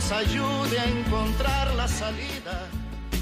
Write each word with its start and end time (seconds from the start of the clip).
Nos 0.00 0.12
ayude 0.12 0.78
a 0.78 0.84
encontrar 0.86 1.74
la 1.74 1.86
salida. 1.86 2.68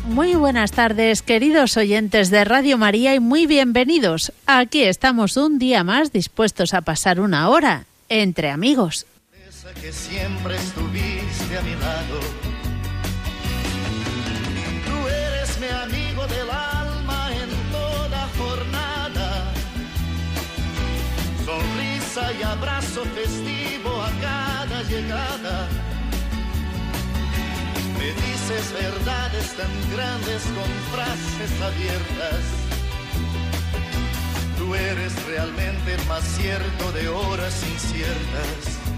Muy 0.05 0.35
buenas 0.37 0.71
tardes, 0.71 1.23
queridos 1.23 1.77
oyentes 1.77 2.31
de 2.31 2.45
Radio 2.45 2.79
María, 2.79 3.17
y 3.17 3.21
muy 3.21 3.47
bienvenidos. 3.47 4.33
Aquí 4.47 4.85
estamos 4.85 5.37
un 5.37 5.59
día 5.59 5.83
más 5.83 6.13
dispuestos 6.13 6.75
a 6.75 6.83
pasar 6.83 7.19
una 7.19 7.49
hora 7.49 7.87
entre 8.09 8.51
amigos. 8.51 9.07
Esa 9.49 9.75
que 9.75 9.93
siempre 9.93 10.55
estuviste 10.55 11.59
a 11.59 11.63
mi 11.63 11.75
lado. 11.75 12.21
Tú 14.87 15.09
eres 15.09 15.59
mi 15.59 15.67
amigo 15.67 16.27
del 16.29 16.49
alma 16.49 17.31
en 17.35 17.73
toda 17.73 18.29
jornada. 18.39 19.53
Sonrisa 21.45 22.33
y 22.39 22.43
abrazo 22.45 23.05
festivo 23.17 24.01
a 24.01 24.11
cada 24.21 24.83
llegada. 24.85 25.78
Me 27.99 28.07
dices 28.07 28.73
verdades 28.73 29.57
tan 29.57 29.73
grandes 29.91 30.43
con 30.57 30.71
frases 30.93 31.61
abiertas. 31.61 32.43
Tú 34.57 34.75
eres 34.75 35.13
realmente 35.27 35.97
más 36.09 36.23
cierto 36.23 36.93
de 36.93 37.09
horas 37.09 37.63
inciertas. 37.65 38.98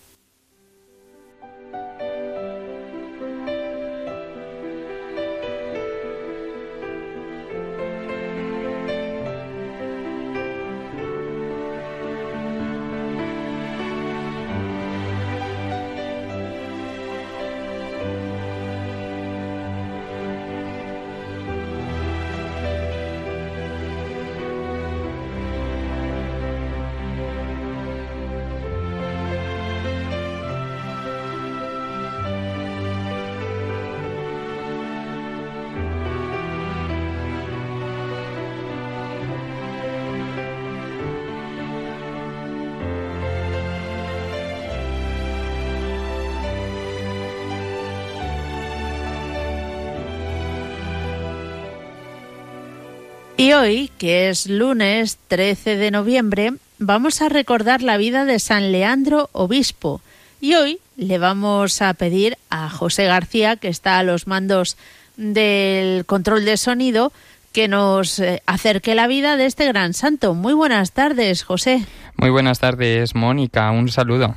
Y 53.41 53.53
hoy, 53.53 53.89
que 53.97 54.29
es 54.29 54.45
lunes 54.45 55.17
13 55.27 55.75
de 55.75 55.89
noviembre, 55.89 56.53
vamos 56.77 57.23
a 57.23 57.27
recordar 57.27 57.81
la 57.81 57.97
vida 57.97 58.23
de 58.23 58.37
San 58.37 58.71
Leandro 58.71 59.31
Obispo. 59.31 59.99
Y 60.39 60.53
hoy 60.53 60.77
le 60.95 61.17
vamos 61.17 61.81
a 61.81 61.91
pedir 61.95 62.37
a 62.51 62.69
José 62.69 63.05
García, 63.05 63.55
que 63.55 63.67
está 63.67 63.97
a 63.97 64.03
los 64.03 64.27
mandos 64.27 64.77
del 65.17 66.05
control 66.05 66.45
de 66.45 66.55
sonido, 66.55 67.11
que 67.51 67.67
nos 67.67 68.19
eh, 68.19 68.43
acerque 68.45 68.93
la 68.93 69.07
vida 69.07 69.37
de 69.37 69.47
este 69.47 69.65
gran 69.65 69.95
santo. 69.95 70.35
Muy 70.35 70.53
buenas 70.53 70.91
tardes, 70.91 71.41
José. 71.41 71.83
Muy 72.17 72.29
buenas 72.29 72.59
tardes, 72.59 73.15
Mónica. 73.15 73.71
Un 73.71 73.89
saludo. 73.89 74.35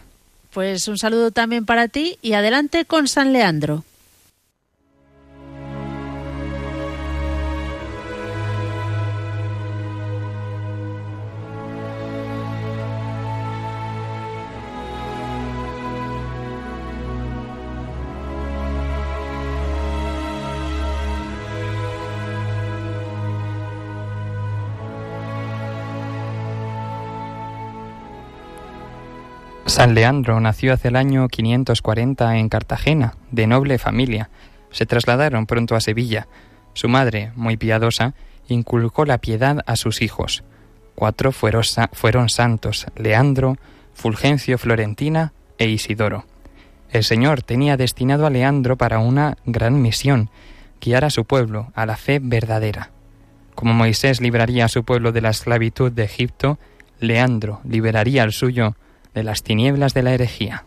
Pues 0.51 0.89
un 0.89 0.97
saludo 0.97 1.31
también 1.31 1.67
para 1.67 1.89
ti 1.89 2.17
y 2.23 2.33
adelante 2.33 2.87
con 2.87 3.06
San 3.06 3.35
Leandro. 3.35 3.85
San 29.75 29.97
Leandro 29.97 30.38
nació 30.38 30.73
hace 30.73 30.87
el 30.87 30.94
año 30.94 31.26
540 31.26 32.37
en 32.37 32.49
Cartagena, 32.49 33.17
de 33.32 33.49
noble 33.49 33.79
familia. 33.79 34.31
Se 34.71 34.87
trasladaron 34.87 35.47
pronto 35.47 35.75
a 35.75 35.81
Sevilla. 35.81 36.29
Su 36.75 36.88
madre, 36.88 37.32
muy 37.35 37.56
piadosa, 37.56 38.15
inculcó 38.47 39.05
la 39.05 39.19
piedad 39.19 39.65
a 39.67 39.75
sus 39.75 40.00
hijos. 40.00 40.44
Cuatro 40.94 41.32
fueron, 41.32 41.65
fueron 41.93 42.29
santos, 42.29 42.87
Leandro, 42.94 43.56
Fulgencio, 43.94 44.59
Florentina 44.59 45.32
e 45.59 45.67
Isidoro. 45.67 46.25
El 46.93 47.03
Señor 47.03 47.43
tenía 47.43 47.77
destinado 47.77 48.27
a 48.27 48.31
Leandro 48.31 48.77
para 48.77 49.00
una 49.00 49.38
gran 49.44 49.82
misión, 49.82 50.31
guiar 50.81 51.05
a 51.05 51.11
su 51.11 51.25
pueblo 51.25 51.73
a 51.75 51.85
la 51.85 51.97
fe 51.97 52.20
verdadera. 52.23 52.93
Como 53.56 53.75
Moisés 53.75 54.20
libraría 54.20 54.67
a 54.67 54.69
su 54.69 54.85
pueblo 54.85 55.11
de 55.11 55.20
la 55.20 55.31
esclavitud 55.31 55.91
de 55.91 56.05
Egipto, 56.05 56.61
Leandro 57.00 57.61
liberaría 57.65 58.23
al 58.23 58.31
suyo 58.31 58.77
de 59.15 59.25
las 59.25 59.43
tinieblas 59.43 59.95
de 59.95 60.03
la 60.03 60.13
herejía. 60.13 60.65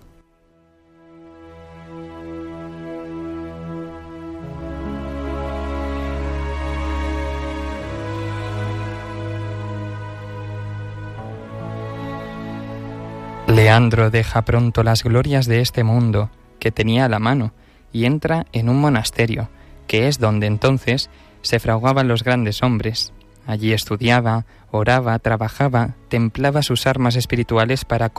Leandro 13.47 14.11
deja 14.11 14.43
pronto 14.43 14.83
las 14.83 15.03
glorias 15.03 15.45
de 15.45 15.61
este 15.61 15.83
mundo 15.83 16.29
que 16.59 16.71
tenía 16.71 17.05
a 17.05 17.09
la 17.09 17.19
mano 17.19 17.53
y 17.91 18.05
entra 18.05 18.45
en 18.51 18.69
un 18.69 18.79
monasterio, 18.79 19.49
que 19.87 20.07
es 20.07 20.19
donde 20.19 20.47
entonces 20.47 21.09
se 21.41 21.59
fraguaban 21.59 22.07
los 22.07 22.23
grandes 22.23 22.61
hombres. 22.61 23.13
Allí 23.47 23.71
estudiaba, 23.71 24.45
oraba, 24.71 25.17
trabajaba, 25.19 25.95
templaba 26.09 26.61
sus 26.61 26.85
armas 26.85 27.15
espirituales 27.15 27.85
para, 27.85 28.11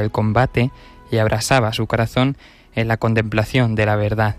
el 0.00 0.10
combate 0.10 0.70
y 1.12 1.18
abrasaba 1.18 1.74
su 1.74 1.86
corazón 1.86 2.38
en 2.74 2.88
la 2.88 2.96
contemplación 2.96 3.74
de 3.74 3.84
la 3.84 3.96
verdad. 3.96 4.36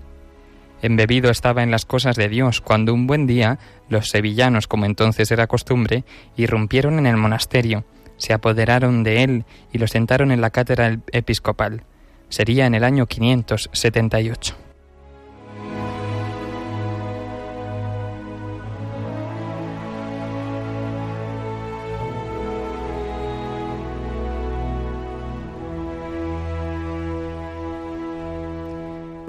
Embebido 0.81 1.29
estaba 1.29 1.61
en 1.61 1.69
las 1.69 1.85
cosas 1.85 2.15
de 2.15 2.27
Dios 2.27 2.59
cuando 2.59 2.91
un 2.91 3.05
buen 3.05 3.27
día 3.27 3.59
los 3.87 4.09
sevillanos, 4.09 4.65
como 4.65 4.85
entonces 4.85 5.29
era 5.29 5.45
costumbre, 5.45 6.05
irrumpieron 6.35 6.97
en 6.97 7.05
el 7.05 7.17
monasterio, 7.17 7.85
se 8.17 8.33
apoderaron 8.33 9.03
de 9.03 9.23
él 9.23 9.45
y 9.71 9.77
lo 9.77 9.87
sentaron 9.87 10.31
en 10.31 10.41
la 10.41 10.49
cátedra 10.49 10.97
episcopal. 11.11 11.83
Sería 12.29 12.65
en 12.65 12.73
el 12.73 12.83
año 12.83 13.05
578. 13.05 14.70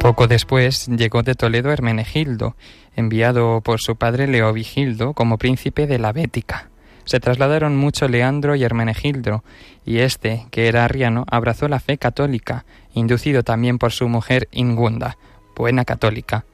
Poco 0.02 0.26
después 0.26 0.88
llegó 0.88 1.22
de 1.22 1.37
Toledo 1.37 1.70
Hermenegildo, 1.70 2.56
enviado 2.96 3.60
por 3.60 3.81
su 3.81 3.94
padre 3.94 4.26
Leovigildo 4.26 5.12
como 5.12 5.38
príncipe 5.38 5.87
de 5.87 6.00
la 6.00 6.10
Bética. 6.10 6.70
Se 7.04 7.20
trasladaron 7.20 7.76
mucho 7.76 8.08
Leandro 8.08 8.56
y 8.56 8.64
Hermenegildo, 8.64 9.44
y 9.87 9.99
éste, 9.99 10.44
que 10.50 10.66
era 10.66 10.84
arriano, 10.84 11.25
abrazó 11.31 11.69
la 11.69 11.78
fe 11.78 11.99
católica, 11.99 12.64
inducido 12.94 13.44
también 13.44 13.78
por 13.78 13.93
su 13.93 14.08
mujer 14.08 14.49
Ingunda, 14.50 15.19
buena 15.54 15.84
católica. 15.84 16.46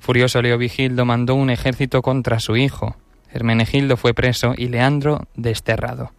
Furioso 0.00 0.40
Leovigildo 0.40 1.04
mandó 1.04 1.34
un 1.34 1.50
ejército 1.50 2.00
contra 2.00 2.40
su 2.40 2.56
hijo. 2.56 2.96
Hermenegildo 3.30 3.98
fue 3.98 4.14
preso 4.14 4.54
y 4.56 4.68
Leandro 4.68 5.26
desterrado. 5.34 6.12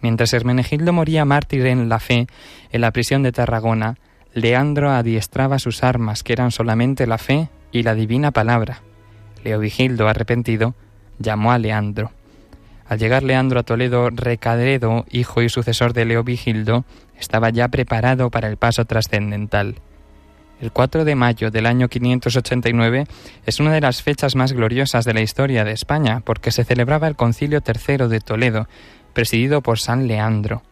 Mientras 0.00 0.32
Hermenegildo 0.32 0.92
moría 0.92 1.24
mártir 1.24 1.66
en 1.66 1.88
la 1.88 2.00
fe 2.00 2.26
en 2.72 2.80
la 2.80 2.90
prisión 2.90 3.22
de 3.22 3.30
Tarragona, 3.30 3.96
Leandro 4.32 4.90
adiestraba 4.90 5.58
sus 5.58 5.82
armas, 5.82 6.22
que 6.22 6.32
eran 6.32 6.52
solamente 6.52 7.06
la 7.06 7.18
fe 7.18 7.48
y 7.72 7.82
la 7.82 7.94
divina 7.94 8.30
palabra. 8.30 8.82
Leovigildo, 9.42 10.08
arrepentido, 10.08 10.74
llamó 11.18 11.52
a 11.52 11.58
Leandro. 11.58 12.12
Al 12.86 12.98
llegar 12.98 13.22
Leandro 13.22 13.60
a 13.60 13.62
Toledo, 13.62 14.10
Recadredo, 14.10 15.04
hijo 15.10 15.42
y 15.42 15.48
sucesor 15.48 15.92
de 15.92 16.04
Leovigildo, 16.04 16.84
estaba 17.18 17.50
ya 17.50 17.68
preparado 17.68 18.30
para 18.30 18.48
el 18.48 18.56
paso 18.56 18.84
trascendental. 18.84 19.76
El 20.60 20.72
4 20.72 21.04
de 21.04 21.14
mayo 21.14 21.50
del 21.50 21.66
año 21.66 21.88
589 21.88 23.06
es 23.46 23.60
una 23.60 23.72
de 23.72 23.80
las 23.80 24.02
fechas 24.02 24.36
más 24.36 24.52
gloriosas 24.52 25.04
de 25.04 25.14
la 25.14 25.22
historia 25.22 25.64
de 25.64 25.72
España, 25.72 26.20
porque 26.24 26.50
se 26.50 26.64
celebraba 26.64 27.08
el 27.08 27.16
Concilio 27.16 27.62
III 27.66 28.08
de 28.08 28.20
Toledo, 28.20 28.68
presidido 29.12 29.62
por 29.62 29.78
San 29.78 30.06
Leandro. 30.06 30.62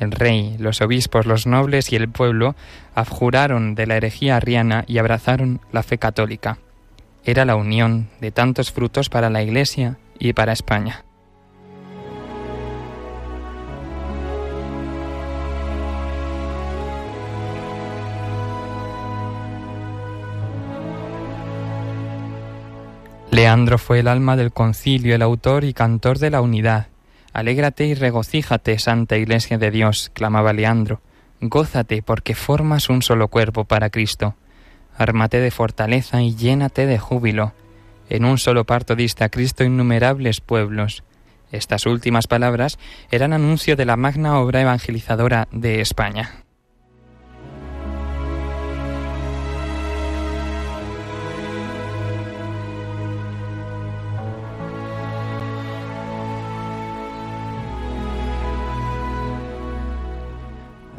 El 0.00 0.12
rey, 0.12 0.56
los 0.58 0.80
obispos, 0.80 1.26
los 1.26 1.46
nobles 1.46 1.92
y 1.92 1.96
el 1.96 2.08
pueblo 2.08 2.56
abjuraron 2.94 3.74
de 3.74 3.86
la 3.86 3.96
herejía 3.96 4.36
arriana 4.36 4.84
y 4.86 4.96
abrazaron 4.96 5.60
la 5.72 5.82
fe 5.82 5.98
católica. 5.98 6.58
Era 7.22 7.44
la 7.44 7.54
unión 7.54 8.08
de 8.18 8.30
tantos 8.30 8.72
frutos 8.72 9.10
para 9.10 9.28
la 9.28 9.42
Iglesia 9.42 9.98
y 10.18 10.32
para 10.32 10.54
España. 10.54 11.04
Leandro 23.30 23.78
fue 23.78 24.00
el 24.00 24.08
alma 24.08 24.36
del 24.36 24.50
concilio, 24.50 25.14
el 25.14 25.22
autor 25.22 25.64
y 25.64 25.74
cantor 25.74 26.18
de 26.18 26.30
la 26.30 26.40
unidad. 26.40 26.89
Alégrate 27.32 27.86
y 27.86 27.94
regocíjate, 27.94 28.78
Santa 28.78 29.16
Iglesia 29.16 29.56
de 29.56 29.70
Dios, 29.70 30.10
clamaba 30.12 30.52
Leandro. 30.52 31.00
Gózate 31.40 32.02
porque 32.02 32.34
formas 32.34 32.88
un 32.88 33.02
solo 33.02 33.28
cuerpo 33.28 33.64
para 33.64 33.90
Cristo. 33.90 34.34
Ármate 34.96 35.38
de 35.38 35.50
fortaleza 35.50 36.20
y 36.22 36.34
llénate 36.34 36.86
de 36.86 36.98
júbilo. 36.98 37.52
En 38.08 38.24
un 38.24 38.38
solo 38.38 38.64
parto 38.64 38.96
diste 38.96 39.24
a 39.24 39.28
Cristo 39.28 39.64
innumerables 39.64 40.40
pueblos. 40.40 41.04
Estas 41.52 41.86
últimas 41.86 42.26
palabras 42.26 42.78
eran 43.10 43.32
anuncio 43.32 43.76
de 43.76 43.84
la 43.84 43.96
magna 43.96 44.38
obra 44.38 44.60
evangelizadora 44.60 45.48
de 45.52 45.80
España. 45.80 46.44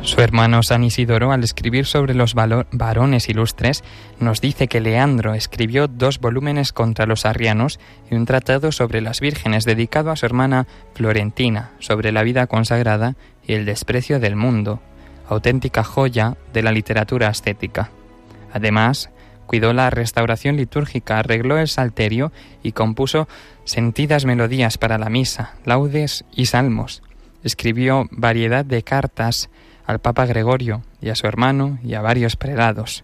Su 0.03 0.19
hermano 0.19 0.63
San 0.63 0.83
Isidoro, 0.83 1.31
al 1.31 1.43
escribir 1.43 1.85
sobre 1.85 2.15
los 2.15 2.33
varones 2.33 3.29
ilustres, 3.29 3.83
nos 4.19 4.41
dice 4.41 4.67
que 4.67 4.81
Leandro 4.81 5.35
escribió 5.35 5.87
dos 5.87 6.19
volúmenes 6.19 6.73
contra 6.73 7.05
los 7.05 7.25
arrianos 7.25 7.79
y 8.09 8.15
un 8.15 8.25
tratado 8.25 8.71
sobre 8.71 9.01
las 9.01 9.19
vírgenes 9.19 9.63
dedicado 9.63 10.09
a 10.09 10.15
su 10.15 10.25
hermana 10.25 10.65
Florentina, 10.95 11.71
sobre 11.77 12.11
la 12.11 12.23
vida 12.23 12.47
consagrada 12.47 13.15
y 13.45 13.53
el 13.53 13.65
desprecio 13.65 14.19
del 14.19 14.35
mundo, 14.35 14.81
auténtica 15.29 15.83
joya 15.83 16.35
de 16.51 16.63
la 16.63 16.71
literatura 16.71 17.27
ascética. 17.27 17.91
Además, 18.51 19.11
cuidó 19.45 19.71
la 19.71 19.91
restauración 19.91 20.57
litúrgica, 20.57 21.19
arregló 21.19 21.59
el 21.59 21.67
salterio 21.67 22.31
y 22.63 22.71
compuso 22.71 23.27
sentidas 23.65 24.25
melodías 24.25 24.79
para 24.79 24.97
la 24.97 25.09
misa, 25.09 25.53
laudes 25.63 26.25
y 26.33 26.47
salmos. 26.47 27.03
Escribió 27.43 28.07
variedad 28.11 28.65
de 28.65 28.83
cartas 28.83 29.49
al 29.85 29.99
Papa 29.99 30.25
Gregorio 30.25 30.83
y 31.01 31.09
a 31.09 31.15
su 31.15 31.27
hermano 31.27 31.79
y 31.83 31.93
a 31.93 32.01
varios 32.01 32.35
prelados. 32.35 33.03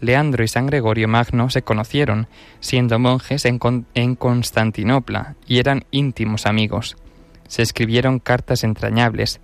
Leandro 0.00 0.44
y 0.44 0.48
San 0.48 0.66
Gregorio 0.66 1.08
Magno 1.08 1.50
se 1.50 1.62
conocieron, 1.62 2.28
siendo 2.60 2.98
monjes 2.98 3.44
en, 3.44 3.58
Constantinopla, 4.14 5.34
y 5.46 5.58
eran 5.58 5.84
íntimos 5.90 6.46
amigos. 6.46 6.96
Se 7.48 7.62
escribieron 7.62 8.20
cartas 8.20 8.62
entrañables. 8.62 9.40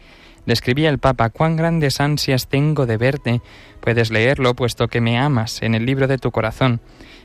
Le 0.47 0.52
escribía 0.52 0.90
el 0.90 0.99
Papa, 0.99 1.31
cuán 1.31 1.57
grandes 1.57 2.00
ansias 2.00 2.49
tengo 2.49 2.87
de 2.87 2.99
verte. 2.99 3.40
Puedes 3.81 4.11
leerlo, 4.11 4.54
puesto 4.54 4.88
que 4.88 5.00
me 5.00 5.19
amas, 5.19 5.62
en 5.62 5.75
el 5.75 5.87
libro 5.87 6.07
de 6.07 6.19
tu 6.19 6.31
corazón. 6.31 6.81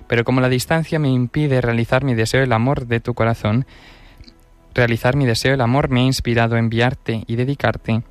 Pero 0.08 0.24
como 0.24 0.42
la 0.42 0.50
distancia 0.50 0.98
me 0.98 1.10
impide 1.10 1.62
realizar 1.62 2.04
mi 2.04 2.16
deseo 2.16 2.42
el 2.42 2.54
amor 2.54 2.88
de 2.88 3.00
tu 3.00 3.14
corazón, 3.14 3.68
realizar 4.74 5.16
mi 5.16 5.26
deseo 5.26 5.54
el 5.54 5.62
amor 5.62 5.90
me 5.90 6.00
ha 6.00 6.06
inspirado 6.06 6.56
a 6.56 6.60
enviarte 6.60 7.26
y 7.28 7.36
dedicarte 7.36 8.02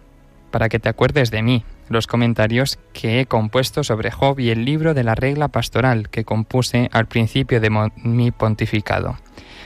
para 0.51 0.69
que 0.69 0.79
te 0.79 0.89
acuerdes 0.89 1.31
de 1.31 1.43
mí, 1.43 1.65
los 1.89 2.07
comentarios 2.07 2.79
que 2.93 3.21
he 3.21 3.27
compuesto 3.27 3.85
sobre 3.85 4.11
Job 4.11 4.41
y 4.41 4.51
el 4.51 4.65
libro 4.65 4.95
de 4.95 5.05
la 5.05 5.15
regla 5.15 5.49
pastoral 5.49 6.09
que 6.09 6.25
compuse 6.25 6.89
al 6.93 7.07
principio 7.07 7.61
de 7.61 7.91
mi 8.03 8.31
pontificado. 8.31 9.17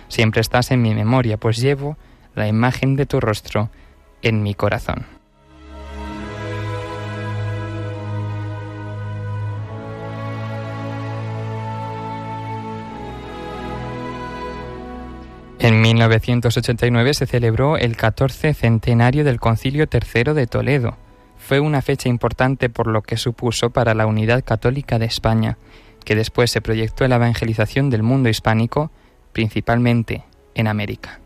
Siempre 0.09 0.41
estás 0.41 0.71
en 0.71 0.83
mi 0.83 0.95
memoria, 0.95 1.37
pues 1.37 1.59
llevo 1.59 1.97
la 2.35 2.49
imagen 2.49 2.97
de 2.97 3.07
tu 3.07 3.21
rostro 3.21 3.71
en 4.23 4.43
mi 4.43 4.55
corazón. 4.55 5.22
En 15.63 15.81
1989 15.81 17.15
se 17.15 17.27
celebró 17.27 17.77
el 17.77 17.97
14 17.97 18.53
centenario 18.53 19.23
del 19.23 19.39
Concilio 19.39 19.87
III 19.89 20.33
de 20.33 20.49
Toledo. 20.49 20.97
Fue 21.39 21.61
una 21.61 21.83
fecha 21.83 22.09
importante 22.09 22.69
por 22.69 22.89
lo 22.89 23.03
que 23.03 23.17
supuso 23.17 23.71
para 23.71 23.95
la 23.95 24.07
unidad 24.07 24.43
católica 24.45 24.99
de 24.99 25.05
España, 25.05 25.59
que 26.05 26.17
después 26.17 26.51
se 26.51 26.63
proyectó 26.63 27.05
en 27.05 27.11
la 27.11 27.17
evangelización 27.17 27.91
del 27.91 28.03
mundo 28.03 28.29
hispánico, 28.29 28.91
principalmente 29.33 30.25
en 30.57 30.67
América. 30.67 31.22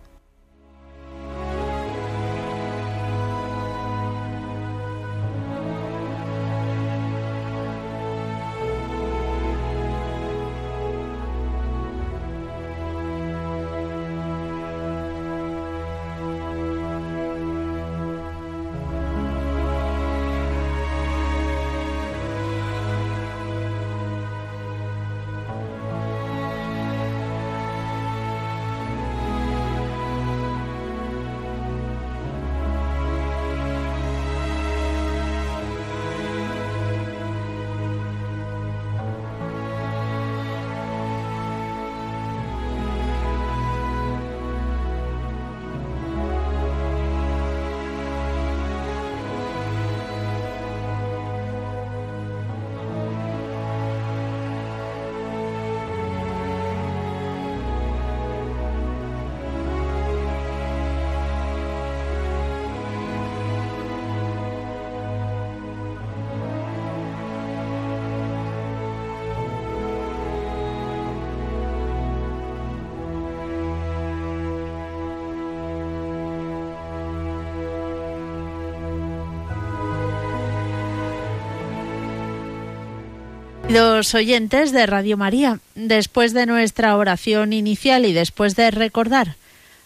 Los 83.68 84.14
oyentes 84.14 84.70
de 84.70 84.86
Radio 84.86 85.16
María, 85.16 85.58
después 85.74 86.32
de 86.32 86.46
nuestra 86.46 86.96
oración 86.96 87.52
inicial 87.52 88.06
y 88.06 88.12
después 88.12 88.54
de 88.54 88.70
recordar 88.70 89.34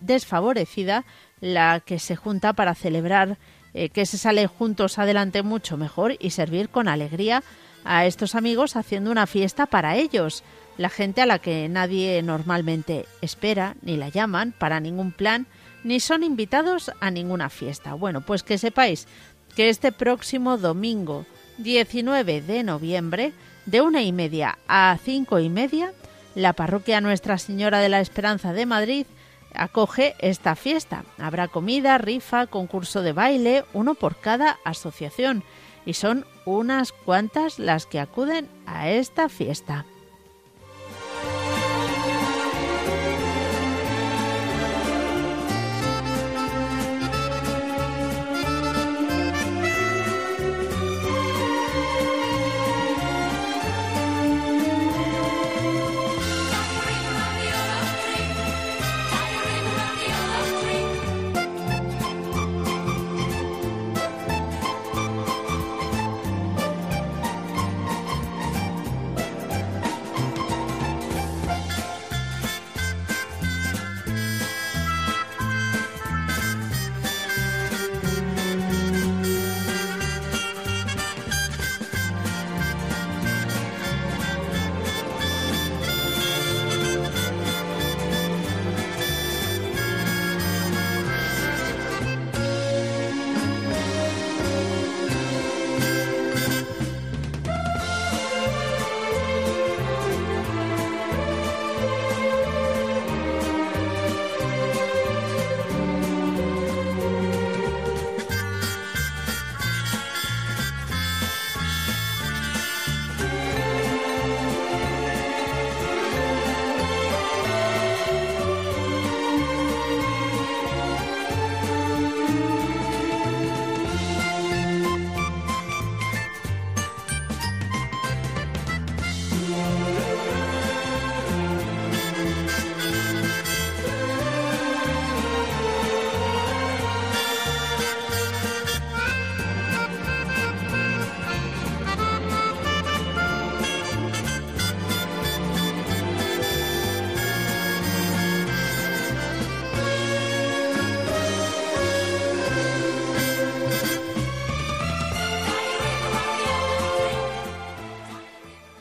desfavorecida 0.00 1.04
la 1.40 1.80
que 1.80 1.98
se 1.98 2.16
junta 2.16 2.52
para 2.52 2.74
celebrar 2.74 3.38
eh, 3.74 3.90
que 3.90 4.06
se 4.06 4.18
sale 4.18 4.46
juntos 4.46 4.98
adelante 4.98 5.42
mucho 5.42 5.76
mejor 5.76 6.16
y 6.18 6.30
servir 6.30 6.68
con 6.68 6.88
alegría 6.88 7.42
a 7.84 8.06
estos 8.06 8.34
amigos 8.34 8.76
haciendo 8.76 9.10
una 9.10 9.26
fiesta 9.26 9.66
para 9.66 9.96
ellos, 9.96 10.42
la 10.78 10.88
gente 10.88 11.20
a 11.20 11.26
la 11.26 11.38
que 11.38 11.68
nadie 11.68 12.22
normalmente 12.22 13.06
espera 13.20 13.76
ni 13.82 13.96
la 13.96 14.08
llaman 14.08 14.54
para 14.56 14.80
ningún 14.80 15.12
plan 15.12 15.46
ni 15.84 16.00
son 16.00 16.22
invitados 16.22 16.90
a 17.00 17.10
ninguna 17.10 17.50
fiesta. 17.50 17.94
Bueno, 17.94 18.20
pues 18.20 18.42
que 18.42 18.58
sepáis 18.58 19.06
que 19.54 19.68
este 19.68 19.92
próximo 19.92 20.58
domingo 20.58 21.24
19 21.58 22.42
de 22.42 22.62
noviembre 22.62 23.32
de 23.66 23.80
una 23.80 24.02
y 24.02 24.12
media 24.12 24.58
a 24.66 24.96
cinco 25.02 25.38
y 25.38 25.48
media 25.48 25.92
la 26.34 26.52
parroquia 26.52 27.00
Nuestra 27.00 27.38
Señora 27.38 27.80
de 27.80 27.88
la 27.88 28.00
Esperanza 28.00 28.52
de 28.52 28.66
Madrid 28.66 29.06
acoge 29.58 30.14
esta 30.20 30.54
fiesta. 30.54 31.04
Habrá 31.18 31.48
comida, 31.48 31.98
rifa, 31.98 32.46
concurso 32.46 33.02
de 33.02 33.12
baile, 33.12 33.64
uno 33.74 33.94
por 33.94 34.16
cada 34.16 34.58
asociación. 34.64 35.44
Y 35.84 35.94
son 35.94 36.24
unas 36.46 36.92
cuantas 36.92 37.58
las 37.58 37.84
que 37.84 38.00
acuden 38.00 38.48
a 38.66 38.88
esta 38.88 39.28
fiesta. 39.28 39.84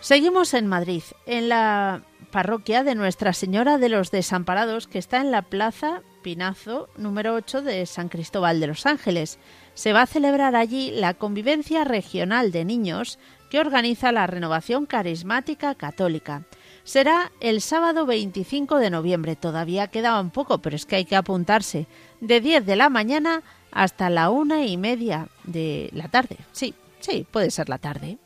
Seguimos 0.08 0.54
en 0.54 0.68
Madrid, 0.68 1.04
en 1.26 1.50
la 1.50 2.02
parroquia 2.32 2.86
de 2.86 2.96
Nuestra 2.96 3.34
Señora 3.34 3.78
de 3.78 3.90
los 3.90 4.10
Desamparados, 4.10 4.88
que 4.88 5.00
está 5.00 5.20
en 5.20 5.32
la 5.32 5.42
Plaza 5.42 6.02
Pinazo 6.22 6.88
número 6.96 7.34
8 7.34 7.62
de 7.62 7.86
San 7.86 8.08
Cristóbal 8.08 8.62
de 8.62 8.68
los 8.68 8.86
Ángeles. 8.86 9.38
Se 9.74 9.92
va 9.92 10.04
a 10.04 10.08
celebrar 10.08 10.56
allí 10.56 10.92
la 10.92 11.14
convivencia 11.14 11.84
regional 11.84 12.54
de 12.54 12.64
niños 12.64 13.20
que 13.50 13.60
organiza 13.60 14.14
la 14.14 14.28
Renovación 14.28 14.86
Carismática 14.86 15.76
Católica. 15.76 16.44
Será 16.86 17.34
el 17.42 17.60
sábado 17.60 18.06
25 18.06 18.78
de 18.78 18.90
noviembre, 18.90 19.36
todavía 19.36 19.88
queda 19.90 20.22
un 20.22 20.30
poco, 20.30 20.60
pero 20.60 20.78
es 20.78 20.86
que 20.86 20.96
hay 20.96 21.04
que 21.04 21.18
apuntarse, 21.18 21.86
de 22.22 22.40
10 22.40 22.66
de 22.66 22.78
la 22.78 22.88
mañana 22.88 23.44
hasta 23.72 24.10
la 24.10 24.30
una 24.30 24.66
y 24.68 24.78
media 24.78 25.28
de 25.44 25.90
la 25.92 26.08
tarde. 26.08 26.38
Sí, 26.54 26.74
sí, 27.02 27.28
puede 27.30 27.52
ser 27.52 27.68
la 27.68 27.78
tarde. 27.78 28.18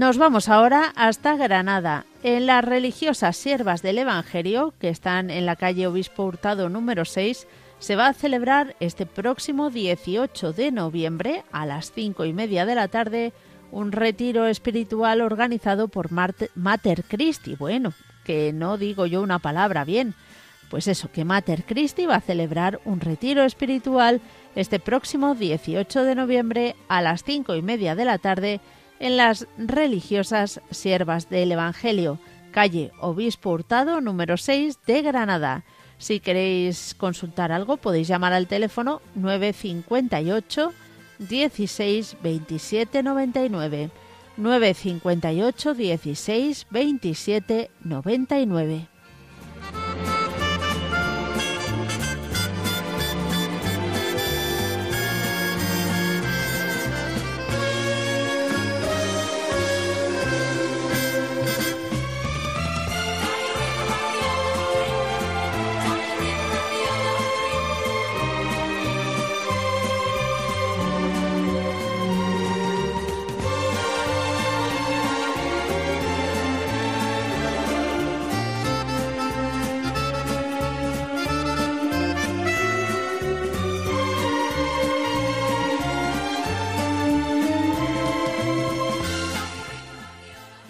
Nos 0.00 0.16
vamos 0.16 0.48
ahora 0.48 0.94
hasta 0.96 1.36
Granada. 1.36 2.06
En 2.22 2.46
las 2.46 2.64
religiosas 2.64 3.36
siervas 3.36 3.82
del 3.82 3.98
Evangelio, 3.98 4.72
que 4.80 4.88
están 4.88 5.28
en 5.28 5.44
la 5.44 5.56
calle 5.56 5.86
Obispo 5.86 6.24
Hurtado 6.24 6.70
número 6.70 7.04
6, 7.04 7.46
se 7.80 7.96
va 7.96 8.06
a 8.06 8.14
celebrar 8.14 8.76
este 8.80 9.04
próximo 9.04 9.68
18 9.68 10.54
de 10.54 10.72
noviembre 10.72 11.44
a 11.52 11.66
las 11.66 11.92
cinco 11.92 12.24
y 12.24 12.32
media 12.32 12.64
de 12.64 12.76
la 12.76 12.88
tarde 12.88 13.34
un 13.72 13.92
retiro 13.92 14.46
espiritual 14.46 15.20
organizado 15.20 15.88
por 15.88 16.08
Mater 16.12 17.04
Christi. 17.06 17.56
Bueno, 17.56 17.92
que 18.24 18.54
no 18.54 18.78
digo 18.78 19.04
yo 19.04 19.20
una 19.20 19.38
palabra 19.38 19.84
bien. 19.84 20.14
Pues 20.70 20.88
eso, 20.88 21.12
que 21.12 21.26
Mater 21.26 21.64
Christi 21.64 22.06
va 22.06 22.14
a 22.14 22.20
celebrar 22.22 22.80
un 22.86 23.00
retiro 23.00 23.44
espiritual 23.44 24.22
este 24.56 24.80
próximo 24.80 25.34
18 25.34 26.04
de 26.04 26.14
noviembre 26.14 26.74
a 26.88 27.02
las 27.02 27.22
cinco 27.22 27.54
y 27.54 27.60
media 27.60 27.94
de 27.94 28.06
la 28.06 28.16
tarde 28.16 28.62
en 29.00 29.16
las 29.16 29.48
religiosas 29.58 30.60
siervas 30.70 31.28
del 31.28 31.50
Evangelio, 31.50 32.20
calle 32.52 32.92
Obispo 33.00 33.50
Hurtado 33.50 34.00
número 34.00 34.36
6 34.36 34.78
de 34.86 35.02
Granada. 35.02 35.64
Si 35.98 36.20
queréis 36.20 36.94
consultar 36.94 37.50
algo 37.50 37.78
podéis 37.78 38.06
llamar 38.08 38.32
al 38.32 38.46
teléfono 38.46 39.02
958 39.16 40.72
16 41.18 42.16
27 42.22 43.02
99 43.02 43.90
958 44.36 45.74
16 45.74 46.66
27 46.70 47.70
99 47.82 48.89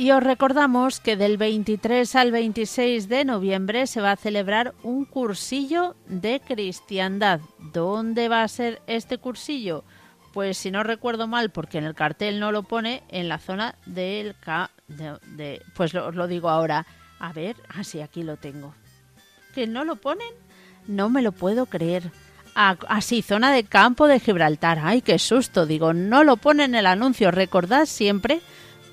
Y 0.00 0.12
os 0.12 0.22
recordamos 0.22 0.98
que 0.98 1.14
del 1.14 1.36
23 1.36 2.16
al 2.16 2.32
26 2.32 3.06
de 3.10 3.26
noviembre 3.26 3.86
se 3.86 4.00
va 4.00 4.12
a 4.12 4.16
celebrar 4.16 4.72
un 4.82 5.04
cursillo 5.04 5.94
de 6.06 6.40
cristiandad. 6.40 7.40
¿Dónde 7.58 8.30
va 8.30 8.42
a 8.42 8.48
ser 8.48 8.80
este 8.86 9.18
cursillo? 9.18 9.84
Pues 10.32 10.56
si 10.56 10.70
no 10.70 10.84
recuerdo 10.84 11.26
mal, 11.26 11.50
porque 11.50 11.76
en 11.76 11.84
el 11.84 11.94
cartel 11.94 12.40
no 12.40 12.50
lo 12.50 12.62
pone, 12.62 13.02
en 13.10 13.28
la 13.28 13.38
zona 13.38 13.74
del... 13.84 14.34
de, 14.88 15.60
pues 15.74 15.94
os 15.94 16.14
lo 16.14 16.26
digo 16.26 16.48
ahora. 16.48 16.86
A 17.18 17.34
ver, 17.34 17.56
así 17.68 18.00
ah, 18.00 18.04
aquí 18.04 18.22
lo 18.22 18.38
tengo. 18.38 18.72
¿Que 19.54 19.66
no 19.66 19.84
lo 19.84 19.96
ponen? 19.96 20.32
No 20.86 21.10
me 21.10 21.20
lo 21.20 21.32
puedo 21.32 21.66
creer. 21.66 22.10
Así, 22.54 23.18
ah, 23.20 23.28
zona 23.28 23.52
de 23.52 23.64
campo 23.64 24.06
de 24.06 24.18
Gibraltar. 24.18 24.78
Ay, 24.82 25.02
qué 25.02 25.18
susto. 25.18 25.66
Digo, 25.66 25.92
no 25.92 26.24
lo 26.24 26.38
ponen 26.38 26.70
en 26.70 26.76
el 26.76 26.86
anuncio. 26.86 27.30
Recordad 27.30 27.84
siempre 27.84 28.40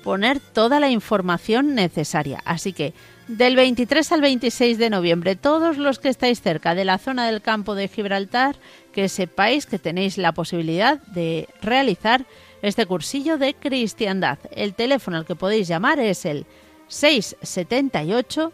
poner 0.08 0.40
toda 0.40 0.80
la 0.80 0.88
información 0.88 1.74
necesaria. 1.74 2.40
Así 2.46 2.72
que 2.72 2.94
del 3.26 3.56
23 3.56 4.10
al 4.12 4.22
26 4.22 4.78
de 4.78 4.88
noviembre, 4.88 5.36
todos 5.36 5.76
los 5.76 5.98
que 5.98 6.08
estáis 6.08 6.40
cerca 6.40 6.74
de 6.74 6.86
la 6.86 6.96
zona 6.96 7.26
del 7.26 7.42
campo 7.42 7.74
de 7.74 7.88
Gibraltar, 7.88 8.56
que 8.90 9.10
sepáis 9.10 9.66
que 9.66 9.78
tenéis 9.78 10.16
la 10.16 10.32
posibilidad 10.32 10.98
de 11.08 11.46
realizar 11.60 12.24
este 12.62 12.86
cursillo 12.86 13.36
de 13.36 13.52
cristiandad. 13.52 14.38
El 14.50 14.72
teléfono 14.72 15.18
al 15.18 15.26
que 15.26 15.36
podéis 15.36 15.68
llamar 15.68 15.98
es 16.00 16.24
el 16.24 16.46
678 16.86 18.50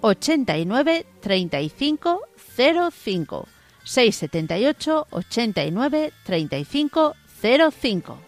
89 0.00 1.06
35 1.20 2.20
05. 2.90 3.48
678 3.84 5.06
89 5.12 6.12
35 6.24 7.14
05. 7.70 8.25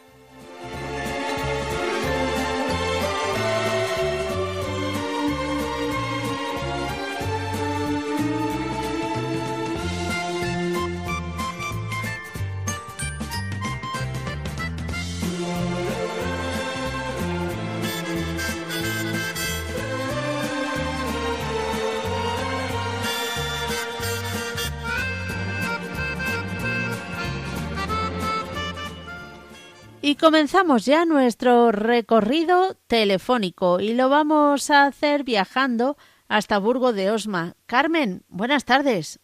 Y 30.09 30.17
comenzamos 30.17 30.87
ya 30.87 31.05
nuestro 31.05 31.71
recorrido 31.71 32.73
telefónico 32.87 33.79
y 33.79 33.93
lo 33.93 34.09
vamos 34.09 34.71
a 34.71 34.87
hacer 34.87 35.23
viajando 35.23 35.99
hasta 36.31 36.59
Burgo 36.59 36.95
de 36.95 37.11
Osma. 37.11 37.53
Carmen, 37.67 38.23
buenas 38.31 38.65
tardes. 38.65 39.21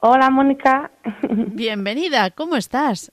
Hola, 0.00 0.30
Mónica. 0.30 0.90
Bienvenida, 1.30 2.32
¿cómo 2.32 2.56
estás? 2.56 3.12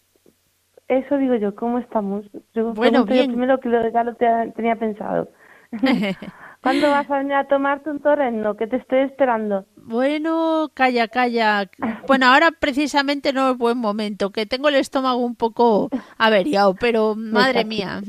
Eso 0.88 1.18
digo 1.18 1.36
yo, 1.36 1.54
¿cómo 1.54 1.78
estamos? 1.78 2.26
bueno, 2.74 3.06
bien. 3.06 3.28
primero 3.28 3.60
que 3.60 3.70
ya 3.94 4.04
lo 4.04 4.16
tenía 4.16 4.76
pensado. 4.76 5.30
¿Cuándo 6.64 6.90
vas 6.90 7.08
a 7.12 7.20
venir 7.20 7.36
a 7.36 7.48
tomarte 7.48 7.92
un 7.92 8.00
torreno? 8.00 8.58
Que 8.58 8.66
te 8.66 8.78
estoy 8.78 9.02
esperando. 9.02 9.68
Bueno, 9.88 10.72
calla, 10.74 11.08
calla. 11.08 11.70
Bueno, 12.08 12.26
ahora 12.26 12.50
precisamente 12.60 13.34
no 13.34 13.52
es 13.52 13.58
buen 13.58 13.78
momento, 13.78 14.32
que 14.32 14.48
tengo 14.48 14.70
el 14.70 14.76
estómago 14.76 15.24
un 15.24 15.36
poco 15.36 15.90
averiado, 16.18 16.74
pero 16.80 17.14
madre 17.16 17.66
mía, 17.66 18.02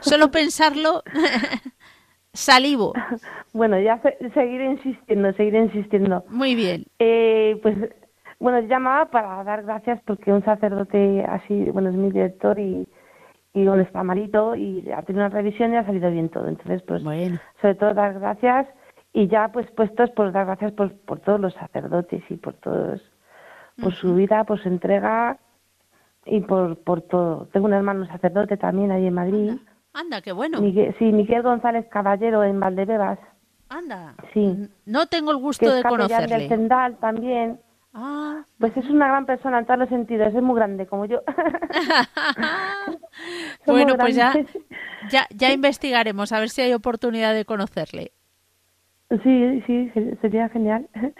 solo 0.00 0.30
pensarlo, 0.30 1.02
salivo. 2.34 2.92
Bueno, 3.54 3.80
ya 3.80 4.02
seguiré 4.34 4.72
insistiendo, 4.72 5.32
seguiré 5.32 5.60
insistiendo. 5.60 6.24
Muy 6.28 6.54
bien. 6.54 6.84
Eh, 6.98 7.58
pues, 7.62 7.74
bueno, 8.38 8.60
llamaba 8.60 9.10
para 9.10 9.42
dar 9.44 9.62
gracias 9.62 10.00
porque 10.04 10.30
un 10.30 10.44
sacerdote 10.44 11.24
así, 11.26 11.54
bueno, 11.70 11.88
es 11.88 11.96
mi 11.96 12.10
director 12.10 12.58
y 12.58 12.86
y 13.54 13.62
donde 13.62 13.84
está 13.84 14.02
Marito 14.02 14.56
y 14.56 14.90
ha 14.90 15.02
tenido 15.02 15.24
una 15.24 15.34
revisión 15.34 15.72
y 15.72 15.76
ha 15.76 15.86
salido 15.86 16.10
bien 16.10 16.28
todo. 16.28 16.48
Entonces, 16.48 16.82
pues, 16.82 17.02
sobre 17.02 17.74
todo 17.76 17.94
dar 17.94 18.18
gracias 18.18 18.66
y 19.14 19.28
ya 19.28 19.48
pues 19.48 19.70
puestos 19.70 20.10
por 20.10 20.32
dar 20.32 20.44
gracias 20.44 20.72
por, 20.72 20.92
por 20.92 21.20
todos 21.20 21.40
los 21.40 21.54
sacerdotes 21.54 22.22
y 22.28 22.36
por 22.36 22.52
todos, 22.54 23.00
por 23.80 23.94
su 23.94 24.14
vida, 24.14 24.44
por 24.44 24.60
su 24.60 24.68
entrega 24.68 25.38
y 26.26 26.40
por, 26.40 26.76
por 26.78 27.00
todo. 27.00 27.48
Tengo 27.52 27.66
un 27.66 27.72
hermano 27.72 28.06
sacerdote 28.06 28.56
también 28.56 28.90
ahí 28.90 29.06
en 29.06 29.14
Madrid 29.14 29.52
Anda, 29.94 30.20
qué 30.20 30.32
bueno. 30.32 30.58
sí, 30.58 31.04
Miguel 31.12 31.42
González 31.42 31.86
Caballero 31.88 32.42
en 32.42 32.58
Valdebebas. 32.58 33.20
Anda. 33.68 34.16
Sí. 34.32 34.68
No 34.84 35.06
tengo 35.06 35.30
el 35.30 35.36
gusto 35.36 35.72
de 35.72 35.84
conocerle. 35.84 36.36
del 36.36 36.48
Sendal 36.48 36.98
también. 36.98 37.60
Ah. 37.94 38.44
Pues 38.58 38.76
es 38.76 38.90
una 38.90 39.06
gran 39.06 39.24
persona 39.24 39.60
en 39.60 39.66
todos 39.66 39.78
los 39.78 39.88
sentidos, 39.88 40.34
es 40.34 40.42
muy 40.42 40.56
grande 40.56 40.88
como 40.88 41.04
yo. 41.04 41.22
bueno, 43.66 43.96
pues 43.96 44.16
ya, 44.16 44.34
ya, 45.08 45.28
ya 45.30 45.52
investigaremos 45.52 46.32
a 46.32 46.40
ver 46.40 46.50
si 46.50 46.62
hay 46.62 46.72
oportunidad 46.72 47.32
de 47.32 47.44
conocerle. 47.44 48.12
Sí, 49.22 49.62
sí, 49.66 49.92
sería 50.20 50.48
genial. 50.48 50.86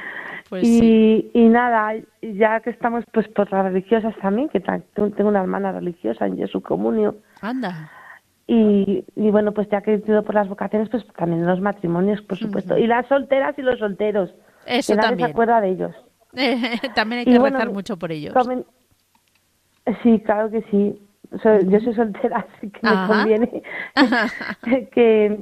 Pues 0.51 0.63
y, 0.63 1.31
y 1.33 1.49
nada, 1.49 1.95
ya 2.21 2.61
que 2.61 2.69
estamos 2.69 3.03
pues 3.13 3.27
por 3.29 3.51
las 3.51 3.65
religiosas 3.65 4.15
también, 4.21 4.51
que 4.51 4.61
tengo 4.61 5.31
una 5.31 5.41
hermana 5.41 5.73
religiosa 5.73 6.27
en 6.27 6.37
Jesús 6.37 6.63
Comunio. 6.63 7.17
Anda. 7.41 7.91
Y, 8.47 9.05
y 9.17 9.31
bueno, 9.31 9.53
pues 9.53 9.69
ya 9.71 9.81
que 9.81 9.95
he 9.95 9.97
ido 9.97 10.23
por 10.23 10.35
las 10.35 10.47
vocaciones, 10.47 10.91
pues 10.91 11.07
también 11.17 11.47
los 11.47 11.63
matrimonios, 11.63 12.21
por 12.21 12.37
supuesto. 12.37 12.77
Y 12.77 12.87
las 12.87 13.07
solteras 13.07 13.59
y 13.59 13.63
los 13.63 13.79
solteros. 13.79 14.35
Eso 14.67 14.95
también. 14.97 15.29
se 15.29 15.33
acuerda 15.33 15.63
de 15.63 15.71
ellos. 15.71 15.97
también 16.95 17.21
hay 17.21 17.25
que 17.25 17.39
rezar 17.39 17.73
mucho 17.73 17.97
por 17.97 18.13
ellos. 18.13 18.35
Sí, 20.03 20.21
claro 20.21 20.51
que 20.51 20.63
sí. 20.71 21.01
yo 21.69 21.81
soy 21.81 21.95
soltera, 21.95 22.47
así 22.57 22.71
que 22.71 22.81
me 22.83 23.07
conviene 23.07 23.63
que 24.93 25.39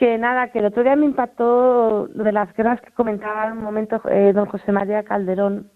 que 0.00 0.16
nada, 0.16 0.48
que 0.50 0.60
el 0.60 0.64
otro 0.64 0.82
día 0.82 0.96
me 0.96 1.04
impactó 1.04 2.08
lo 2.14 2.24
de 2.24 2.32
las 2.32 2.50
guerras 2.54 2.80
que 2.80 2.90
comentaba 2.92 3.48
en 3.48 3.58
un 3.58 3.62
momento 3.62 4.00
eh, 4.08 4.32
don 4.32 4.46
José 4.46 4.72
María 4.72 5.02
Calderón, 5.02 5.70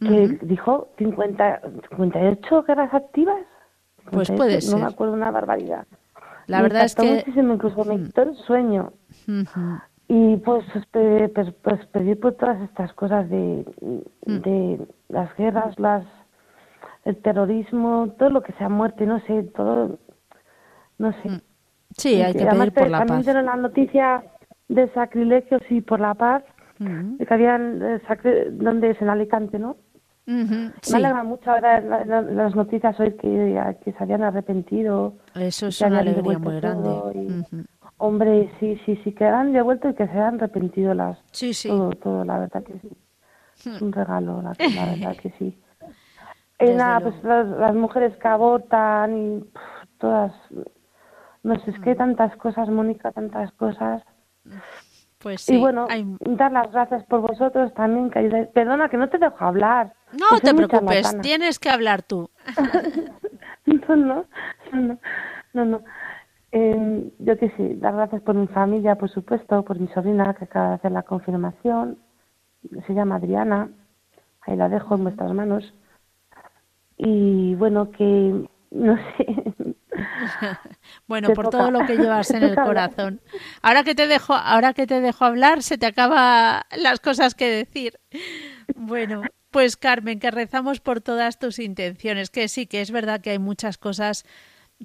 que 0.00 0.36
dijo 0.42 0.88
50, 0.98 1.60
58 1.90 2.64
guerras 2.64 2.92
activas. 2.92 3.46
Pues 4.10 4.32
puede 4.32 4.60
ser. 4.60 4.74
No 4.74 4.84
me 4.84 4.92
acuerdo 4.92 5.14
una 5.14 5.30
barbaridad. 5.30 5.86
La 6.48 6.60
verdad 6.60 6.86
es 6.86 6.96
que... 6.96 7.08
muchísimo, 7.08 7.54
incluso 7.54 7.84
me 7.84 8.02
quitó 8.02 8.22
el 8.22 8.34
sueño. 8.38 8.92
Y 10.08 10.36
pues, 10.38 10.64
pues, 10.90 11.54
pues, 11.62 11.86
pedir 11.86 12.18
por 12.18 12.34
todas 12.34 12.60
estas 12.62 12.92
cosas 12.94 13.30
de, 13.30 13.64
de 14.26 14.84
las 15.08 15.36
guerras, 15.36 15.78
las 15.78 16.04
el 17.04 17.16
terrorismo, 17.22 18.12
todo 18.18 18.30
lo 18.30 18.42
que 18.42 18.52
sea 18.54 18.68
muerte, 18.68 19.06
no 19.06 19.20
sé, 19.20 19.44
todo, 19.54 20.00
no 20.98 21.12
sé. 21.22 21.42
Sí, 21.96 22.20
hay 22.22 22.32
que 22.32 22.44
pedir 22.44 22.72
por 22.72 22.90
la 22.90 22.98
también 22.98 23.18
paz. 23.18 23.26
También 23.26 23.46
la 23.46 23.56
noticia 23.56 24.24
de 24.68 24.88
sacrilegios 24.92 25.62
y 25.70 25.80
por 25.80 26.00
la 26.00 26.14
paz, 26.14 26.42
que 26.78 27.26
habían, 27.34 27.80
eh, 27.82 28.48
donde 28.52 28.90
es 28.90 29.00
en 29.00 29.08
Alicante, 29.08 29.58
¿no? 29.58 29.76
Me 30.24 30.72
alegra 30.94 31.24
mucho 31.24 31.50
ahora 31.50 31.80
las 31.80 32.54
noticias 32.54 32.98
hoy 33.00 33.12
que, 33.12 33.76
que 33.84 33.92
se 33.92 34.02
habían 34.02 34.22
arrepentido. 34.22 35.14
Eso 35.34 35.66
es 35.66 35.80
una 35.80 36.00
alegría 36.00 36.38
muy 36.38 36.56
grande. 36.60 37.44
Hombre, 37.98 38.50
sí, 38.58 38.80
sí, 38.84 38.98
sí, 39.04 39.12
que 39.12 39.24
han 39.24 39.52
devuelto 39.52 39.88
y 39.88 39.94
que 39.94 40.06
se 40.06 40.18
han 40.18 40.36
arrepentido 40.36 40.94
las. 40.94 41.18
Sí, 41.32 41.54
sí. 41.54 41.68
Todo, 41.68 41.90
todo, 41.90 42.24
la 42.24 42.38
verdad 42.38 42.62
que 42.64 42.74
sí. 42.80 42.90
Es 43.70 43.80
un 43.80 43.92
regalo, 43.92 44.42
la, 44.42 44.54
verdad 44.58 45.16
que 45.16 45.30
sí. 45.38 45.58
Y 46.60 46.74
nada, 46.74 47.00
pues 47.00 47.14
las, 47.24 47.74
mujeres 47.74 48.16
que 48.18 48.28
abortan 48.28 49.16
y 49.16 49.44
todas 49.98 50.32
no 51.42 51.58
sé, 51.60 51.70
es 51.70 51.78
que 51.80 51.90
hay 51.90 51.94
mm. 51.96 51.98
tantas 51.98 52.36
cosas, 52.36 52.68
Mónica, 52.68 53.12
tantas 53.12 53.52
cosas. 53.52 54.02
Pues 55.18 55.42
sí. 55.42 55.56
Y 55.56 55.60
bueno, 55.60 55.86
dar 56.20 56.52
las 56.52 56.70
gracias 56.72 57.04
por 57.04 57.20
vosotros 57.20 57.72
también, 57.74 58.10
que 58.10 58.48
Perdona, 58.52 58.88
que 58.88 58.96
no 58.96 59.08
te 59.08 59.18
dejo 59.18 59.44
hablar. 59.44 59.94
No 60.12 60.40
te 60.40 60.54
preocupes, 60.54 61.16
tienes 61.20 61.58
que 61.58 61.70
hablar 61.70 62.02
tú. 62.02 62.28
no, 63.66 63.96
no, 63.96 64.24
no, 64.72 64.98
no. 65.52 65.64
no. 65.64 65.82
Eh, 66.54 67.10
yo 67.18 67.38
que 67.38 67.50
sí, 67.56 67.74
dar 67.76 67.94
gracias 67.94 68.20
por 68.22 68.34
mi 68.34 68.46
familia, 68.48 68.96
por 68.96 69.08
supuesto, 69.08 69.64
por 69.64 69.80
mi 69.80 69.88
sobrina 69.88 70.34
que 70.34 70.44
acaba 70.44 70.68
de 70.70 70.74
hacer 70.74 70.92
la 70.92 71.02
confirmación. 71.02 71.98
Se 72.86 72.92
llama 72.92 73.16
Adriana. 73.16 73.70
Ahí 74.42 74.56
la 74.56 74.68
dejo 74.68 74.96
en 74.96 75.04
vuestras 75.04 75.32
manos. 75.32 75.72
Y 76.96 77.54
bueno, 77.54 77.90
que 77.90 78.48
no 78.72 78.96
sé, 79.16 79.76
bueno, 81.06 81.32
por 81.34 81.50
todo 81.50 81.70
lo 81.70 81.86
que 81.86 81.96
llevas 81.96 82.30
en 82.30 82.42
el 82.42 82.54
corazón. 82.54 83.20
Ahora 83.60 83.84
que 83.84 83.94
te 83.94 84.06
dejo, 84.06 84.34
ahora 84.34 84.72
que 84.72 84.86
te 84.86 85.00
dejo 85.00 85.24
hablar, 85.24 85.62
se 85.62 85.78
te 85.78 85.86
acaba 85.86 86.66
las 86.76 87.00
cosas 87.00 87.34
que 87.34 87.48
decir. 87.48 88.00
Bueno, 88.74 89.22
pues 89.50 89.76
Carmen, 89.76 90.18
que 90.18 90.30
rezamos 90.30 90.80
por 90.80 91.00
todas 91.00 91.38
tus 91.38 91.58
intenciones, 91.58 92.30
que 92.30 92.48
sí, 92.48 92.66
que 92.66 92.80
es 92.80 92.90
verdad 92.90 93.20
que 93.20 93.30
hay 93.30 93.38
muchas 93.38 93.78
cosas 93.78 94.24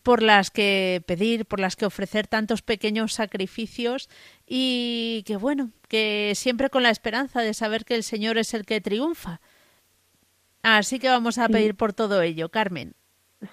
por 0.03 0.21
las 0.21 0.51
que 0.51 1.01
pedir, 1.07 1.45
por 1.45 1.59
las 1.59 1.75
que 1.75 1.85
ofrecer 1.85 2.27
tantos 2.27 2.61
pequeños 2.61 3.13
sacrificios 3.13 4.09
y 4.45 5.23
que 5.25 5.37
bueno, 5.37 5.71
que 5.87 6.33
siempre 6.35 6.69
con 6.69 6.83
la 6.83 6.91
esperanza 6.91 7.41
de 7.41 7.53
saber 7.55 7.83
que 7.83 7.95
el 7.95 8.03
Señor 8.03 8.37
es 8.37 8.53
el 8.53 8.65
que 8.65 8.81
triunfa. 8.81 9.41
Así 10.61 10.99
que 10.99 11.07
vamos 11.07 11.37
a 11.37 11.47
pedir 11.47 11.75
por 11.75 11.93
todo 11.93 12.21
ello, 12.21 12.49
Carmen 12.49 12.96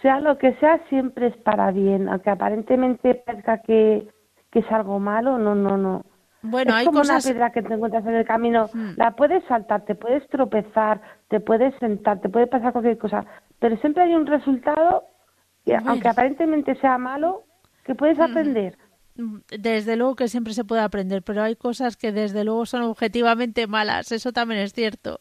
sea 0.00 0.20
lo 0.20 0.38
que 0.38 0.54
sea, 0.54 0.80
siempre 0.88 1.28
es 1.28 1.36
para 1.38 1.70
bien, 1.70 2.08
aunque 2.08 2.30
aparentemente 2.30 3.14
parezca 3.14 3.58
que, 3.58 4.08
que 4.50 4.60
es 4.60 4.72
algo 4.72 4.98
malo, 4.98 5.38
no, 5.38 5.54
no, 5.54 5.76
no. 5.76 6.04
Bueno, 6.42 6.72
es 6.72 6.76
hay 6.78 6.86
como 6.86 6.98
cosas... 7.00 7.24
una 7.24 7.32
piedra 7.32 7.52
que 7.52 7.62
te 7.62 7.74
encuentras 7.74 8.06
en 8.06 8.14
el 8.14 8.26
camino, 8.26 8.68
hmm. 8.72 8.92
la 8.96 9.12
puedes 9.12 9.44
saltar, 9.44 9.84
te 9.84 9.94
puedes 9.94 10.26
tropezar, 10.28 11.00
te 11.28 11.40
puedes 11.40 11.74
sentar, 11.78 12.20
te 12.20 12.28
puede 12.28 12.46
pasar 12.46 12.72
cualquier 12.72 12.98
cosa, 12.98 13.24
pero 13.58 13.76
siempre 13.78 14.04
hay 14.04 14.14
un 14.14 14.26
resultado, 14.26 15.04
que, 15.64 15.74
aunque 15.74 16.08
aparentemente 16.08 16.74
sea 16.76 16.98
malo, 16.98 17.44
que 17.84 17.94
puedes 17.94 18.18
hmm. 18.18 18.22
aprender. 18.22 18.78
Desde 19.48 19.96
luego 19.96 20.16
que 20.16 20.28
siempre 20.28 20.54
se 20.54 20.64
puede 20.64 20.82
aprender, 20.82 21.22
pero 21.22 21.42
hay 21.42 21.54
cosas 21.54 21.96
que 21.96 22.10
desde 22.10 22.42
luego 22.42 22.66
son 22.66 22.82
objetivamente 22.82 23.66
malas, 23.66 24.10
eso 24.12 24.32
también 24.32 24.60
es 24.60 24.72
cierto. 24.72 25.20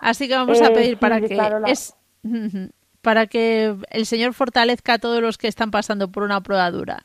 Así 0.00 0.26
que 0.26 0.34
vamos 0.34 0.60
a 0.62 0.68
eh, 0.68 0.74
pedir 0.74 0.98
para 0.98 1.20
que 1.20 1.38
es 1.66 1.94
para 3.06 3.28
que 3.28 3.76
el 3.90 4.04
Señor 4.04 4.34
fortalezca 4.34 4.94
a 4.94 4.98
todos 4.98 5.22
los 5.22 5.38
que 5.38 5.46
están 5.46 5.70
pasando 5.70 6.10
por 6.10 6.24
una 6.24 6.40
prueba 6.40 6.68
dura. 6.72 7.04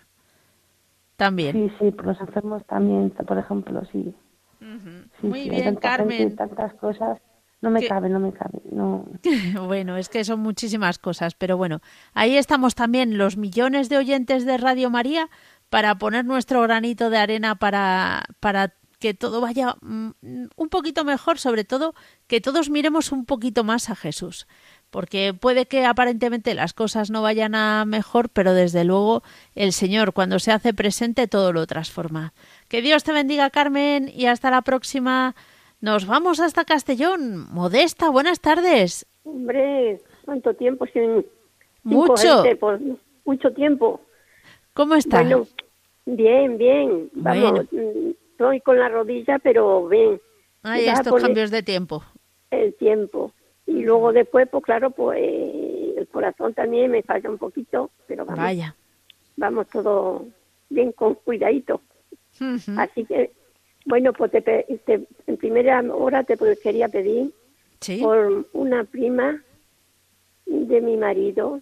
También. 1.15 1.53
Sí, 1.53 1.75
sí, 1.79 1.91
por 1.91 2.07
los 2.07 2.19
enfermos 2.19 2.65
también, 2.65 3.11
por 3.11 3.37
ejemplo, 3.37 3.83
sí. 3.91 4.11
Muy 5.21 5.47
bien, 5.47 5.75
Carmen. 5.75 6.35
tantas 6.35 6.73
cosas. 6.73 7.19
No 7.61 7.69
me 7.69 7.87
cabe, 7.87 8.09
no 8.09 8.19
me 8.19 8.33
cabe. 8.33 8.63
No. 8.71 9.05
bueno, 9.67 9.95
es 9.95 10.09
que 10.09 10.23
son 10.23 10.39
muchísimas 10.39 10.97
cosas, 10.97 11.35
pero 11.35 11.55
bueno, 11.55 11.81
ahí 12.15 12.35
estamos 12.35 12.73
también 12.73 13.19
los 13.19 13.37
millones 13.37 13.87
de 13.87 13.97
oyentes 13.97 14.43
de 14.43 14.57
Radio 14.57 14.89
María 14.89 15.29
para 15.69 15.99
poner 15.99 16.25
nuestro 16.25 16.63
granito 16.63 17.11
de 17.11 17.19
arena 17.19 17.53
para, 17.53 18.23
para 18.39 18.73
que 19.01 19.13
todo 19.13 19.41
vaya 19.41 19.75
mm, 19.81 20.11
un 20.55 20.69
poquito 20.69 21.03
mejor, 21.03 21.37
sobre 21.37 21.63
todo 21.63 21.93
que 22.27 22.39
todos 22.39 22.69
miremos 22.69 23.11
un 23.11 23.25
poquito 23.25 23.63
más 23.63 23.89
a 23.89 23.95
Jesús, 23.95 24.47
porque 24.91 25.33
puede 25.33 25.65
que 25.65 25.85
aparentemente 25.85 26.53
las 26.53 26.73
cosas 26.73 27.09
no 27.09 27.21
vayan 27.21 27.55
a 27.55 27.85
mejor, 27.85 28.29
pero 28.29 28.53
desde 28.53 28.83
luego 28.83 29.23
el 29.55 29.71
Señor 29.71 30.13
cuando 30.13 30.37
se 30.37 30.51
hace 30.51 30.73
presente 30.73 31.27
todo 31.27 31.53
lo 31.53 31.65
transforma. 31.65 32.33
Que 32.67 32.81
Dios 32.81 33.03
te 33.03 33.13
bendiga 33.13 33.49
Carmen 33.49 34.11
y 34.13 34.27
hasta 34.27 34.51
la 34.51 34.61
próxima. 34.61 35.33
Nos 35.79 36.05
vamos 36.05 36.39
hasta 36.39 36.65
Castellón. 36.65 37.51
Modesta, 37.51 38.11
buenas 38.11 38.39
tardes. 38.41 39.07
Hombre, 39.23 39.99
¿cuánto 40.25 40.53
tiempo 40.53 40.85
sin... 40.93 41.25
Mucho. 41.83 42.43
mucho 43.25 43.51
tiempo. 43.53 44.01
¿Cómo 44.73 44.93
estás? 44.93 45.23
Bueno, 45.23 45.47
bien, 46.05 46.57
bien. 46.57 47.09
Vamos, 47.13 47.65
mm, 47.71 48.11
estoy 48.31 48.61
con 48.61 48.77
la 48.77 48.89
rodilla, 48.89 49.39
pero 49.39 49.87
bien. 49.87 50.21
Hay 50.61 50.85
estos 50.85 51.19
cambios 51.19 51.49
de 51.49 51.63
tiempo. 51.63 52.03
El 52.51 52.75
tiempo. 52.75 53.31
Y 53.71 53.83
luego 53.83 54.11
después, 54.11 54.49
pues 54.49 54.63
claro, 54.63 54.91
pues 54.91 55.17
el 55.21 56.07
corazón 56.11 56.53
también 56.53 56.91
me 56.91 57.03
falla 57.03 57.29
un 57.29 57.37
poquito, 57.37 57.89
pero 58.05 58.25
vamos. 58.25 58.43
Vaya. 58.43 58.75
Vamos 59.37 59.67
todo 59.69 60.25
bien 60.69 60.91
con 60.91 61.15
cuidadito. 61.15 61.81
Así 62.77 63.05
que, 63.05 63.31
bueno, 63.85 64.11
pues 64.13 64.31
te, 64.31 64.65
en 65.27 65.37
primera 65.37 65.81
hora 65.93 66.23
te 66.23 66.37
quería 66.61 66.89
pedir 66.89 67.33
por 68.01 68.45
una 68.53 68.83
prima 68.83 69.41
de 70.45 70.81
mi 70.81 70.97
marido 70.97 71.61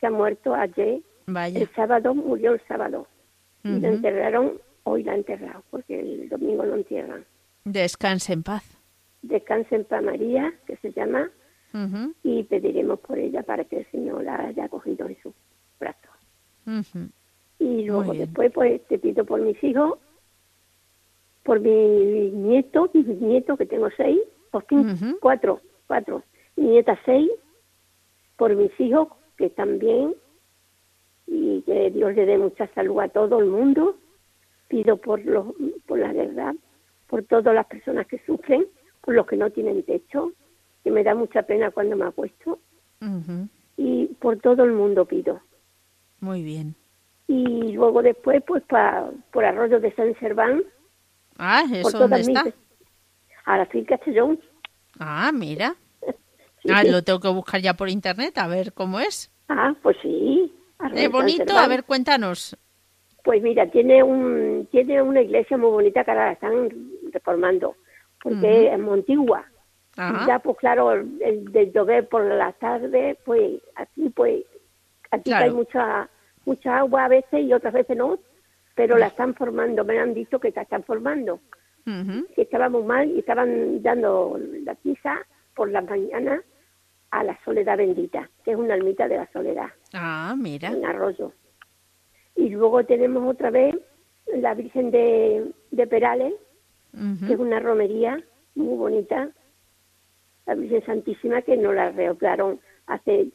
que 0.00 0.06
ha 0.06 0.10
muerto 0.10 0.54
ayer. 0.54 1.00
Vaya. 1.26 1.60
El 1.60 1.68
sábado, 1.74 2.14
murió 2.14 2.54
el 2.54 2.60
sábado. 2.66 3.06
Y 3.62 3.80
la 3.80 3.88
enterraron, 3.88 4.60
hoy 4.84 5.02
la 5.02 5.12
han 5.12 5.18
enterrado, 5.18 5.62
porque 5.70 6.00
el 6.00 6.28
domingo 6.28 6.64
lo 6.64 6.76
entierran. 6.76 7.24
Descanse 7.64 8.34
en 8.34 8.42
paz 8.42 8.83
descansen 9.28 9.84
para 9.84 10.02
María, 10.02 10.52
que 10.66 10.76
se 10.76 10.92
llama, 10.92 11.30
y 12.22 12.44
pediremos 12.44 13.00
por 13.00 13.18
ella 13.18 13.42
para 13.42 13.64
que 13.64 13.78
el 13.78 13.90
Señor 13.90 14.22
la 14.22 14.36
haya 14.36 14.68
cogido 14.68 15.08
en 15.08 15.20
su 15.20 15.34
brazos. 15.80 16.92
Y 17.58 17.84
luego 17.84 18.12
después 18.14 18.52
pues 18.52 18.86
te 18.86 18.98
pido 18.98 19.24
por 19.24 19.40
mis 19.40 19.62
hijos, 19.64 19.98
por 21.42 21.60
mi 21.60 22.30
nieto, 22.30 22.90
mi 22.94 23.02
nieto 23.02 23.56
que 23.56 23.66
tengo 23.66 23.88
seis, 23.96 24.20
por 24.52 24.64
fin, 24.66 25.16
cuatro, 25.20 25.60
cuatro, 25.88 26.22
mi 26.56 26.66
nieta 26.66 26.98
seis, 27.04 27.30
por 28.36 28.54
mis 28.54 28.70
hijos 28.78 29.08
que 29.36 29.50
también, 29.50 30.14
y 31.26 31.62
que 31.62 31.90
Dios 31.90 32.14
le 32.14 32.26
dé 32.26 32.38
mucha 32.38 32.68
salud 32.74 33.00
a 33.00 33.08
todo 33.08 33.40
el 33.40 33.46
mundo. 33.46 33.96
Pido 34.68 34.96
por, 34.96 35.24
los, 35.24 35.54
por 35.86 35.98
la 35.98 36.12
verdad, 36.12 36.54
por 37.08 37.22
todas 37.24 37.54
las 37.54 37.66
personas 37.66 38.06
que 38.06 38.18
sufren, 38.24 38.66
por 39.04 39.14
los 39.14 39.26
que 39.26 39.36
no 39.36 39.50
tienen 39.50 39.82
techo, 39.82 40.32
que 40.82 40.90
me 40.90 41.04
da 41.04 41.14
mucha 41.14 41.42
pena 41.42 41.70
cuando 41.70 41.96
me 41.96 42.06
acuesto. 42.06 42.58
Y 43.76 44.06
por 44.20 44.38
todo 44.38 44.64
el 44.64 44.72
mundo 44.72 45.04
pido. 45.04 45.40
Muy 46.20 46.42
bien. 46.42 46.74
Y 47.26 47.72
luego 47.72 48.02
después, 48.02 48.42
pues, 48.46 48.62
pa, 48.62 49.10
por 49.30 49.44
Arroyo 49.44 49.78
de 49.78 49.94
San 49.94 50.18
Serván. 50.18 50.62
Ah, 51.36 51.64
¿eso 51.70 51.98
dónde 51.98 52.20
está? 52.20 52.44
A 53.44 53.58
la 53.58 53.66
finca 53.66 53.98
Chellón. 53.98 54.40
Ah, 54.98 55.30
mira. 55.32 55.74
Ah, 56.66 56.82
lo 56.82 57.02
tengo 57.02 57.20
que 57.20 57.28
buscar 57.28 57.60
ya 57.60 57.74
por 57.74 57.90
internet 57.90 58.38
a 58.38 58.48
ver 58.48 58.72
cómo 58.72 58.98
es. 58.98 59.30
Ah, 59.50 59.74
pues 59.82 59.98
sí. 60.00 60.50
Es 60.94 61.10
bonito, 61.10 61.54
a 61.58 61.68
ver, 61.68 61.84
cuéntanos. 61.84 62.56
Pues 63.22 63.42
mira, 63.42 63.70
tiene 63.70 64.02
un 64.02 64.66
tiene 64.70 65.02
una 65.02 65.20
iglesia 65.20 65.58
muy 65.58 65.70
bonita 65.70 66.02
que 66.04 66.10
ahora 66.10 66.24
la 66.24 66.32
están 66.32 66.90
reformando, 67.12 67.76
porque 68.24 68.72
es 68.72 68.78
montigua. 68.80 69.44
Ya, 69.96 70.40
pues 70.42 70.56
claro, 70.56 70.90
el, 70.90 71.44
de 71.52 71.70
llover 71.70 72.08
por 72.08 72.24
la 72.24 72.52
tarde, 72.54 73.16
pues 73.24 73.60
aquí, 73.76 74.08
pues, 74.08 74.42
aquí 75.12 75.32
hay 75.32 75.52
mucha 75.52 76.08
mucha 76.44 76.78
agua 76.78 77.04
a 77.04 77.08
veces 77.08 77.44
y 77.44 77.52
otras 77.52 77.72
veces 77.72 77.96
no, 77.96 78.18
pero 78.74 78.98
la 78.98 79.06
están 79.06 79.34
formando, 79.34 79.84
me 79.84 79.98
han 79.98 80.14
dicho 80.14 80.40
que 80.40 80.50
la 80.50 80.62
están 80.62 80.82
formando. 80.82 81.40
Que 81.84 82.42
estábamos 82.42 82.84
mal 82.86 83.10
y 83.10 83.18
estaban 83.18 83.82
dando 83.82 84.40
la 84.64 84.74
tiza 84.74 85.18
por 85.54 85.70
la 85.70 85.82
mañana 85.82 86.42
a 87.10 87.22
la 87.22 87.38
Soledad 87.44 87.76
Bendita, 87.76 88.30
que 88.42 88.52
es 88.52 88.56
una 88.56 88.72
almita 88.72 89.06
de 89.06 89.18
la 89.18 89.30
Soledad. 89.32 89.68
Ah, 89.92 90.34
mira. 90.36 90.70
En 90.70 90.86
Arroyo. 90.86 91.32
Y 92.36 92.48
luego 92.48 92.84
tenemos 92.84 93.30
otra 93.30 93.50
vez 93.50 93.74
la 94.34 94.54
Virgen 94.54 94.90
de, 94.90 95.52
Perales, 95.88 96.32
que 97.26 97.32
es 97.32 97.38
una 97.38 97.60
romería 97.60 98.22
muy 98.54 98.76
bonita. 98.76 99.30
La 100.46 100.54
Virgen 100.54 100.84
Santísima 100.84 101.42
que 101.42 101.56
nos 101.56 101.74
la 101.74 101.90
reoperaron 101.90 102.60
hace 102.86 103.28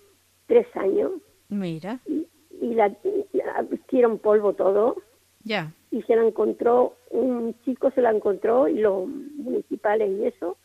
tres 0.48 0.68
años. 0.76 1.12
Mira. 1.50 2.00
Y, 2.06 2.28
la, 2.74 2.94
la 3.34 4.16
polvo 4.22 4.54
todo. 4.54 4.98
Ya. 5.44 5.74
Y 5.92 6.02
se 6.04 6.16
la 6.16 6.26
encontró, 6.26 6.96
un 7.10 7.56
chico 7.64 7.90
se 7.92 8.02
la 8.02 8.12
encontró, 8.12 8.68
y 8.68 8.80
los 8.80 9.08
municipales 9.08 10.12
y 10.12 10.26
eso, 10.26 10.58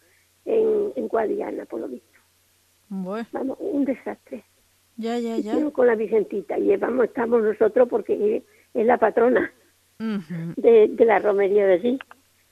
en, 0.44 0.92
en 0.96 1.08
Guadiana, 1.08 1.64
por 1.64 1.80
lo 1.80 1.88
visto. 1.88 2.18
Vamos, 3.32 3.56
un 3.60 3.84
desastre. 3.84 4.44
Ya, 4.96 5.18
ya, 5.18 5.36
ya. 5.38 5.70
Con 5.72 5.86
la 5.86 5.96
Vicentita. 5.96 6.58
Y 6.58 6.76
vamos, 6.76 7.06
estamos 7.06 7.42
nosotros 7.42 7.88
porque 7.88 8.44
es 8.74 8.86
la 8.86 8.98
patrona 8.98 9.52
de, 9.98 10.94
la 10.98 11.18
romería 11.18 11.66
de 11.66 11.72
allí. 11.74 11.98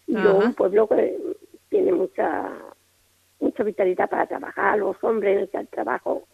Y 0.07 0.15
luego 0.15 0.39
un 0.39 0.55
pueblo 0.55 0.89
que 0.89 1.17
tiene 1.69 1.93
mucha 1.93 2.51
mucha 3.41 3.65
vitalidad 3.65 4.09
para 4.09 4.27
trabajar, 4.27 4.79
los 4.79 4.97
hombres 5.03 5.49
en 5.53 5.61
el 5.61 5.69
trabajo, 5.69 6.27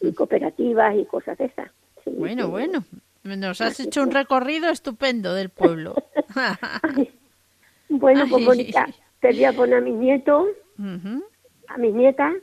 y 0.00 0.12
cooperativas 0.12 0.96
y 0.96 1.04
cosas 1.06 1.38
de 1.38 1.46
esas. 1.46 1.70
bueno, 2.04 2.48
bueno. 2.48 2.84
Nos 3.24 3.60
has 3.60 3.78
hecho 3.80 4.02
un 4.02 4.10
recorrido 4.10 4.70
estupendo 4.70 5.34
del 5.34 5.50
pueblo. 5.50 5.94
bueno, 7.88 8.24
pues 8.28 8.44
bonita. 8.44 8.86
Quería 9.20 9.52
poner 9.52 9.78
a 9.78 9.80
mis 9.80 9.94
nietos, 9.94 10.48
a 10.78 11.78
mis 11.78 11.94
nietas, 11.94 12.34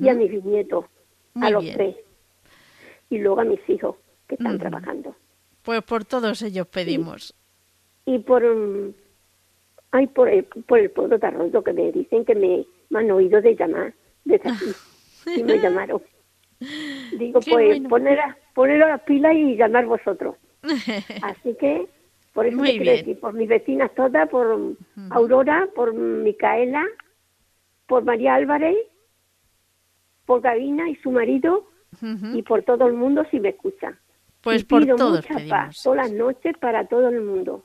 y 0.00 0.08
a 0.08 0.14
mis 0.14 0.30
bisnietos, 0.30 0.84
a 1.34 1.50
los 1.50 1.64
tres. 1.72 1.96
Y 3.10 3.18
luego 3.18 3.40
a 3.40 3.44
mis 3.44 3.60
hijos 3.68 3.96
que 4.28 4.34
están 4.34 4.58
trabajando. 4.58 5.14
Pues 5.62 5.82
por 5.82 6.04
todos 6.04 6.42
ellos 6.42 6.66
pedimos. 6.66 7.34
Y, 8.06 8.18
por 8.18 8.44
um, 8.44 8.92
ay, 9.94 10.06
por 10.08 10.28
el, 10.28 10.44
por 10.44 10.78
el 10.78 10.90
pueblo 10.90 11.18
de 11.18 11.62
que 11.64 11.72
me 11.72 11.92
dicen 11.92 12.24
que 12.24 12.34
me, 12.34 12.66
han 12.98 13.10
oído 13.10 13.40
de 13.40 13.54
llamar 13.54 13.94
desde 14.24 14.50
aquí. 14.50 15.36
y 15.36 15.42
me 15.42 15.58
llamaron. 15.58 16.02
Digo, 17.18 17.40
pues 17.40 17.80
poner, 17.88 18.20
a, 18.20 18.36
poner 18.54 18.82
a 18.82 18.88
las 18.88 19.00
pilas 19.02 19.34
y 19.34 19.56
llamar 19.56 19.86
vosotros. 19.86 20.36
Así 21.22 21.54
que, 21.58 21.86
por 22.32 22.46
eso 22.46 22.56
me 22.56 22.78
decir, 22.78 23.18
por 23.20 23.34
mis 23.34 23.48
vecinas 23.48 23.94
todas, 23.94 24.28
por 24.28 24.76
Aurora, 25.10 25.68
por 25.74 25.94
Micaela, 25.94 26.84
por 27.86 28.04
María 28.04 28.34
Álvarez 28.34 28.76
por 30.24 30.40
Gavina 30.40 30.88
y 30.88 30.96
su 30.96 31.10
marido 31.10 31.66
y 32.32 32.42
por 32.42 32.62
todo 32.62 32.86
el 32.86 32.94
mundo 32.94 33.24
si 33.30 33.40
me 33.40 33.50
escuchan. 33.50 33.98
Pues 34.40 34.64
por 34.64 34.84
todos 34.84 35.28
mucha 35.28 35.48
paz 35.48 35.82
todas 35.82 36.08
las 36.08 36.12
noches 36.12 36.56
para 36.58 36.86
todo 36.86 37.08
el 37.08 37.20
mundo. 37.22 37.64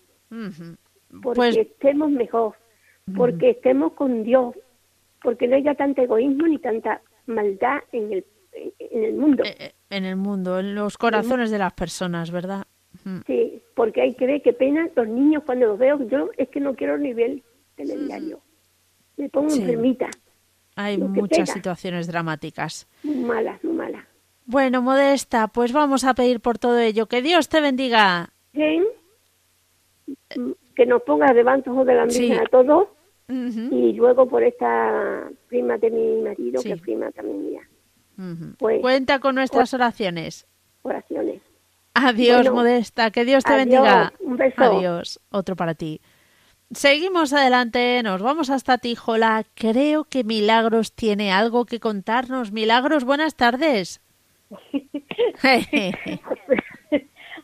Porque 1.22 1.36
pues 1.36 1.58
estemos 1.58 2.12
mejor, 2.12 2.56
porque 3.16 3.52
estemos 3.52 3.94
con 3.94 4.24
Dios, 4.24 4.56
porque 5.24 5.48
no 5.48 5.56
haya 5.56 5.76
tanto 5.76 6.02
egoísmo 6.02 6.48
ni 6.48 6.60
tanta 6.60 7.02
maldad 7.26 7.80
en 7.92 8.14
el, 8.14 8.26
en 8.80 9.04
el 9.04 9.14
mundo. 9.14 9.44
Eh, 9.44 9.56
eh, 9.60 9.74
en 9.90 10.06
el 10.06 10.16
mundo, 10.16 10.60
en 10.60 10.76
los 10.76 10.98
corazones 10.98 11.50
de 11.52 11.58
las 11.58 11.74
personas, 11.74 12.32
¿verdad? 12.32 12.66
Sí, 13.26 13.62
porque 13.76 14.02
hay 14.02 14.14
que 14.14 14.26
ver 14.26 14.42
qué 14.42 14.54
pena 14.54 14.90
los 14.96 15.08
niños 15.08 15.44
cuando 15.46 15.68
los 15.68 15.80
veo, 15.80 16.08
yo 16.08 16.30
es 16.38 16.50
que 16.50 16.60
no 16.60 16.76
quiero 16.76 16.98
ni 16.98 17.14
ver 17.14 17.42
telediario. 17.76 18.40
Me 19.18 19.30
pongo 19.30 19.54
enfermita. 19.54 20.10
Hay 20.76 20.98
muchas 20.98 21.50
situaciones 21.50 22.08
dramáticas. 22.08 22.88
Muy 23.04 23.18
malas, 23.18 23.64
muy 23.64 23.74
malas. 23.74 24.06
Bueno, 24.46 24.82
Modesta, 24.82 25.48
pues 25.48 25.74
vamos 25.74 26.04
a 26.04 26.14
pedir 26.14 26.40
por 26.40 26.58
todo 26.58 26.80
ello. 26.80 27.08
Que 27.08 27.22
Dios 27.22 27.50
te 27.50 27.62
bendiga. 27.62 28.34
Bien. 28.54 28.84
Que 30.80 30.86
nos 30.86 31.02
ponga 31.02 31.34
de 31.34 31.44
bantos 31.44 31.86
de 31.86 31.94
la 31.94 32.04
a 32.04 32.46
todos. 32.50 32.88
Y 33.28 33.92
luego 33.92 34.30
por 34.30 34.42
esta 34.44 35.30
prima 35.50 35.78
de 35.78 35.92
mi 35.92 36.22
marido, 36.22 36.64
que 36.64 36.72
es 36.72 36.80
prima 36.80 37.12
también 37.12 37.46
mía. 37.46 37.62
Pues 38.58 38.80
Cuenta 38.80 39.20
con 39.20 39.36
nuestras 39.36 39.74
oraciones. 39.74 40.48
Oraciones. 40.84 41.42
Adiós, 41.94 42.50
Modesta. 42.50 43.12
Que 43.12 43.26
Dios 43.26 43.44
te 43.44 43.58
bendiga. 43.58 44.14
Un 44.22 44.38
beso. 44.38 44.64
Adiós. 44.64 45.20
Otro 45.32 45.58
para 45.58 45.74
ti. 45.74 46.00
Seguimos 46.72 47.34
adelante, 47.34 48.02
nos 48.02 48.22
vamos 48.22 48.50
hasta 48.50 48.78
Tijola. 48.78 49.44
Creo 49.56 50.06
que 50.06 50.24
Milagros 50.24 50.94
tiene 50.94 51.34
algo 51.34 51.66
que 51.66 51.82
contarnos. 51.82 52.54
Milagros, 52.54 53.04
buenas 53.04 53.36
tardes. 53.36 54.00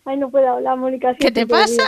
Ay, 0.06 0.18
no 0.18 0.30
puedo 0.32 0.48
hablar, 0.48 0.78
Mónica. 0.78 1.16
¿Qué 1.16 1.32
te 1.32 1.46
pasa? 1.46 1.84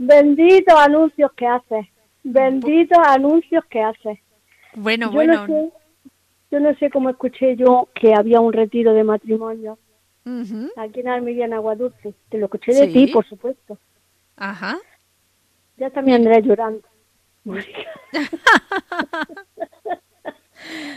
Benditos 0.00 0.74
anuncios 0.74 1.30
que 1.32 1.46
haces. 1.46 1.86
Benditos 2.22 2.98
anuncios 3.06 3.64
que 3.66 3.82
haces. 3.82 4.18
Bueno, 4.74 5.10
bueno. 5.10 5.46
yo 6.50 6.60
no 6.60 6.74
sé 6.76 6.90
cómo 6.90 7.10
escuché 7.10 7.56
yo 7.56 7.88
que 7.94 8.14
había 8.14 8.40
un 8.40 8.52
retiro 8.52 8.94
de 8.94 9.04
matrimonio 9.04 9.78
aquí 10.76 11.00
en 11.00 11.08
Almería, 11.08 11.46
en 11.46 11.54
Aguadulce. 11.54 12.14
Te 12.28 12.38
lo 12.38 12.46
escuché 12.46 12.72
de 12.72 12.86
ti, 12.88 13.08
por 13.08 13.26
supuesto. 13.26 13.78
Ajá. 14.36 14.78
Ya 15.76 15.90
también 15.90 16.16
Andrea 16.18 16.40
llorando. 16.40 16.82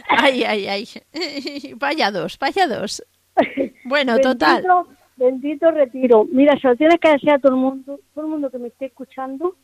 ay, 0.09 0.43
ay, 0.43 0.67
ay. 0.67 0.87
Vaya 1.77 2.11
dos, 2.11 2.37
vaya 2.37 2.67
dos. 2.67 3.01
Bueno, 3.85 4.19
total. 4.19 4.63
Bendito 5.15 5.71
retiro. 5.71 6.26
Mira, 6.32 6.58
se 6.60 6.67
lo 6.67 6.76
tienes 6.76 6.99
que 6.99 7.10
decir 7.10 7.32
a 7.32 7.39
todo 7.39 7.54
el 7.54 7.60
mundo, 7.60 7.99
todo 8.13 8.26
el 8.26 8.32
mundo 8.32 8.49
que 8.49 8.58
me 8.58 8.69
esté 8.69 8.86
escuchando, 8.86 9.56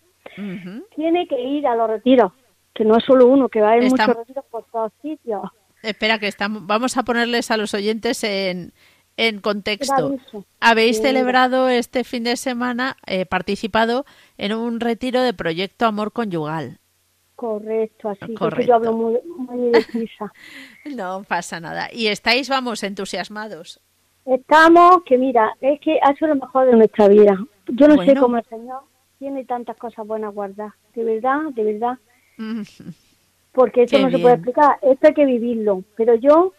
tiene 0.96 1.28
que 1.28 1.42
ir 1.42 1.66
a 1.68 1.76
los 1.76 1.90
retiros, 1.90 2.32
que 2.74 2.86
no 2.86 2.98
es 2.98 3.04
solo 3.04 3.28
uno, 3.28 3.50
que 3.50 3.62
va 3.62 3.70
a 3.70 3.72
haber 3.74 3.90
muchos 3.90 4.08
retiros 4.08 4.46
por 4.46 4.66
todos 4.66 4.92
sitios. 5.02 5.42
Espera, 5.82 6.20
que 6.20 6.28
estamos, 6.28 6.66
vamos 6.66 6.98
a 6.98 7.04
ponerles 7.04 7.52
a 7.52 7.58
los 7.58 7.74
oyentes 7.74 8.24
en, 8.24 8.74
en 9.18 9.40
contexto, 9.40 10.18
habéis 10.60 11.02
celebrado 11.02 11.68
este 11.70 12.04
fin 12.04 12.24
de 12.24 12.38
semana, 12.38 12.98
eh, 13.06 13.26
participado 13.26 14.06
en 14.38 14.54
un 14.54 14.80
retiro 14.80 15.22
de 15.22 15.34
Proyecto 15.34 15.86
Amor 15.86 16.14
Conyugal. 16.14 16.80
Correcto, 17.36 18.10
así 18.10 18.36
que 18.36 18.66
yo 18.66 18.76
hablo 18.76 18.92
muy, 18.92 19.18
muy 19.26 19.72
deprisa. 19.72 20.32
no 20.86 21.24
pasa 21.24 21.62
nada. 21.62 21.88
Y 21.92 22.08
estáis, 22.08 22.50
vamos, 22.50 22.84
entusiasmados. 22.84 23.82
Estamos, 24.30 25.02
que 25.06 25.18
mira, 25.18 25.56
es 25.60 25.80
que 25.80 26.00
ha 26.04 26.14
sido 26.14 26.28
lo 26.28 26.36
mejor 26.36 26.68
de 26.68 26.74
nuestra 26.74 27.08
vida. 27.08 27.36
Yo 27.68 27.88
no 27.88 28.04
sé 28.04 28.16
cómo 28.16 28.38
el 28.38 28.46
Señor 28.46 28.82
tiene 29.18 29.44
tantas 29.44 29.76
cosas 29.76 30.06
buenas 30.06 30.36
guardadas. 30.36 30.76
De 30.94 31.04
verdad, 31.04 31.42
de 31.56 31.64
verdad. 31.64 31.98
Porque 33.54 33.84
esto 33.84 33.98
no 33.98 34.12
se 34.12 34.20
puede 34.20 34.36
explicar. 34.36 34.78
Esto 34.84 35.08
hay 35.08 35.14
que 35.16 35.26
vivirlo. 35.26 35.84
Pero 35.98 36.14
yo, 36.14 36.54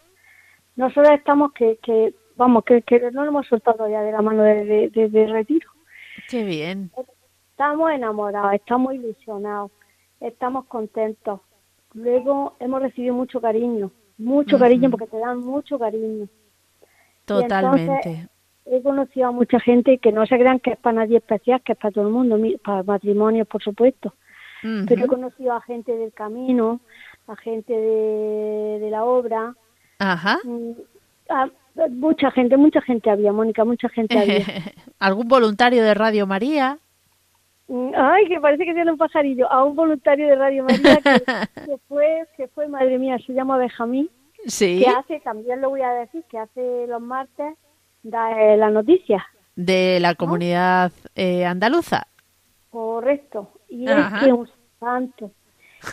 nosotros 0.75 1.13
estamos 1.17 1.53
que, 1.53 1.77
que 1.81 2.13
vamos, 2.35 2.65
que, 2.65 2.83
no 3.13 3.23
lo 3.23 3.29
hemos 3.29 3.47
soltado 3.47 3.87
ya 3.87 4.01
de 4.01 4.11
la 4.11 4.21
mano 4.21 4.43
de, 4.43 4.89
de, 4.89 5.27
retiro. 5.27 5.69
Qué 6.27 6.43
bien. 6.43 6.91
Estamos 7.51 7.89
enamorados, 7.91 8.53
estamos 8.53 8.93
ilusionados, 8.95 9.71
estamos 10.19 10.65
contentos. 10.65 11.39
Luego 11.93 12.57
hemos 12.59 12.81
recibido 12.81 13.15
mucho 13.15 13.39
cariño, 13.39 13.91
mucho 14.17 14.59
cariño 14.59 14.91
porque 14.91 15.07
te 15.07 15.19
dan 15.19 15.39
mucho 15.39 15.79
cariño. 15.79 16.27
Totalmente. 17.25 18.27
he 18.65 18.81
conocido 18.81 19.27
a 19.27 19.31
mucha 19.31 19.59
gente 19.59 19.97
que 19.97 20.11
no 20.11 20.25
se 20.25 20.37
crean 20.37 20.59
que 20.59 20.71
es 20.71 20.77
para 20.77 20.97
nadie 21.01 21.17
especial, 21.17 21.61
que 21.61 21.73
es 21.73 21.77
para 21.77 21.91
todo 21.91 22.07
el 22.07 22.13
mundo, 22.13 22.39
para 22.63 22.83
matrimonios, 22.83 23.47
por 23.47 23.61
supuesto. 23.61 24.13
Pero 24.61 25.05
he 25.05 25.07
conocido 25.07 25.53
a 25.53 25.61
gente 25.61 25.95
del 25.95 26.13
camino, 26.13 26.81
a 27.27 27.35
gente 27.35 27.73
de, 27.73 28.87
la 28.91 29.03
obra. 29.05 29.55
Ajá. 29.97 30.39
Mm, 30.43 30.73
mucha 31.99 32.29
gente, 32.31 32.57
mucha 32.57 32.81
gente 32.81 33.09
había, 33.09 33.31
Mónica, 33.31 33.65
mucha 33.65 33.89
gente 33.89 34.19
había. 34.19 34.45
¿Algún 34.99 35.27
voluntario 35.27 35.83
de 35.83 35.93
Radio 35.93 36.27
María? 36.27 36.77
Mm, 37.67 37.91
ay, 37.95 38.27
que 38.27 38.39
parece 38.39 38.65
que 38.65 38.73
tiene 38.73 38.91
un 38.91 38.97
pajarillo. 38.97 39.51
A 39.51 39.63
un 39.63 39.75
voluntario 39.75 40.27
de 40.27 40.35
Radio 40.35 40.63
María 40.63 40.97
que, 40.97 41.77
fue, 41.87 42.27
que 42.37 42.47
fue, 42.49 42.67
madre 42.67 42.99
mía, 42.99 43.17
se 43.25 43.33
llama 43.33 43.57
Benjamín. 43.57 44.09
Sí. 44.45 44.81
Que 44.83 44.89
hace, 44.89 45.19
también 45.19 45.61
lo 45.61 45.69
voy 45.69 45.81
a 45.81 45.91
decir, 45.91 46.23
que 46.29 46.37
hace 46.37 46.87
los 46.87 47.01
martes 47.01 47.55
da 48.03 48.31
eh, 48.31 48.57
la 48.57 48.69
noticia. 48.69 49.25
De 49.55 49.99
la 49.99 50.15
comunidad 50.15 50.91
eh, 51.15 51.45
andaluza. 51.45 52.07
Correcto. 52.69 53.51
Y 53.69 53.87
es 53.89 54.05
que 54.19 54.33
un 54.33 54.49
santo. 54.79 55.31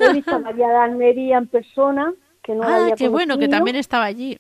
He 0.01 0.13
visto 0.13 0.35
a 0.35 0.39
María 0.39 0.69
de 0.69 0.77
Almería 0.77 1.39
en 1.39 1.47
persona, 1.49 2.13
que 2.43 2.55
no 2.55 2.63
ah, 2.63 2.77
había 2.77 2.95
qué 2.95 3.09
bueno, 3.09 3.39
que 3.39 3.49
también 3.49 3.77
estaba 3.77 4.05
allí. 4.05 4.39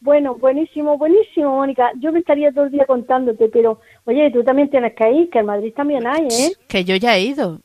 Bueno, 0.00 0.34
buenísimo, 0.34 0.98
buenísimo, 0.98 1.56
Mónica. 1.56 1.92
Yo 2.00 2.12
me 2.12 2.18
estaría 2.18 2.52
todo 2.52 2.64
el 2.64 2.72
día 2.72 2.84
contándote, 2.86 3.48
pero 3.48 3.80
oye, 4.04 4.30
tú 4.32 4.42
también 4.42 4.68
tienes 4.68 4.94
que 4.94 5.10
ir, 5.12 5.30
que 5.30 5.38
en 5.38 5.46
Madrid 5.46 5.72
también 5.74 6.06
hay, 6.06 6.26
¿eh? 6.26 6.52
Que 6.66 6.84
yo 6.84 6.96
ya 6.96 7.16
he 7.16 7.22
ido. 7.22 7.60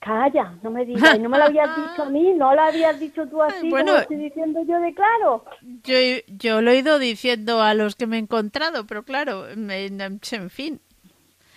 Calla, 0.00 0.54
no 0.62 0.70
me 0.70 0.86
digas, 0.86 1.20
no 1.20 1.28
me 1.28 1.36
lo 1.36 1.44
habías 1.44 1.76
dicho 1.76 2.04
a 2.04 2.08
mí, 2.08 2.32
no 2.32 2.54
lo 2.54 2.62
habías 2.62 2.98
dicho 2.98 3.26
tú 3.28 3.42
así 3.42 3.68
bueno, 3.68 3.92
como 3.92 3.98
estoy 3.98 4.16
diciendo 4.16 4.60
yo 4.66 4.80
de 4.80 4.94
claro. 4.94 5.44
Yo, 5.84 5.96
yo 6.26 6.62
lo 6.62 6.70
he 6.70 6.78
ido 6.78 6.98
diciendo 6.98 7.60
a 7.60 7.74
los 7.74 7.96
que 7.96 8.06
me 8.06 8.16
he 8.16 8.20
encontrado, 8.20 8.86
pero 8.86 9.02
claro, 9.02 9.46
en 9.50 10.20
fin. 10.48 10.80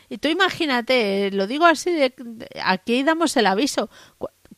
Y 0.09 0.17
tú 0.17 0.27
imagínate, 0.27 1.31
lo 1.31 1.47
digo 1.47 1.65
así, 1.65 1.93
de, 1.93 2.13
aquí 2.63 3.01
damos 3.03 3.37
el 3.37 3.47
aviso. 3.47 3.89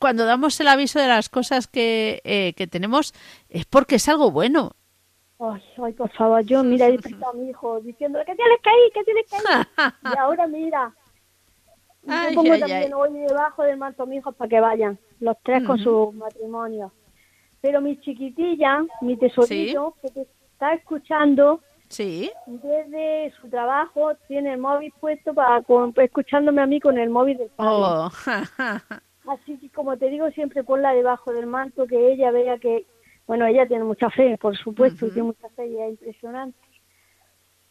Cuando 0.00 0.26
damos 0.26 0.58
el 0.60 0.66
aviso 0.66 0.98
de 0.98 1.06
las 1.06 1.28
cosas 1.28 1.68
que, 1.68 2.20
eh, 2.24 2.54
que 2.56 2.66
tenemos 2.66 3.14
es 3.48 3.66
porque 3.66 3.94
es 3.94 4.08
algo 4.08 4.32
bueno. 4.32 4.72
Ay, 5.38 5.62
ay, 5.82 5.92
por 5.92 6.10
favor, 6.10 6.42
yo 6.44 6.64
mira, 6.64 6.88
he 6.88 6.98
a 7.30 7.32
mi 7.34 7.50
hijo 7.50 7.80
diciendo 7.80 8.18
que 8.26 8.34
tienes 8.34 8.60
que 8.62 8.70
ir, 8.70 8.92
que 8.92 9.04
tienes 9.04 9.26
que 9.30 9.36
ir. 9.36 10.12
y 10.14 10.18
ahora 10.18 10.46
mira, 10.48 10.92
yo 12.06 12.34
pongo 12.34 12.58
también 12.58 12.94
hoy 12.94 13.12
debajo 13.12 13.62
del 13.62 13.76
manto 13.76 14.02
a 14.02 14.06
mi 14.06 14.16
hijo 14.16 14.32
para 14.32 14.48
que 14.48 14.60
vayan, 14.60 14.98
los 15.20 15.36
tres 15.42 15.64
con 15.64 15.78
su 15.78 16.12
matrimonio. 16.12 16.92
Pero 17.60 17.80
mi 17.80 17.98
chiquitilla, 18.00 18.84
mi 19.00 19.16
tesorito, 19.16 19.96
que 20.00 20.10
te 20.10 20.26
está 20.52 20.74
escuchando, 20.74 21.60
Sí. 21.88 22.30
Desde 22.46 23.32
su 23.40 23.48
trabajo 23.48 24.14
tiene 24.28 24.54
el 24.54 24.58
móvil 24.58 24.92
puesto 25.00 25.34
para 25.34 25.62
escuchándome 26.02 26.62
a 26.62 26.66
mí 26.66 26.80
con 26.80 26.98
el 26.98 27.10
móvil 27.10 27.38
del 27.38 27.48
padre. 27.50 27.70
Oh. 27.72 28.10
Así 29.32 29.58
que 29.58 29.70
como 29.70 29.96
te 29.96 30.08
digo 30.08 30.30
siempre 30.30 30.64
ponla 30.64 30.92
debajo 30.92 31.32
del 31.32 31.46
manto 31.46 31.86
que 31.86 32.12
ella 32.12 32.30
vea 32.30 32.58
que 32.58 32.86
bueno 33.26 33.46
ella 33.46 33.66
tiene 33.66 33.84
mucha 33.84 34.08
fe 34.10 34.38
por 34.38 34.56
supuesto 34.56 35.06
tiene 35.06 35.24
mucha 35.24 35.48
fe 35.50 35.66
y 35.66 35.80
es 35.80 35.90
impresionante 35.90 36.58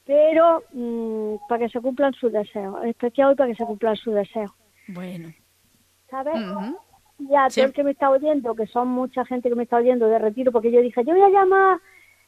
pero 0.05 0.63
mm, 0.73 1.47
para 1.47 1.65
que 1.65 1.69
se 1.69 1.81
cumplan 1.81 2.13
sus 2.13 2.31
deseos 2.31 2.83
especial 2.85 3.29
hoy 3.29 3.35
para 3.35 3.49
que 3.49 3.55
se 3.55 3.65
cumplan 3.65 3.95
sus 3.95 4.13
deseos 4.13 4.51
bueno. 4.87 5.33
Sabes 6.09 6.35
ya 7.17 7.47
todo 7.47 7.65
el 7.65 7.73
que 7.73 7.83
me 7.83 7.91
está 7.91 8.09
oyendo 8.09 8.55
que 8.55 8.67
son 8.67 8.89
mucha 8.89 9.25
gente 9.25 9.49
que 9.49 9.55
me 9.55 9.63
está 9.63 9.77
oyendo 9.77 10.07
de 10.07 10.19
retiro 10.19 10.51
porque 10.51 10.71
yo 10.71 10.81
dije 10.81 11.03
yo 11.05 11.13
voy 11.13 11.21
a 11.21 11.29
llamar 11.29 11.79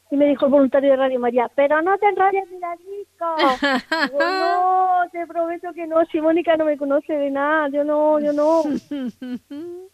y 0.10 0.16
me 0.16 0.28
dijo 0.28 0.46
el 0.46 0.52
voluntario 0.52 0.92
de 0.92 0.96
Radio 0.96 1.20
María, 1.20 1.52
pero 1.54 1.82
no 1.82 1.98
te 1.98 2.08
enrolles, 2.08 2.44
mira, 2.50 2.76
no, 4.20 5.10
te 5.12 5.28
prometo 5.28 5.74
que 5.74 5.86
no, 5.86 6.06
si 6.06 6.22
Mónica 6.22 6.56
no 6.56 6.66
me 6.66 6.78
conoce 6.78 7.14
de 7.14 7.30
nada, 7.30 7.68
yo 7.70 7.84
no, 7.84 8.20
yo 8.20 8.32
no. 8.32 8.64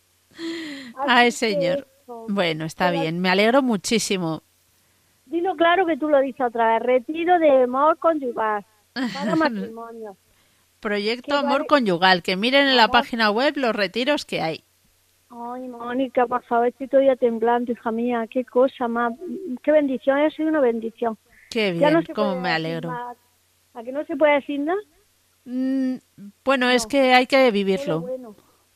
Ay, 1.07 1.31
señor. 1.31 1.87
Bueno, 2.27 2.65
está 2.65 2.91
bien, 2.91 3.19
me 3.19 3.29
alegro 3.29 3.61
muchísimo. 3.61 4.43
Dilo 5.33 5.55
claro 5.55 5.87
que 5.87 5.97
tú 5.97 6.09
lo 6.09 6.19
dices 6.19 6.45
otra 6.45 6.73
vez, 6.73 6.83
retiro 6.83 7.39
de 7.39 7.63
amor 7.63 7.97
conyugal 7.97 8.63
para 8.93 9.35
matrimonio. 9.35 10.15
Proyecto 10.79 11.35
Amor 11.35 11.65
Conyugal, 11.65 12.21
que 12.21 12.35
miren 12.35 12.67
en 12.67 12.77
la 12.77 12.89
página 12.89 13.31
web 13.31 13.53
los 13.55 13.75
retiros 13.75 14.25
que 14.25 14.41
hay. 14.41 14.63
Ay, 15.31 15.67
Mónica, 15.69 16.27
por 16.27 16.43
favor, 16.43 16.67
estoy 16.67 16.87
todavía 16.87 17.15
temblando, 17.15 17.71
hija 17.71 17.91
mía. 17.91 18.27
Qué 18.29 18.45
cosa 18.45 18.87
más. 18.87 19.13
Qué 19.63 19.71
bendición, 19.71 20.19
ha 20.19 20.29
sido 20.29 20.49
una 20.49 20.61
bendición. 20.61 21.17
Qué 21.49 21.71
bien, 21.71 22.03
cómo 22.13 22.39
me 22.39 22.51
alegro. 22.51 22.91
¿A 22.91 23.83
que 23.83 23.91
no 23.91 24.05
se 24.05 24.15
puede 24.15 24.35
decir 24.35 24.59
nada? 24.59 24.81
Mm, 25.45 25.95
bueno, 26.45 26.69
es 26.69 26.85
que 26.85 27.15
hay 27.15 27.25
que 27.25 27.49
vivirlo. 27.49 28.01
bueno, 28.01 28.35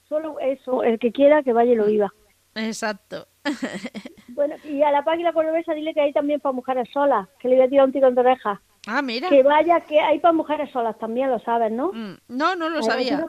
solo 0.10 0.40
eso, 0.40 0.82
el 0.82 0.98
que 0.98 1.12
quiera 1.12 1.44
que 1.44 1.54
vaya 1.54 1.74
y 1.74 1.76
lo 1.76 1.86
viva. 1.86 2.12
Exacto. 2.56 3.28
bueno, 4.30 4.56
y 4.64 4.82
a 4.82 4.92
la 4.92 5.04
página 5.04 5.34
cordobesa 5.34 5.74
dile 5.74 5.94
que 5.94 6.02
hay 6.02 6.14
también 6.14 6.40
para 6.40 6.54
mujeres 6.54 6.90
solas, 6.92 7.28
que 7.40 7.48
le 7.48 7.56
voy 7.56 7.66
a 7.66 7.70
tirar 7.70 7.86
un 7.86 7.92
tiro 7.92 8.12
de 8.12 8.20
oreja. 8.20 8.62
Ah, 8.88 9.02
mira. 9.02 9.30
Que 9.30 9.44
vaya, 9.44 9.82
que 9.82 10.00
hay 10.00 10.20
para 10.20 10.34
mujeres 10.34 10.72
solas 10.72 10.98
también, 10.98 11.30
lo 11.30 11.40
sabes, 11.40 11.72
¿no? 11.72 11.92
Mm, 11.92 12.18
no, 12.30 12.56
no 12.56 12.70
lo 12.70 12.82
sabía. 12.82 13.26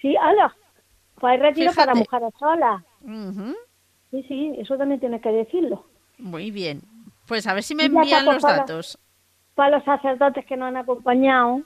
Sí, 0.00 0.16
hala, 0.16 0.54
pues 1.18 1.32
hay 1.32 1.38
retiro 1.38 1.72
para 1.74 1.94
mujeres 1.94 2.32
solas. 2.38 2.82
Sí, 4.10 4.24
sí, 4.26 4.54
eso 4.58 4.76
también 4.76 5.00
tienes 5.00 5.20
que 5.20 5.30
decirlo. 5.30 5.84
Muy 6.18 6.50
bien. 6.50 6.82
Pues 7.26 7.46
a 7.46 7.54
ver 7.54 7.62
si 7.62 7.74
me 7.74 7.84
envían 7.84 8.24
los 8.24 8.42
datos. 8.42 8.98
Para 9.54 9.76
los 9.76 9.84
sacerdotes 9.84 10.44
que 10.46 10.56
nos 10.56 10.68
han 10.68 10.78
acompañado, 10.78 11.62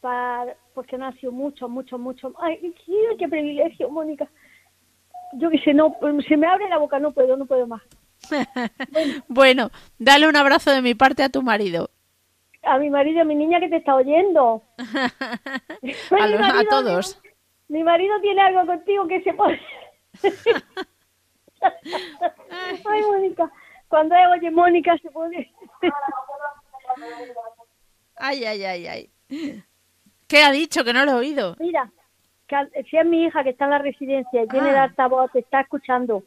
para, 0.00 0.56
pues 0.74 0.86
que 0.86 0.98
no 0.98 1.06
ha 1.06 1.12
sido 1.12 1.32
mucho, 1.32 1.68
mucho, 1.68 1.98
mucho. 1.98 2.34
Ay, 2.38 2.74
qué 3.18 3.28
privilegio, 3.28 3.88
Mónica. 3.88 4.28
Yo 5.34 5.50
que 5.50 5.58
sé, 5.58 5.74
no, 5.74 5.96
se 6.26 6.36
me 6.36 6.46
abre 6.46 6.68
la 6.68 6.78
boca, 6.78 6.98
no 6.98 7.12
puedo, 7.12 7.36
no 7.36 7.46
puedo 7.46 7.66
más. 7.66 7.82
bueno. 9.28 9.70
dale 9.98 10.28
un 10.28 10.36
abrazo 10.36 10.70
de 10.70 10.82
mi 10.82 10.94
parte 10.94 11.22
a 11.22 11.28
tu 11.28 11.42
marido. 11.42 11.90
A 12.62 12.78
mi 12.78 12.88
marido, 12.88 13.20
a 13.20 13.24
mi 13.24 13.34
niña 13.34 13.60
que 13.60 13.68
te 13.68 13.76
está 13.76 13.94
oyendo. 13.94 14.62
a, 14.78 16.60
a 16.60 16.64
todos 16.70 17.20
mi 17.68 17.82
marido 17.82 18.14
tiene 18.20 18.40
algo 18.42 18.66
contigo 18.66 19.06
que 19.08 19.22
se 19.22 19.32
pone... 19.32 19.60
Ay, 22.86 23.02
Mónica, 23.02 23.50
cuando 23.88 24.14
oye 24.32 24.50
Mónica 24.50 24.96
se 24.98 25.10
pone... 25.10 25.52
ay, 28.16 28.44
ay, 28.44 28.64
ay, 28.64 28.86
ay. 28.86 29.10
¿Qué 30.28 30.42
ha 30.42 30.52
dicho? 30.52 30.84
Que 30.84 30.92
no 30.92 31.04
lo 31.04 31.12
he 31.12 31.14
oído. 31.14 31.56
Mira, 31.58 31.90
si 32.90 32.96
es 32.96 33.06
mi 33.06 33.24
hija 33.24 33.42
que 33.42 33.50
está 33.50 33.64
en 33.64 33.70
la 33.70 33.78
residencia 33.78 34.42
y 34.42 34.48
tiene 34.48 34.70
el 34.70 34.76
ah. 34.76 34.84
altavoz, 34.84 35.32
te 35.32 35.40
está 35.40 35.60
escuchando 35.60 36.22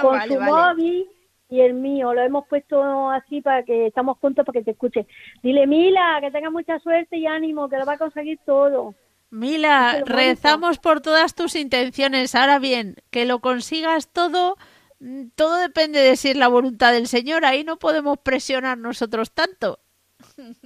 con 0.00 0.20
su 0.22 0.40
móvil 0.40 1.08
y 1.48 1.60
el 1.60 1.74
mío. 1.74 2.14
Lo 2.14 2.22
hemos 2.22 2.46
puesto 2.48 3.10
así 3.10 3.42
para 3.42 3.62
que 3.62 3.86
estamos 3.88 4.18
juntos 4.18 4.44
para 4.44 4.58
que 4.58 4.64
te 4.64 4.70
escuche. 4.72 5.06
Dile, 5.42 5.66
Mila, 5.66 6.18
que 6.20 6.30
tenga 6.30 6.50
mucha 6.50 6.78
suerte 6.78 7.18
y 7.18 7.26
ánimo, 7.26 7.68
que 7.68 7.76
lo 7.76 7.84
va 7.84 7.94
a 7.94 7.98
conseguir 7.98 8.38
todo. 8.46 8.94
Mila, 9.30 10.02
rezamos 10.04 10.78
por 10.78 11.00
todas 11.00 11.34
tus 11.34 11.54
intenciones. 11.54 12.34
Ahora 12.34 12.58
bien, 12.58 12.96
que 13.10 13.24
lo 13.24 13.40
consigas 13.40 14.12
todo, 14.12 14.56
mm, 15.00 15.28
todo 15.34 15.56
depende 15.56 16.00
de 16.00 16.16
si 16.16 16.30
es 16.30 16.36
la 16.36 16.48
voluntad 16.48 16.92
del 16.92 17.06
Señor. 17.06 17.44
Ahí 17.44 17.64
no 17.64 17.78
podemos 17.78 18.18
presionar 18.18 18.78
nosotros 18.78 19.32
tanto. 19.32 19.78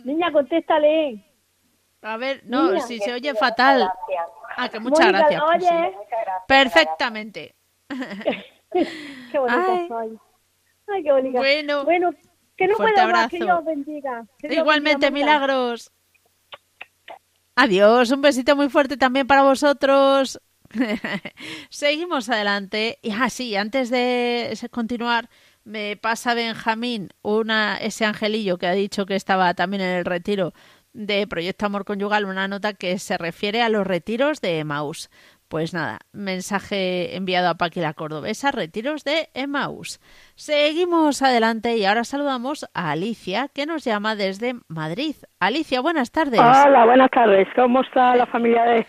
Niña, 0.05 0.33
contéstale. 0.33 1.25
A 2.03 2.17
ver, 2.17 2.43
no, 2.45 2.81
si 2.81 2.99
se 2.99 3.13
oye 3.13 3.35
fatal. 3.35 3.91
Ah, 4.57 4.69
que 4.69 4.81
muchas 4.81 5.09
gracias. 5.09 5.43
Pues 5.43 5.63
oye. 5.65 5.95
Perfectamente. 6.49 7.55
qué 9.33 9.39
bonita 9.39 9.89
soy. 9.89 10.19
Ay, 10.89 11.03
qué 11.03 11.13
bonita. 11.13 11.39
Bueno, 11.39 11.85
bueno 11.85 12.11
que 12.57 12.67
no 12.67 12.77
pueda 12.77 13.07
más, 13.09 13.31
que 13.31 13.39
Dios 13.39 13.65
bendiga. 13.65 14.25
Igualmente, 14.43 15.11
milagros. 15.11 15.93
Adiós, 17.55 18.11
un 18.11 18.23
besito 18.23 18.57
muy 18.57 18.69
fuerte 18.69 18.97
también 18.97 19.27
para 19.27 19.43
vosotros. 19.43 20.41
Seguimos 21.71 22.29
adelante. 22.29 22.99
Y 23.03 23.13
así, 23.13 23.57
ah, 23.57 23.61
antes 23.63 23.91
de 23.91 24.57
continuar, 24.71 25.29
me 25.67 25.97
pasa 25.97 26.35
Benjamín 26.35 27.11
una, 27.23 27.77
ese 27.77 28.05
angelillo 28.05 28.57
que 28.57 28.69
ha 28.69 28.73
dicho 28.73 29.05
que 29.05 29.17
estaba 29.17 29.53
también 29.55 29.83
en 29.83 29.97
el 29.99 30.05
retiro 30.05 30.55
de 30.97 31.27
Proyecto 31.27 31.67
Amor 31.67 31.85
Conyugal, 31.85 32.25
una 32.25 32.49
nota 32.49 32.73
que 32.73 32.99
se 32.99 33.19
refiere 33.19 33.63
a 33.63 33.69
los 33.69 33.87
retiros 33.87 34.41
de 34.41 34.59
Emaús. 34.59 35.11
Pues 35.49 35.75
nada, 35.75 36.01
mensaje 36.13 37.15
enviado 37.15 37.49
a 37.49 37.55
Paqui 37.55 37.81
la 37.81 37.93
Cordobesa, 37.93 38.51
retiros 38.51 39.05
de 39.05 39.29
Emaús. 39.35 40.01
Seguimos 40.35 41.23
adelante 41.23 41.77
y 41.77 41.85
ahora 41.85 42.03
saludamos 42.03 42.69
a 42.75 42.91
Alicia, 42.91 43.49
que 43.55 43.67
nos 43.67 43.85
llama 43.85 44.17
desde 44.17 44.55
Madrid. 44.67 45.15
Alicia, 45.39 45.81
buenas 45.81 46.11
tardes. 46.11 46.41
Hola, 46.41 46.85
buenas 46.85 47.11
tardes. 47.11 47.47
¿Cómo 47.55 47.83
está 47.83 48.17
la 48.17 48.27
familia 48.27 48.85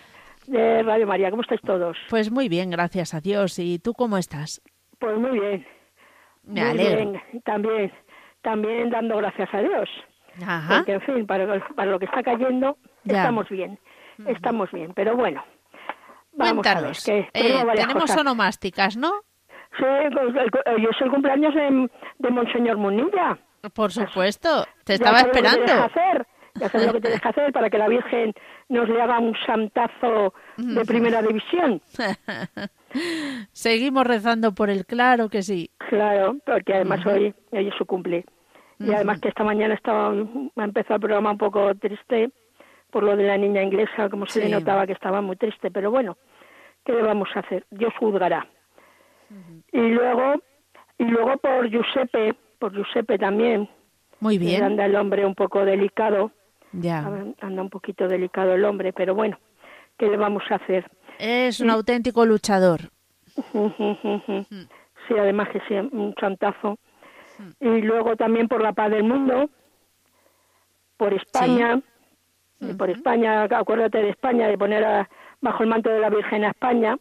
de, 0.48 0.84
Radio 0.84 1.06
María? 1.06 1.30
¿Cómo 1.30 1.44
estáis 1.44 1.62
todos? 1.62 1.96
Pues 2.10 2.32
muy 2.32 2.50
bien, 2.50 2.72
gracias 2.72 3.14
a 3.14 3.20
Dios. 3.20 3.60
¿Y 3.60 3.78
tú 3.78 3.94
cómo 3.94 4.18
estás? 4.18 4.62
Pues 4.98 5.16
muy 5.18 5.40
bien. 5.40 5.68
Me 6.44 6.62
alegro. 6.62 7.22
También, 7.44 7.92
también 8.42 8.90
dando 8.90 9.18
gracias 9.18 9.54
a 9.54 9.60
Dios. 9.60 9.90
Porque, 10.70 10.94
en 10.94 11.02
fin, 11.02 11.28
para, 11.28 11.60
para 11.76 11.92
lo 11.92 12.00
que 12.00 12.06
está 12.06 12.24
cayendo, 12.24 12.78
estamos 13.06 13.50
bien. 13.50 13.80
Estamos 14.26 14.72
bien, 14.72 14.94
pero 14.96 15.16
bueno. 15.16 15.44
Vamos 16.34 16.66
a 16.68 16.82
ver, 16.82 16.92
que 17.04 17.30
eh, 17.34 17.64
tenemos 17.76 18.16
onomásticas, 18.16 18.96
¿no? 18.96 19.12
Sí, 19.78 19.86
pues, 20.14 20.34
yo 20.82 20.90
soy 20.98 21.08
el 21.08 21.12
cumpleaños 21.12 21.54
de, 21.54 21.90
de 22.20 22.30
Monseñor 22.30 22.78
Munilla. 22.78 23.38
Por 23.74 23.92
supuesto, 23.92 24.66
te 24.84 24.94
estaba 24.94 25.20
esperando. 25.22 25.66
Ya 26.60 26.70
sabes 26.70 26.88
lo 26.88 26.94
que 26.94 27.02
tienes 27.02 27.22
que 27.22 27.30
hacer 27.30 27.52
para 27.52 27.70
que 27.70 27.78
la 27.78 27.88
Virgen 27.88 28.34
nos 28.70 28.90
le 28.90 29.02
haga 29.02 29.20
un 29.20 29.36
santazo 29.46 30.34
de 30.58 30.86
primera 30.86 31.22
división. 31.22 31.82
Seguimos 33.52 34.06
rezando 34.06 34.54
por 34.54 34.70
el 34.70 34.86
claro 34.86 35.30
que 35.30 35.42
sí. 35.42 35.70
Claro, 35.90 36.38
porque 36.46 36.74
además 36.74 37.06
hoy, 37.06 37.34
hoy 37.52 37.68
es 37.68 37.76
su 37.78 37.86
cumple. 37.86 38.26
Y 38.80 38.94
además 38.94 39.20
que 39.20 39.30
esta 39.30 39.44
mañana 39.44 39.74
estaba, 39.74 40.10
ha 40.10 40.64
empezado 40.64 40.96
el 40.96 41.02
programa 41.02 41.32
un 41.32 41.38
poco 41.38 41.74
triste 41.76 42.32
por 42.92 43.04
lo 43.04 43.16
de 43.16 43.24
la 43.24 43.38
niña 43.38 43.64
inglesa, 43.64 44.10
como 44.10 44.26
se 44.28 44.42
le 44.42 44.50
notaba 44.50 44.86
que 44.86 44.94
estaba 44.94 45.22
muy 45.22 45.36
triste, 45.36 45.72
pero 45.72 45.92
bueno, 45.92 46.18
¿qué 46.86 46.94
le 46.94 47.02
vamos 47.02 47.30
a 47.36 47.40
hacer? 47.40 47.66
Dios 47.70 47.94
juzgará. 48.00 48.48
Y 49.72 49.82
luego, 49.82 50.42
y 50.98 51.04
luego 51.04 51.38
por 51.38 51.70
Giuseppe, 51.70 52.34
por 52.60 52.74
Giuseppe 52.74 53.18
también. 53.18 53.70
Muy 54.20 54.38
bien. 54.38 54.64
Anda 54.64 54.86
el 54.86 54.96
hombre 54.96 55.26
un 55.26 55.36
poco 55.36 55.66
delicado. 55.66 56.32
Ya. 56.72 57.00
Anda 57.42 57.62
un 57.62 57.70
poquito 57.70 58.08
delicado 58.08 58.54
el 58.54 58.64
hombre, 58.64 58.94
pero 58.94 59.16
bueno, 59.16 59.38
¿qué 59.98 60.08
le 60.08 60.18
vamos 60.18 60.44
a 60.50 60.56
hacer? 60.56 60.90
Es 61.20 61.60
un 61.60 61.70
auténtico 61.70 62.26
luchador. 62.26 62.90
sí, 65.08 65.14
además 65.18 65.50
que 65.50 65.60
sí, 65.68 65.76
un 65.76 66.14
chantazo. 66.16 66.78
Y 67.60 67.82
luego 67.82 68.16
también 68.16 68.48
por 68.48 68.62
la 68.62 68.74
paz 68.74 68.92
del 68.92 69.04
mundo, 69.04 69.50
por 70.98 71.14
España, 71.14 71.82
por 72.78 72.90
España, 72.90 73.44
acuérdate 73.44 74.00
de 74.00 74.10
España, 74.10 74.48
de 74.48 74.58
poner 74.58 75.08
bajo 75.42 75.64
el 75.64 75.70
manto 75.70 75.90
de 75.90 76.00
la 76.00 76.10
Virgen 76.10 76.46
a 76.46 76.50
España. 76.50 76.98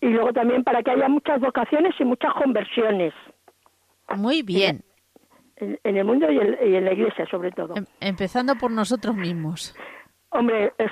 Y 0.00 0.08
luego 0.08 0.32
también 0.32 0.64
para 0.64 0.82
que 0.82 0.90
haya 0.90 1.08
muchas 1.08 1.40
vocaciones 1.40 1.94
y 1.98 2.04
muchas 2.04 2.32
conversiones. 2.34 3.12
Muy 4.16 4.42
bien. 4.42 4.82
En, 5.56 5.78
el 5.84 6.04
mundo 6.04 6.30
y 6.30 6.38
en, 6.38 6.84
la 6.84 6.92
iglesia, 6.92 7.26
sobre 7.30 7.52
todo. 7.52 7.76
Em, 7.76 7.84
empezando 8.00 8.54
por 8.56 8.70
nosotros 8.70 9.14
mismos. 9.14 9.76
Hombre, 10.30 10.72
es, 10.78 10.90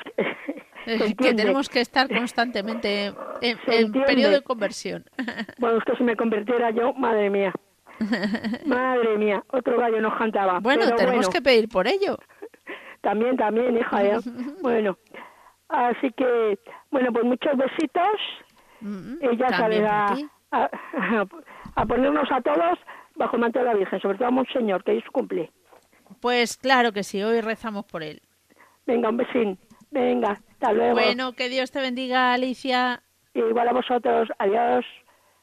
que 0.84 1.34
tenemos 1.34 1.68
que 1.68 1.80
estar 1.80 2.08
constantemente 2.18 3.12
en, 3.40 3.92
periodo 3.92 4.32
de 4.32 4.42
conversión. 4.42 5.04
Bueno, 5.58 5.78
es 5.78 5.84
que 5.84 5.96
si 5.96 6.04
me 6.04 6.16
convirtiera 6.16 6.70
yo, 6.70 6.92
madre 6.94 7.30
mía. 7.30 7.52
Madre 8.64 9.18
mía, 9.18 9.42
otro 9.50 9.76
gallo 9.76 10.00
nos 10.00 10.16
cantaba. 10.16 10.60
Bueno, 10.60 10.84
tenemos 10.94 11.28
que 11.28 11.42
pedir 11.42 11.68
por 11.68 11.86
ello. 11.88 12.16
También, 13.00 13.36
también, 13.36 13.76
hija, 13.76 14.02
ya. 14.02 14.18
bueno, 14.60 14.98
así 15.68 16.10
que, 16.16 16.58
bueno, 16.90 17.12
pues 17.12 17.24
muchos 17.24 17.56
besitos. 17.56 18.18
y 18.82 19.36
ya 19.36 19.48
sabes, 19.50 19.82
a, 19.88 20.16
a, 20.50 21.86
ponernos 21.86 22.28
a 22.32 22.40
todos 22.40 22.78
bajo 23.14 23.36
el 23.36 23.42
manto 23.42 23.60
de 23.60 23.66
la 23.66 23.74
Virgen, 23.74 24.00
sobre 24.00 24.18
todo 24.18 24.28
a 24.28 24.32
Monseñor, 24.32 24.82
que 24.82 24.90
hoy 24.92 25.02
su 25.02 25.12
cumple. 25.12 25.50
Pues 26.20 26.56
claro 26.56 26.92
que 26.92 27.04
sí, 27.04 27.22
hoy 27.22 27.40
rezamos 27.40 27.84
por 27.84 28.02
él. 28.02 28.20
Venga, 28.86 29.10
un 29.10 29.18
besín. 29.18 29.58
Venga, 29.90 30.40
hasta 30.50 30.72
luego. 30.72 30.94
Bueno, 30.94 31.32
que 31.32 31.48
Dios 31.48 31.70
te 31.70 31.80
bendiga, 31.80 32.32
Alicia. 32.32 33.02
Igual 33.34 33.68
a 33.68 33.72
vosotros. 33.72 34.28
Adiós. 34.38 34.84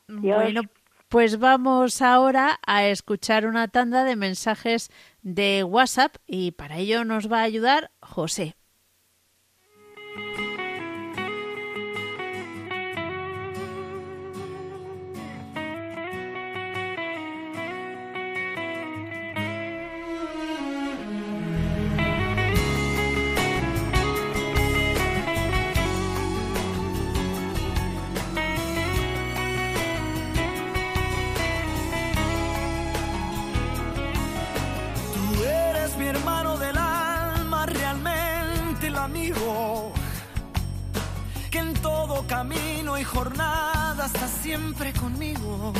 Bueno, 0.08 0.62
pues 1.10 1.39
vamos 1.39 2.02
ahora 2.02 2.60
a 2.66 2.86
escuchar 2.86 3.46
una 3.46 3.68
tanda 3.68 4.04
de 4.04 4.16
mensajes 4.16 4.89
de 5.22 5.64
WhatsApp 5.64 6.16
y 6.28 6.52
para 6.52 6.78
ello 6.78 7.06
nos 7.06 7.32
va 7.32 7.39
a 7.39 7.43
ayudar 7.43 7.91
José. 8.02 8.56
Siempre 44.56 44.93
conmigo. 44.93 45.74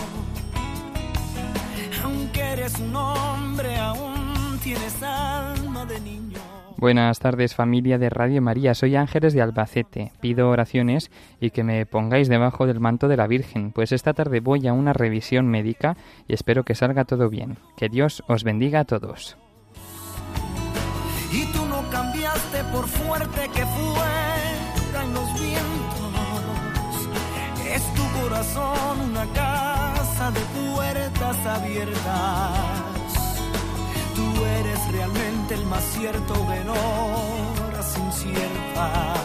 Aunque 2.03 2.41
eres 2.41 2.78
un 2.80 2.95
hombre, 2.95 3.78
aún 3.78 4.59
tienes 4.61 5.01
alma 5.01 5.86
de 5.86 5.99
niño. 6.01 6.39
Buenas 6.78 7.19
tardes 7.19 7.55
familia 7.55 7.97
de 7.97 8.09
Radio 8.09 8.41
María, 8.41 8.73
soy 8.73 8.95
Ángeles 8.95 9.34
de 9.34 9.41
Albacete. 9.41 10.11
Pido 10.19 10.49
oraciones 10.49 11.09
y 11.39 11.51
que 11.51 11.63
me 11.63 11.86
pongáis 11.86 12.28
debajo 12.28 12.67
del 12.67 12.82
manto 12.82 13.07
de 13.07 13.17
la 13.17 13.28
Virgen, 13.28 13.71
pues 13.71 13.91
esta 13.91 14.13
tarde 14.13 14.41
voy 14.41 14.67
a 14.67 14.73
una 14.73 14.91
revisión 14.91 15.47
médica 15.47 15.95
y 16.28 16.34
espero 16.34 16.63
que 16.63 16.76
salga 16.76 17.05
todo 17.05 17.30
bien. 17.30 17.57
Que 17.78 17.88
Dios 17.88 18.23
os 18.28 18.43
bendiga 18.43 18.82
a 18.82 18.86
todos. 18.86 19.38
Y 21.32 21.45
tú 21.53 21.65
no 21.65 21.82
cambiaste 21.89 22.63
por 22.71 22.88
fuerte 22.88 23.49
que 23.53 23.65
corazón 28.53 29.09
una 29.11 29.25
casa 29.33 30.31
de 30.31 30.39
puertas 30.39 31.45
abiertas. 31.45 33.13
Tú 34.15 34.45
eres 34.45 34.91
realmente 34.91 35.53
el 35.55 35.65
más 35.65 35.83
cierto 35.83 36.33
de 36.33 36.69
horas 36.69 37.97
inciertas. 37.97 39.19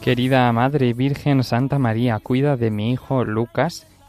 Querida 0.00 0.52
Madre 0.52 0.92
Virgen 0.92 1.42
Santa 1.42 1.80
María, 1.80 2.20
cuida 2.20 2.56
de 2.56 2.70
mi 2.70 2.92
hijo 2.92 3.24
Lucas 3.24 3.88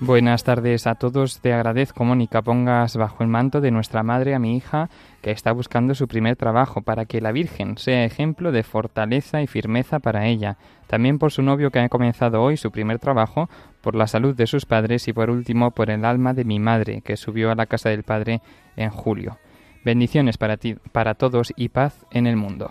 Buenas 0.00 0.44
tardes 0.44 0.86
a 0.86 0.96
todos. 0.96 1.40
Te 1.40 1.54
agradezco, 1.54 2.04
Mónica, 2.04 2.42
pongas 2.42 2.96
bajo 2.96 3.22
el 3.22 3.30
manto 3.30 3.62
de 3.62 3.70
nuestra 3.70 4.02
madre 4.02 4.34
a 4.34 4.38
mi 4.38 4.54
hija 4.54 4.90
que 5.22 5.30
está 5.30 5.50
buscando 5.52 5.94
su 5.94 6.08
primer 6.08 6.36
trabajo 6.36 6.82
para 6.82 7.06
que 7.06 7.22
la 7.22 7.32
Virgen 7.32 7.78
sea 7.78 8.04
ejemplo 8.04 8.52
de 8.52 8.64
fortaleza 8.64 9.40
y 9.40 9.46
firmeza 9.46 10.00
para 10.00 10.26
ella. 10.26 10.58
También 10.88 11.18
por 11.18 11.32
su 11.32 11.40
novio 11.40 11.70
que 11.70 11.78
ha 11.78 11.88
comenzado 11.88 12.42
hoy 12.42 12.58
su 12.58 12.70
primer 12.70 12.98
trabajo, 12.98 13.48
por 13.80 13.94
la 13.94 14.06
salud 14.06 14.36
de 14.36 14.46
sus 14.46 14.66
padres 14.66 15.08
y 15.08 15.14
por 15.14 15.30
último 15.30 15.70
por 15.70 15.88
el 15.88 16.04
alma 16.04 16.34
de 16.34 16.44
mi 16.44 16.58
madre 16.58 17.00
que 17.00 17.16
subió 17.16 17.50
a 17.50 17.54
la 17.54 17.64
casa 17.64 17.88
del 17.88 18.02
Padre 18.02 18.42
en 18.76 18.90
julio. 18.90 19.38
Bendiciones 19.84 20.38
para 20.38 20.56
ti, 20.56 20.76
para 20.92 21.14
todos 21.14 21.52
y 21.56 21.68
paz 21.68 22.06
en 22.10 22.26
el 22.26 22.36
mundo. 22.36 22.70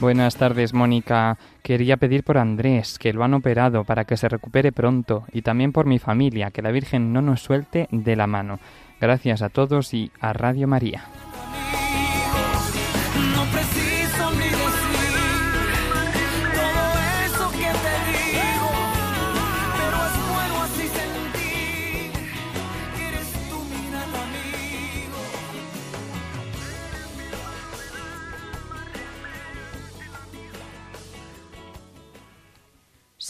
Buenas 0.00 0.36
tardes, 0.36 0.74
Mónica. 0.74 1.38
Quería 1.62 1.96
pedir 1.96 2.24
por 2.24 2.36
Andrés, 2.36 2.98
que 2.98 3.12
lo 3.12 3.24
han 3.24 3.32
operado 3.32 3.84
para 3.84 4.04
que 4.04 4.16
se 4.16 4.28
recupere 4.28 4.72
pronto, 4.72 5.24
y 5.32 5.42
también 5.42 5.72
por 5.72 5.86
mi 5.86 5.98
familia, 5.98 6.50
que 6.50 6.62
la 6.62 6.72
Virgen 6.72 7.12
no 7.12 7.22
nos 7.22 7.42
suelte 7.42 7.88
de 7.90 8.16
la 8.16 8.26
mano. 8.26 8.58
Gracias 9.00 9.40
a 9.42 9.48
todos 9.48 9.94
y 9.94 10.10
a 10.20 10.32
Radio 10.32 10.66
María. 10.66 11.04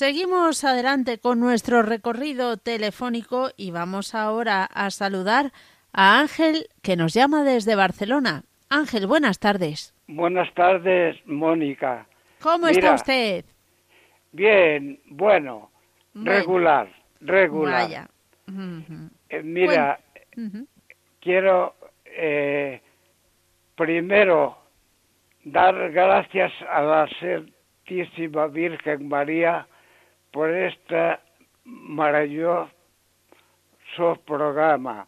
Seguimos 0.05 0.63
adelante 0.65 1.17
con 1.17 1.41
nuestro 1.41 1.81
recorrido 1.81 2.59
telefónico 2.59 3.49
y 3.57 3.71
vamos 3.71 4.15
ahora 4.15 4.67
a 4.67 4.91
saludar 4.91 5.51
a 5.95 6.21
Ángel 6.21 6.67
que 6.83 6.95
nos 6.95 7.15
llama 7.15 7.43
desde 7.43 7.75
Barcelona. 7.75 8.43
Ángel, 8.69 9.07
buenas 9.07 9.39
tardes. 9.39 9.95
Buenas 10.07 10.53
tardes, 10.53 11.17
Mónica. 11.25 12.07
¿Cómo 12.43 12.69
está 12.69 12.93
usted? 12.93 13.47
Bien, 14.33 15.01
bueno, 15.07 15.71
regular, 16.15 16.87
regular. 17.23 17.85
Vaya. 17.85 18.09
Eh, 19.31 19.43
mira, 19.43 20.01
quiero 21.19 21.77
eh, 22.05 22.83
primero 23.75 24.59
dar 25.45 25.91
gracias 25.93 26.53
a 26.71 26.83
la 26.83 27.09
Santísima 27.19 28.49
Virgen 28.49 29.09
María 29.09 29.67
por 30.35 30.51
este 30.51 31.17
maravilloso 31.65 32.69
programa 34.27 35.07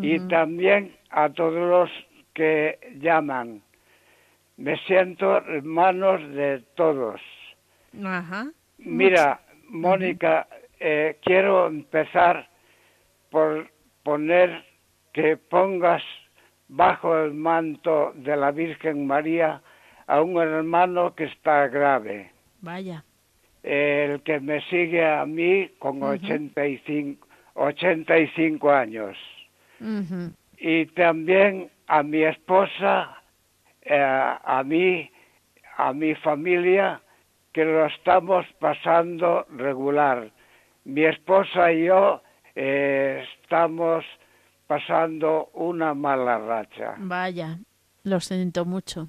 y 0.00 0.18
también 0.28 0.96
a 1.10 1.28
todos 1.28 1.68
los 1.68 1.90
que 2.32 2.78
llaman. 2.98 3.60
Me 4.56 4.78
siento 4.86 5.36
hermanos 5.36 6.22
de 6.34 6.64
todos. 6.74 7.20
Mira, 8.78 9.42
Mónica, 9.68 10.48
eh, 10.80 11.18
quiero 11.22 11.66
empezar 11.66 12.48
por 13.30 13.70
poner 14.02 14.64
que 15.12 15.36
pongas 15.36 16.02
bajo 16.68 17.14
el 17.18 17.34
manto 17.34 18.14
de 18.14 18.38
la 18.38 18.50
Virgen 18.50 19.06
María 19.06 19.60
a 20.06 20.22
un 20.22 20.38
hermano 20.38 21.14
que 21.14 21.24
está 21.24 21.68
grave. 21.68 22.30
Vaya 22.62 23.04
el 23.62 24.22
que 24.22 24.40
me 24.40 24.60
sigue 24.62 25.04
a 25.04 25.24
mí 25.24 25.70
con 25.78 26.02
85, 26.02 27.26
85 27.54 28.70
años. 28.70 29.16
Y 30.58 30.86
también 30.86 31.70
a 31.88 32.02
mi 32.02 32.22
esposa, 32.22 33.22
eh, 33.82 34.36
a 34.44 34.62
mí, 34.64 35.10
a 35.76 35.92
mi 35.92 36.14
familia, 36.14 37.00
que 37.52 37.64
lo 37.64 37.86
estamos 37.86 38.46
pasando 38.60 39.46
regular. 39.50 40.30
Mi 40.84 41.04
esposa 41.04 41.72
y 41.72 41.86
yo 41.86 42.22
eh, 42.54 43.24
estamos 43.42 44.04
pasando 44.66 45.50
una 45.54 45.94
mala 45.94 46.38
racha. 46.38 46.94
Vaya, 46.98 47.58
lo 48.04 48.20
siento 48.20 48.64
mucho. 48.64 49.08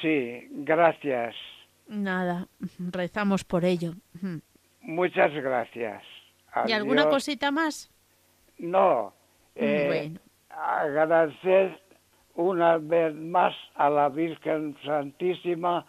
Sí, 0.00 0.46
gracias. 0.50 1.34
Nada, 1.88 2.48
rezamos 2.78 3.44
por 3.44 3.64
ello. 3.64 3.94
Muchas 4.82 5.32
gracias. 5.34 6.02
¿Y 6.66 6.72
alguna 6.72 7.08
cosita 7.08 7.50
más? 7.50 7.90
No. 8.58 9.12
Eh, 9.54 9.84
bueno. 9.86 10.20
Agradecer 10.50 11.78
una 12.34 12.78
vez 12.78 13.14
más 13.14 13.54
a 13.74 13.90
la 13.90 14.08
Virgen 14.08 14.76
Santísima 14.84 15.86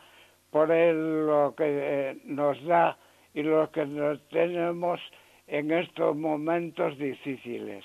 por 0.52 0.70
lo 0.70 1.54
que 1.56 1.64
eh, 1.66 2.22
nos 2.26 2.62
da 2.66 2.98
y 3.34 3.44
lo 3.44 3.72
que 3.72 3.86
nos 3.86 4.20
tenemos 4.30 5.00
en 5.48 5.72
estos 5.72 6.16
momentos 6.16 6.98
difíciles. 6.98 7.84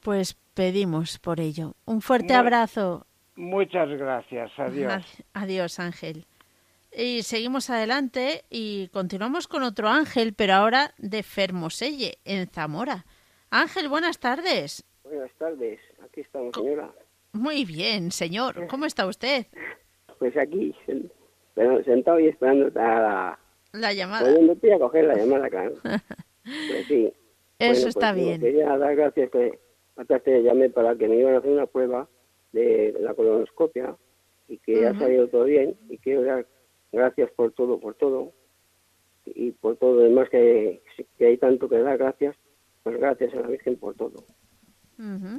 Pues 0.00 0.34
pedimos 0.54 1.18
por 1.18 1.40
ello. 1.40 1.74
Un 1.84 2.00
fuerte 2.02 2.34
abrazo. 2.34 3.06
Muchas 3.36 3.88
gracias. 3.88 4.50
Adiós. 4.58 5.24
Adiós, 5.32 5.80
Ángel. 5.80 6.26
Y 6.94 7.22
seguimos 7.22 7.70
adelante 7.70 8.44
y 8.50 8.88
continuamos 8.88 9.48
con 9.48 9.62
otro 9.62 9.88
Ángel, 9.88 10.34
pero 10.34 10.52
ahora 10.54 10.92
de 10.98 11.22
Fermoselle, 11.22 12.18
en 12.26 12.46
Zamora. 12.48 13.06
Ángel, 13.50 13.88
buenas 13.88 14.18
tardes. 14.18 14.84
Buenas 15.02 15.32
tardes, 15.38 15.80
aquí 16.04 16.20
estamos, 16.20 16.54
señora. 16.54 16.92
Muy 17.32 17.64
bien, 17.64 18.10
señor. 18.10 18.66
¿Cómo 18.66 18.84
está 18.84 19.06
usted? 19.06 19.46
Pues 20.18 20.36
aquí, 20.36 20.74
sentado 21.54 22.20
y 22.20 22.28
esperando 22.28 22.78
a 22.78 23.38
la, 23.72 23.92
llamada. 23.94 24.30
a 24.30 24.78
coger 24.78 25.04
la 25.06 25.14
llamada, 25.14 25.48
claro. 25.48 25.74
pues 26.44 26.86
sí. 26.88 27.10
Eso 27.58 27.88
está 27.88 28.12
pues, 28.12 28.24
bien. 28.24 28.40
Quería 28.40 28.76
dar 28.76 28.94
gracias 28.94 29.30
que 29.30 29.58
hasta 29.96 30.18
te 30.18 30.42
llamé 30.42 30.68
para 30.68 30.94
que 30.96 31.08
me 31.08 31.16
iban 31.16 31.36
a 31.36 31.38
hacer 31.38 31.52
una 31.52 31.66
prueba 31.66 32.06
de 32.52 32.94
la 33.00 33.14
colonoscopia 33.14 33.96
y 34.46 34.58
que 34.58 34.86
ha 34.86 34.98
salido 34.98 35.28
todo 35.28 35.44
bien 35.44 35.74
y 35.88 35.96
quiero 35.96 36.22
dar 36.24 36.46
gracias 36.92 37.30
por 37.32 37.52
todo, 37.52 37.80
por 37.80 37.94
todo, 37.94 38.32
y 39.24 39.52
por 39.52 39.76
todo 39.76 39.96
lo 39.96 40.00
demás 40.02 40.28
que, 40.28 40.82
que 41.18 41.26
hay 41.26 41.36
tanto 41.38 41.68
que 41.68 41.78
dar 41.78 41.98
gracias, 41.98 42.36
pues 42.82 42.98
gracias 42.98 43.32
a 43.34 43.40
la 43.40 43.48
Virgen 43.48 43.76
por 43.76 43.94
todo. 43.94 44.24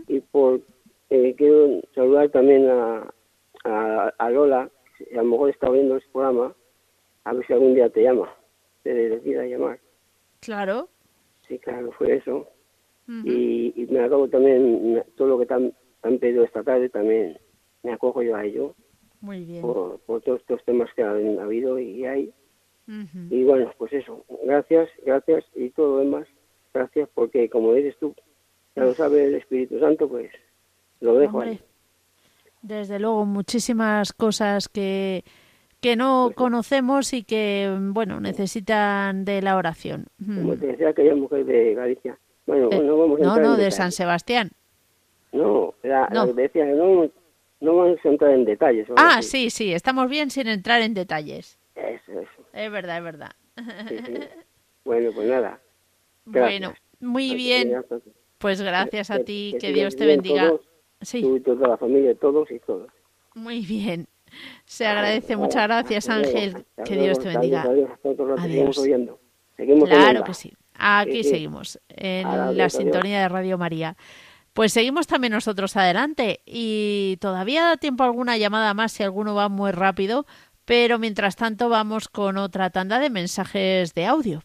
Y 0.07 0.19
por, 0.19 0.61
eh, 1.09 1.35
quiero 1.37 1.81
saludar 1.95 2.29
también 2.29 2.69
a, 2.69 3.13
a, 3.63 4.29
Lola, 4.29 4.69
a 5.11 5.15
lo 5.15 5.23
mejor 5.23 5.49
está 5.51 5.69
viendo 5.69 5.95
este 5.95 6.09
programa, 6.11 6.53
a 7.23 7.33
ver 7.33 7.47
si 7.47 7.53
algún 7.53 7.73
día 7.73 7.89
te 7.89 8.03
llama, 8.03 8.33
te 8.83 8.93
decida 8.93 9.45
llamar. 9.45 9.79
Claro. 10.41 10.89
Sí, 11.47 11.59
claro, 11.59 11.91
fue 11.93 12.15
eso. 12.15 12.49
y, 13.07 13.73
y, 13.81 13.87
me 13.87 14.01
acabo 14.01 14.27
también, 14.27 15.03
todo 15.15 15.29
lo 15.29 15.39
que 15.39 15.45
te 15.45 15.53
han, 15.53 15.73
han 16.01 16.17
pedido 16.19 16.43
esta 16.43 16.63
tarde, 16.63 16.89
también 16.89 17.37
me 17.83 17.93
acojo 17.93 18.21
yo 18.21 18.35
a 18.35 18.43
ello. 18.43 18.75
Muy 19.23 19.45
bien. 19.45 19.61
Por, 19.61 20.01
todos 20.05 20.41
estos 20.41 20.61
temas 20.65 20.89
que 20.95 21.01
han 21.01 21.39
habido 21.39 21.79
y 21.79 22.05
hay. 22.05 22.33
Y 23.29 23.45
bueno, 23.45 23.71
pues 23.77 23.93
eso, 23.93 24.25
gracias, 24.43 24.89
gracias 25.05 25.45
y 25.55 25.69
todo 25.69 25.95
lo 25.95 25.99
demás, 25.99 26.27
gracias 26.73 27.07
porque 27.13 27.49
como 27.49 27.73
dices 27.73 27.95
tú, 27.97 28.13
ya 28.75 28.83
lo 28.83 28.93
sabe 28.93 29.23
el 29.23 29.35
Espíritu 29.35 29.79
Santo, 29.79 30.09
pues 30.09 30.29
lo 30.99 31.15
dejo 31.15 31.39
ahí. 31.39 31.61
Desde 32.61 32.99
luego, 32.99 33.25
muchísimas 33.25 34.11
cosas 34.11 34.67
que, 34.67 35.23
que 35.79 35.95
no 35.95 36.25
pues 36.25 36.35
conocemos 36.35 37.13
y 37.13 37.23
que, 37.23 37.73
bueno, 37.79 38.19
necesitan 38.19 39.23
de 39.23 39.41
la 39.41 39.55
oración. 39.55 40.07
Como 40.25 40.57
te 40.57 40.67
decía 40.67 40.89
aquella 40.89 41.15
mujer 41.15 41.45
de 41.45 41.73
Galicia. 41.75 42.19
Bueno, 42.45 42.67
eh, 42.73 42.83
no 42.83 42.97
vamos 42.97 43.21
a 43.21 43.23
No, 43.23 43.37
no, 43.37 43.55
de 43.55 43.71
San 43.71 43.93
Sebastián. 43.93 44.51
No, 45.31 45.73
que 45.81 45.87
no 45.87 47.09
no 47.63 47.77
vamos 47.77 47.99
a 48.03 48.09
entrar 48.09 48.31
en 48.31 48.45
detalles. 48.45 48.87
Ah, 48.97 49.21
sí, 49.21 49.49
sí, 49.49 49.73
estamos 49.73 50.09
bien 50.09 50.29
sin 50.29 50.47
entrar 50.47 50.81
en 50.81 50.93
detalles. 50.93 51.57
Eso, 51.75 52.19
eso. 52.19 52.47
Es 52.53 52.71
verdad, 52.71 52.97
es 52.97 53.03
verdad. 53.03 53.31
Bueno, 54.85 55.11
pues 55.15 55.29
nada. 55.29 55.61
Bueno, 56.25 56.73
muy 56.99 57.35
bien. 57.35 57.85
Pues 58.37 58.61
gracias 58.61 59.11
a 59.11 59.19
ti, 59.19 59.55
que, 59.61 59.71
Dios 59.71 59.95
te 59.95 60.05
bendiga. 60.05 60.51
sí. 60.99 61.21
Tú 61.21 61.37
y 61.37 61.39
toda 61.39 61.69
la 61.69 61.77
familia, 61.77 62.13
todos 62.15 62.51
y 62.51 62.59
todos. 62.59 62.91
Muy 63.33 63.65
bien. 63.65 64.07
Se 64.65 64.85
agradece. 64.85 65.37
Muchas 65.37 65.63
gracias, 65.67 66.09
Ángel. 66.09 66.65
Que 66.83 66.97
Dios 66.97 67.17
te 67.17 67.29
bendiga. 67.29 67.61
Adiós. 67.61 68.75
Seguimos 69.55 69.89
claro 69.89 70.25
que 70.25 70.33
sí. 70.33 70.51
Aquí 70.75 71.23
seguimos, 71.23 71.79
en 71.87 72.57
la 72.57 72.69
sintonía 72.69 73.21
de 73.21 73.29
Radio 73.29 73.57
María. 73.57 73.95
Pues 74.53 74.71
seguimos 74.73 75.07
también 75.07 75.33
nosotros 75.33 75.75
adelante 75.77 76.41
y 76.45 77.17
todavía 77.19 77.63
da 77.65 77.77
tiempo 77.77 78.03
a 78.03 78.07
alguna 78.07 78.37
llamada 78.37 78.73
más 78.75 78.91
si 78.91 79.01
alguno 79.01 79.33
va 79.33 79.49
muy 79.49 79.71
rápido, 79.71 80.27
pero 80.65 80.99
mientras 80.99 81.35
tanto 81.35 81.69
vamos 81.69 82.07
con 82.07 82.37
otra 82.37 82.69
tanda 82.69 82.99
de 82.99 83.09
mensajes 83.09 83.95
de 83.95 84.05
audio. 84.05 84.43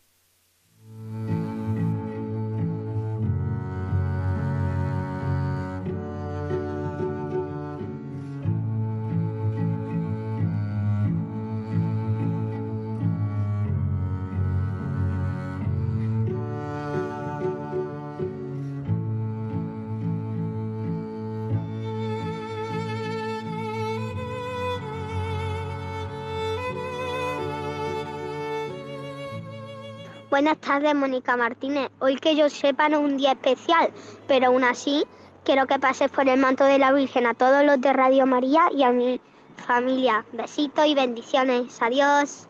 Buenas 30.38 30.58
tardes, 30.58 30.94
Mónica 30.94 31.36
Martínez. 31.36 31.90
Hoy 31.98 32.14
que 32.14 32.36
yo 32.36 32.48
sepa 32.48 32.88
no 32.88 32.98
es 32.98 33.04
un 33.06 33.16
día 33.16 33.32
especial, 33.32 33.90
pero 34.28 34.46
aún 34.46 34.62
así 34.62 35.04
quiero 35.44 35.66
que 35.66 35.80
pases 35.80 36.12
por 36.12 36.28
el 36.28 36.38
manto 36.38 36.62
de 36.62 36.78
la 36.78 36.92
Virgen 36.92 37.26
a 37.26 37.34
todos 37.34 37.64
los 37.64 37.80
de 37.80 37.92
Radio 37.92 38.24
María 38.24 38.68
y 38.72 38.84
a 38.84 38.92
mi 38.92 39.20
familia. 39.66 40.24
Besitos 40.32 40.86
y 40.86 40.94
bendiciones. 40.94 41.82
Adiós. 41.82 42.46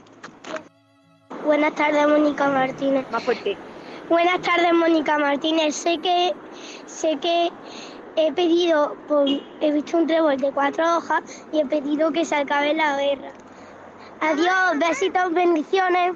Buenas 1.46 1.74
tardes, 1.76 2.06
Mónica 2.06 2.50
Martínez. 2.50 3.06
Más 3.10 3.22
fuerte. 3.22 3.56
Buenas 4.10 4.42
tardes, 4.42 4.74
Mónica 4.74 5.16
Martínez. 5.16 5.74
Sé 5.74 5.96
que 5.96 6.34
sé 6.84 7.16
que 7.22 7.50
he 8.16 8.30
pedido, 8.34 8.98
he 9.62 9.72
visto 9.72 9.96
un 9.96 10.06
trébol 10.06 10.36
de 10.36 10.52
cuatro 10.52 10.98
hojas 10.98 11.22
y 11.52 11.60
he 11.60 11.64
pedido 11.64 12.12
que 12.12 12.26
se 12.26 12.34
acabe 12.34 12.74
la 12.74 12.98
guerra. 12.98 13.32
Adiós, 14.20 14.78
besitos, 14.78 15.32
bendiciones. 15.32 16.12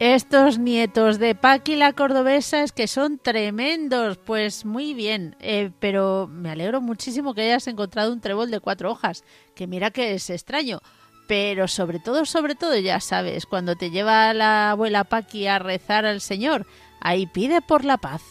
Estos 0.00 0.60
nietos 0.60 1.18
de 1.18 1.34
Paqui 1.34 1.74
la 1.74 1.92
cordobesa 1.92 2.62
es 2.62 2.70
que 2.70 2.86
son 2.86 3.18
tremendos. 3.18 4.16
Pues 4.16 4.64
muy 4.64 4.94
bien, 4.94 5.34
eh, 5.40 5.72
pero 5.80 6.28
me 6.28 6.50
alegro 6.50 6.80
muchísimo 6.80 7.34
que 7.34 7.42
hayas 7.42 7.66
encontrado 7.66 8.12
un 8.12 8.20
trébol 8.20 8.48
de 8.52 8.60
cuatro 8.60 8.92
hojas, 8.92 9.24
que 9.56 9.66
mira 9.66 9.90
que 9.90 10.14
es 10.14 10.30
extraño. 10.30 10.78
Pero 11.26 11.66
sobre 11.66 11.98
todo, 11.98 12.26
sobre 12.26 12.54
todo, 12.54 12.78
ya 12.78 13.00
sabes, 13.00 13.44
cuando 13.44 13.74
te 13.74 13.90
lleva 13.90 14.32
la 14.34 14.70
abuela 14.70 15.02
Paqui 15.02 15.48
a 15.48 15.58
rezar 15.58 16.06
al 16.06 16.20
Señor, 16.20 16.68
ahí 17.00 17.26
pide 17.26 17.60
por 17.60 17.84
la 17.84 17.96
paz. 17.96 18.22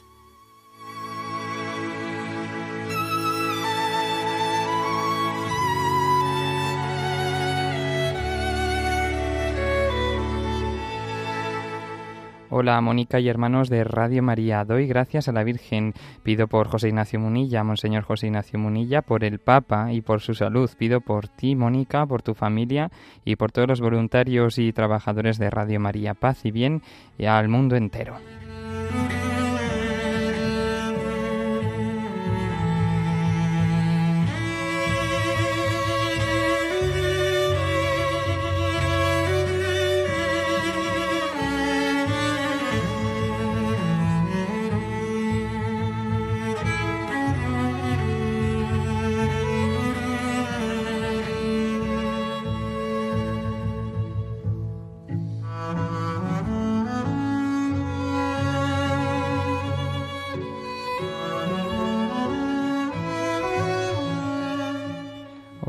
Hola 12.59 12.81
Mónica 12.81 13.19
y 13.19 13.29
hermanos 13.29 13.69
de 13.69 13.83
Radio 13.83 14.23
María. 14.23 14.65
Doy 14.65 14.87
gracias 14.87 15.27
a 15.27 15.31
la 15.31 15.43
Virgen. 15.43 15.93
Pido 16.23 16.47
por 16.47 16.67
José 16.67 16.87
Ignacio 16.87 17.19
Munilla, 17.19 17.63
Monseñor 17.63 18.01
José 18.01 18.25
Ignacio 18.25 18.57
Munilla, 18.57 19.03
por 19.03 19.23
el 19.23 19.37
Papa 19.37 19.93
y 19.93 20.01
por 20.01 20.21
su 20.21 20.33
salud. 20.33 20.67
Pido 20.75 20.99
por 20.99 21.27
ti, 21.27 21.55
Mónica, 21.55 22.07
por 22.07 22.23
tu 22.23 22.33
familia 22.33 22.89
y 23.23 23.35
por 23.35 23.51
todos 23.51 23.67
los 23.67 23.79
voluntarios 23.79 24.57
y 24.57 24.73
trabajadores 24.73 25.37
de 25.37 25.51
Radio 25.51 25.79
María. 25.79 26.15
Paz 26.15 26.45
y 26.45 26.49
bien 26.49 26.81
y 27.19 27.25
al 27.25 27.47
mundo 27.47 27.75
entero. 27.75 28.15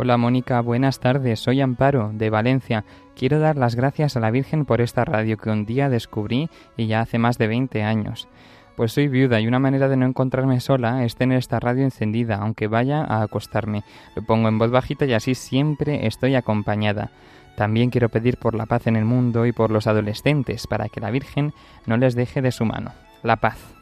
Hola 0.08 0.16
Mónica, 0.16 0.62
buenas 0.62 1.00
tardes. 1.00 1.38
Soy 1.38 1.60
Amparo, 1.60 2.12
de 2.14 2.30
Valencia. 2.30 2.86
Quiero 3.14 3.40
dar 3.40 3.58
las 3.58 3.74
gracias 3.74 4.16
a 4.16 4.20
la 4.20 4.30
Virgen 4.30 4.64
por 4.64 4.80
esta 4.80 5.04
radio 5.04 5.36
que 5.36 5.50
un 5.50 5.66
día 5.66 5.90
descubrí 5.90 6.48
y 6.78 6.86
ya 6.86 7.02
hace 7.02 7.18
más 7.18 7.36
de 7.36 7.46
20 7.46 7.82
años. 7.82 8.26
Pues 8.74 8.92
soy 8.92 9.08
viuda 9.08 9.38
y 9.38 9.46
una 9.46 9.58
manera 9.58 9.86
de 9.86 9.98
no 9.98 10.06
encontrarme 10.06 10.60
sola 10.60 11.04
es 11.04 11.14
tener 11.14 11.36
esta 11.36 11.60
radio 11.60 11.84
encendida, 11.84 12.36
aunque 12.36 12.68
vaya 12.68 13.04
a 13.04 13.20
acostarme. 13.20 13.84
Lo 14.16 14.22
pongo 14.22 14.48
en 14.48 14.56
voz 14.58 14.70
bajita 14.70 15.04
y 15.04 15.12
así 15.12 15.34
siempre 15.34 16.06
estoy 16.06 16.36
acompañada. 16.36 17.10
También 17.58 17.90
quiero 17.90 18.08
pedir 18.08 18.38
por 18.38 18.54
la 18.54 18.64
paz 18.64 18.86
en 18.86 18.96
el 18.96 19.04
mundo 19.04 19.44
y 19.44 19.52
por 19.52 19.70
los 19.70 19.86
adolescentes, 19.86 20.66
para 20.66 20.88
que 20.88 21.02
la 21.02 21.10
Virgen 21.10 21.52
no 21.84 21.98
les 21.98 22.14
deje 22.14 22.40
de 22.40 22.50
su 22.50 22.64
mano. 22.64 22.92
La 23.22 23.36
paz. 23.36 23.77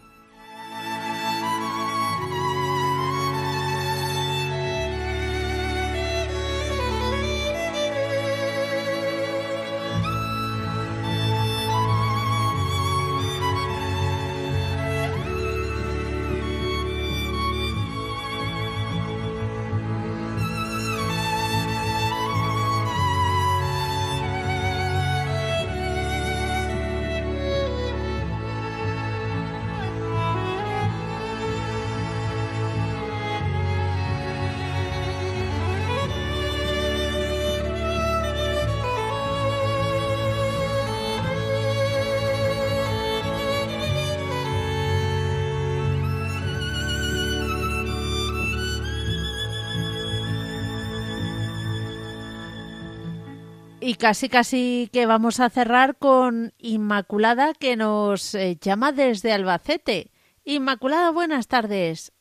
Y 53.89 53.95
casi, 53.95 54.28
casi 54.28 54.91
que 54.93 55.07
vamos 55.07 55.39
a 55.39 55.49
cerrar 55.49 55.95
con 55.97 56.51
Inmaculada, 56.59 57.53
que 57.55 57.76
nos 57.76 58.34
eh, 58.34 58.57
llama 58.61 58.91
desde 58.91 59.30
Albacete. 59.32 60.11
Inmaculada, 60.45 61.12
buenas 61.12 61.47
tardes. 61.47 62.12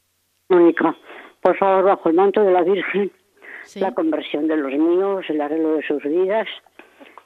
Mónica, 0.48 0.96
por 1.42 1.58
favor, 1.58 1.86
bajo 1.86 2.10
el 2.10 2.18
manto 2.18 2.44
de 2.44 2.52
la 2.52 2.62
Virgen, 2.62 3.12
la 3.78 3.96
conversión 3.96 4.48
de 4.48 4.58
los 4.58 4.72
míos, 4.74 5.26
el 5.28 5.42
arreglo 5.42 5.78
de 5.78 5.88
sus 5.88 6.04
vidas, 6.04 6.48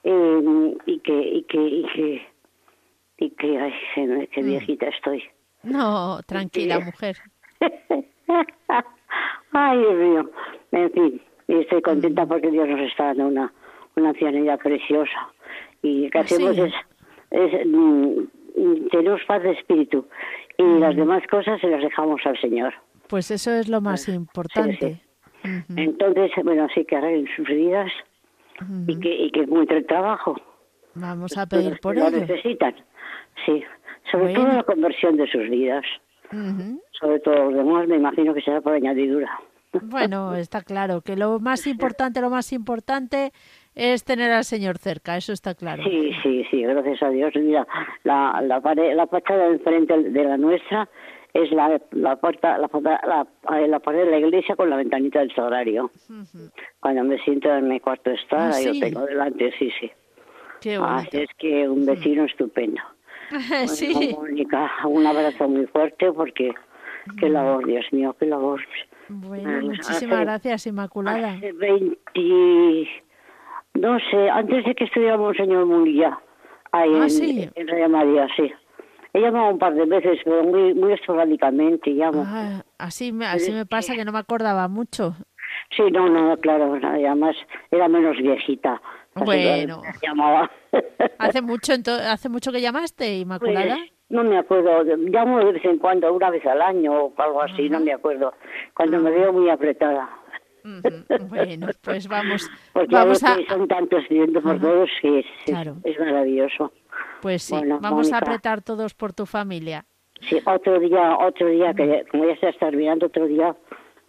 eh, 0.05 0.77
y 0.85 0.99
que, 0.99 1.19
y 1.21 1.43
que, 1.43 1.61
y 1.61 1.83
que, 1.93 2.27
y 3.17 3.29
que, 3.31 3.59
ay, 3.59 3.73
qué 4.31 4.41
mm. 4.41 4.45
viejita 4.45 4.87
estoy. 4.87 5.21
No, 5.63 6.21
tranquila, 6.25 6.79
mujer. 6.79 7.17
ay, 9.51 9.79
Dios 9.79 9.95
mío. 9.95 10.31
En 10.71 10.91
fin, 10.93 11.21
estoy 11.49 11.81
contenta 11.81 12.23
mm. 12.23 12.27
porque 12.29 12.51
Dios 12.51 12.69
nos 12.69 12.79
está 12.79 13.07
dando 13.07 13.27
una 13.27 13.53
una 13.99 14.09
ancianidad 14.09 14.59
preciosa. 14.59 15.29
Y 15.81 16.09
que 16.09 16.19
hacemos 16.19 16.57
es, 16.57 16.73
es 17.31 17.65
mm, 17.65 18.23
tenemos 18.91 19.21
paz 19.27 19.43
de 19.43 19.51
espíritu 19.51 20.05
y 20.57 20.63
mm. 20.63 20.79
las 20.79 20.95
demás 20.95 21.23
cosas 21.29 21.59
se 21.61 21.67
las 21.67 21.81
dejamos 21.81 22.21
al 22.25 22.39
Señor. 22.39 22.73
Pues 23.07 23.31
eso 23.31 23.51
es 23.51 23.69
lo 23.69 23.81
más 23.81 24.07
importante. 24.09 25.01
Entonces, 25.75 26.31
bueno, 26.43 26.67
sí 26.73 26.85
que 26.85 26.97
arreglen 26.97 27.27
sus 27.35 27.47
vidas 27.47 27.91
y 28.87 28.99
que 28.99 29.15
y 29.25 29.31
que 29.31 29.41
encuentren 29.41 29.85
trabajo. 29.87 30.35
Vamos 30.95 31.37
a 31.37 31.45
pedir 31.47 31.79
por 31.79 31.95
ello. 31.95 32.09
Lo 32.09 32.19
necesitan, 32.19 32.75
sí. 33.45 33.63
Sobre 34.11 34.33
todo 34.33 34.47
la 34.47 34.63
conversión 34.63 35.17
de 35.17 35.27
sus 35.27 35.49
vidas. 35.49 35.85
Sobre 36.99 37.19
todo 37.21 37.51
los 37.51 37.53
demás, 37.53 37.87
me 37.87 37.95
imagino 37.95 38.33
que 38.33 38.41
será 38.41 38.61
por 38.61 38.73
añadidura. 38.73 39.39
Bueno, 39.81 40.35
está 40.35 40.61
claro 40.61 41.01
que 41.01 41.15
lo 41.15 41.39
más 41.39 41.67
importante, 41.67 42.21
lo 42.21 42.29
más 42.29 42.51
importante 42.53 43.31
es 43.79 44.03
tener 44.03 44.31
al 44.31 44.43
Señor 44.43 44.77
cerca, 44.77 45.15
eso 45.15 45.31
está 45.31 45.55
claro. 45.55 45.81
Sí, 45.83 46.11
sí, 46.21 46.45
sí, 46.51 46.63
gracias 46.63 47.01
a 47.01 47.09
Dios. 47.09 47.33
Mira, 47.35 47.65
la, 48.03 48.41
la, 48.43 48.59
pared, 48.59 48.93
la 48.93 49.07
fachada 49.07 49.45
de 49.45 49.53
enfrente 49.53 49.97
de 49.97 50.23
la 50.25 50.37
nuestra 50.37 50.89
es 51.33 51.49
la, 51.51 51.79
la 51.91 52.17
puerta, 52.17 52.57
la, 52.57 52.69
la, 52.83 53.67
la, 53.67 53.79
pared 53.79 54.03
de 54.03 54.11
la 54.11 54.17
iglesia 54.19 54.57
con 54.57 54.69
la 54.69 54.75
ventanita 54.75 55.19
del 55.19 55.33
sagrario. 55.33 55.91
Cuando 56.81 57.03
me 57.05 57.19
siento 57.19 57.55
en 57.55 57.69
mi 57.69 57.79
cuarto 57.79 58.11
estar, 58.11 58.51
ah, 58.53 58.61
yo 58.61 58.77
tengo 58.77 59.05
delante, 59.05 59.53
sí, 59.57 59.71
sí. 59.79 59.89
Qué 60.59 60.75
Así 60.75 61.17
es 61.17 61.29
que 61.37 61.69
un 61.69 61.85
vecino 61.85 62.25
estupendo. 62.25 62.81
sí. 63.67 64.13
Mónica, 64.13 64.69
un 64.85 65.05
abrazo 65.05 65.47
muy 65.47 65.67
fuerte 65.67 66.11
porque 66.11 66.51
qué 67.17 67.29
labor, 67.29 67.65
Dios 67.65 67.85
mío, 67.91 68.13
qué 68.19 68.25
labor. 68.25 68.59
Bueno, 69.07 69.61
muchísimas 69.61 70.19
gracias, 70.19 70.67
Inmaculada. 70.67 71.33
Hace 71.33 71.53
20 71.53 72.89
no 73.73 73.97
sé, 74.11 74.29
antes 74.29 74.65
de 74.65 74.75
que 74.75 74.85
estuviéramos 74.85 75.37
señor 75.37 75.65
Munilla, 75.65 76.19
Ahí 76.71 76.93
ah, 76.93 77.03
en, 77.03 77.09
sí. 77.09 77.49
en 77.55 77.67
Radio 77.67 77.89
María, 77.89 78.27
sí. 78.35 78.51
He 79.13 79.21
llamado 79.21 79.49
un 79.49 79.59
par 79.59 79.73
de 79.73 79.85
veces, 79.85 80.19
pero 80.23 80.43
muy, 80.43 80.73
muy 80.75 80.93
esporádicamente 80.93 81.89
llamo. 81.91 82.23
Ah, 82.27 82.63
así 82.77 83.11
me, 83.11 83.25
así 83.25 83.51
me 83.51 83.65
pasa 83.65 83.95
que 83.95 84.05
no 84.05 84.11
me 84.11 84.19
acordaba 84.19 84.67
mucho. 84.67 85.15
Sí, 85.75 85.83
no, 85.91 86.07
no, 86.09 86.37
claro, 86.37 86.77
además 86.83 87.35
era 87.71 87.87
menos 87.87 88.17
viejita. 88.17 88.79
Bueno. 89.15 89.81
Llamaba. 90.03 90.51
¿Hace 91.17 91.41
mucho, 91.41 91.73
¿Hace 92.07 92.29
mucho 92.29 92.51
que 92.51 92.61
llamaste, 92.61 93.17
Inmaculada? 93.17 93.77
Pues, 93.77 93.91
no 94.09 94.23
me 94.23 94.37
acuerdo, 94.37 94.83
llamo 94.83 95.39
de 95.39 95.53
vez 95.53 95.65
en 95.65 95.79
cuando, 95.79 96.13
una 96.13 96.29
vez 96.29 96.45
al 96.45 96.61
año 96.61 96.93
o 96.93 97.13
algo 97.17 97.41
así, 97.41 97.67
no 97.69 97.79
me 97.79 97.93
acuerdo. 97.93 98.33
Cuando 98.75 98.99
me 98.99 99.09
veo 99.09 99.33
muy 99.33 99.49
apretada. 99.49 100.09
Bueno, 101.29 101.67
pues 101.81 102.07
vamos, 102.07 102.49
Porque 102.73 102.95
vamos 102.95 103.23
a... 103.23 103.37
son 103.47 103.67
tantos 103.67 104.07
viviendo 104.09 104.41
por 104.41 104.59
todos 104.59 104.89
que 105.01 105.19
es, 105.19 105.25
es, 105.83 105.99
maravilloso. 105.99 106.71
Pues 107.21 107.43
sí, 107.43 107.55
vamos 107.81 108.11
a 108.13 108.17
apretar 108.17 108.61
todos 108.61 108.93
por 108.93 109.13
tu 109.13 109.25
familia. 109.25 109.85
Sí, 110.21 110.39
otro 110.45 110.79
día, 110.79 111.17
otro 111.17 111.47
día, 111.47 111.73
que 111.73 112.05
como 112.11 112.25
ya 112.25 112.37
se 112.37 112.49
está 112.49 112.67
terminando, 112.67 113.05
otro 113.05 113.25
día, 113.27 113.55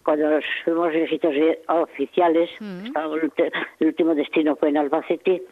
cuando 0.03 0.29
nos 0.29 0.43
fuimos 0.63 0.91
visitos 0.93 1.33
oficiales, 1.67 2.49
el, 2.59 3.87
último 3.87 4.15
destino 4.15 4.55
fue 4.55 4.69
en 4.69 4.77
Albacete, 4.77 5.43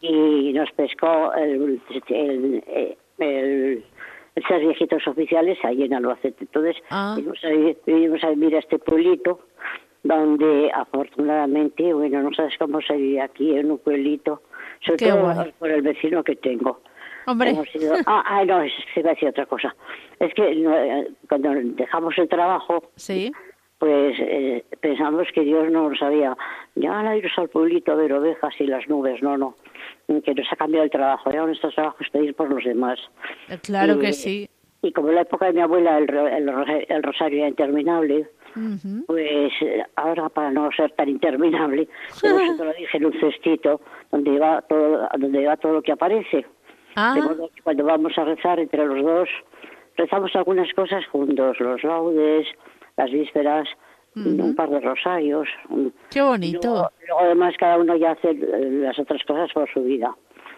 y 0.00 0.52
nos 0.52 0.70
pescó 0.72 1.32
el, 1.34 1.80
el, 2.08 2.62
el, 3.18 3.84
ser 4.48 4.60
viejitos 4.60 5.06
oficiales 5.06 5.58
ahí 5.64 5.84
en 5.84 5.94
Albacete. 5.94 6.44
Entonces, 6.44 6.76
ah. 6.90 7.14
vimos, 7.16 8.24
a, 8.24 8.30
vivir 8.30 8.56
a 8.56 8.58
este 8.58 8.78
pueblito 8.78 9.40
donde 10.04 10.70
afortunadamente, 10.72 11.92
bueno, 11.92 12.22
no 12.22 12.32
sabes 12.34 12.54
cómo 12.58 12.80
se 12.82 12.94
vive 12.94 13.22
aquí 13.22 13.56
en 13.56 13.70
un 13.70 13.78
pueblito, 13.78 14.42
sobre 14.84 15.08
todo 15.08 15.46
por 15.58 15.70
el 15.70 15.82
vecino 15.82 16.22
que 16.22 16.36
tengo. 16.36 16.80
Hombre. 17.26 17.54
ah, 18.06 18.44
no, 18.46 18.60
se 18.94 19.02
va 19.02 19.10
a 19.10 19.14
decir 19.14 19.28
otra 19.30 19.46
cosa. 19.46 19.74
Es 20.20 20.32
que 20.34 20.42
eh, 20.42 21.08
cuando 21.26 21.50
dejamos 21.54 22.16
el 22.18 22.28
trabajo, 22.28 22.90
¿Sí? 22.96 23.32
pues 23.78 24.14
eh, 24.20 24.62
pensamos 24.80 25.26
que 25.34 25.40
Dios 25.40 25.70
no 25.70 25.88
nos 25.88 26.02
había, 26.02 26.36
ya 26.74 27.00
a 27.00 27.16
irnos 27.16 27.32
al 27.38 27.48
pueblito 27.48 27.92
a 27.92 27.96
ver 27.96 28.12
ovejas 28.12 28.54
y 28.58 28.66
las 28.66 28.86
nubes, 28.88 29.22
no, 29.22 29.38
no, 29.38 29.56
que 30.06 30.34
nos 30.34 30.52
ha 30.52 30.56
cambiado 30.56 30.84
el 30.84 30.90
trabajo, 30.90 31.32
ya 31.32 31.46
nuestro 31.46 31.70
trabajo 31.70 31.96
es 32.00 32.10
pedir 32.10 32.34
por 32.34 32.50
los 32.50 32.62
demás. 32.62 33.00
Eh, 33.48 33.58
claro 33.62 33.98
que 33.98 34.12
sí. 34.12 34.50
Y 34.82 34.92
como 34.92 35.08
en 35.08 35.14
la 35.14 35.22
época 35.22 35.46
de 35.46 35.54
mi 35.54 35.60
abuela 35.62 35.96
el, 35.96 36.08
el 36.88 37.02
rosario 37.02 37.38
era 37.38 37.48
interminable, 37.48 38.28
pues 39.06 39.52
eh, 39.60 39.82
ahora 39.96 40.28
para 40.28 40.50
no 40.50 40.70
ser 40.72 40.92
tan 40.92 41.08
interminable, 41.08 41.88
pues 42.20 42.58
lo 42.58 42.72
dije 42.72 42.96
en 42.96 43.06
un 43.06 43.20
cestito 43.20 43.80
donde 44.10 44.38
va 44.38 44.62
todo, 44.62 45.08
donde 45.18 45.46
va 45.46 45.56
todo 45.56 45.74
lo 45.74 45.82
que 45.82 45.92
aparece. 45.92 46.46
Ah. 46.96 47.16
cuando 47.64 47.84
vamos 47.84 48.16
a 48.16 48.24
rezar 48.24 48.60
entre 48.60 48.86
los 48.86 49.02
dos, 49.02 49.28
rezamos 49.96 50.34
algunas 50.36 50.72
cosas 50.74 51.04
juntos, 51.06 51.58
los 51.58 51.82
laudes, 51.82 52.46
las 52.96 53.10
vísperas, 53.10 53.68
un 54.14 54.54
par 54.54 54.70
de 54.70 54.80
rosarios. 54.80 55.48
Qué 56.10 56.22
bonito. 56.22 56.90
Luego, 57.06 57.20
además 57.20 57.54
cada 57.58 57.78
uno 57.78 57.96
ya 57.96 58.12
hace 58.12 58.30
eh, 58.30 58.70
las 58.70 58.98
otras 58.98 59.22
cosas 59.24 59.52
por 59.52 59.68
su 59.72 59.82
vida. 59.82 60.14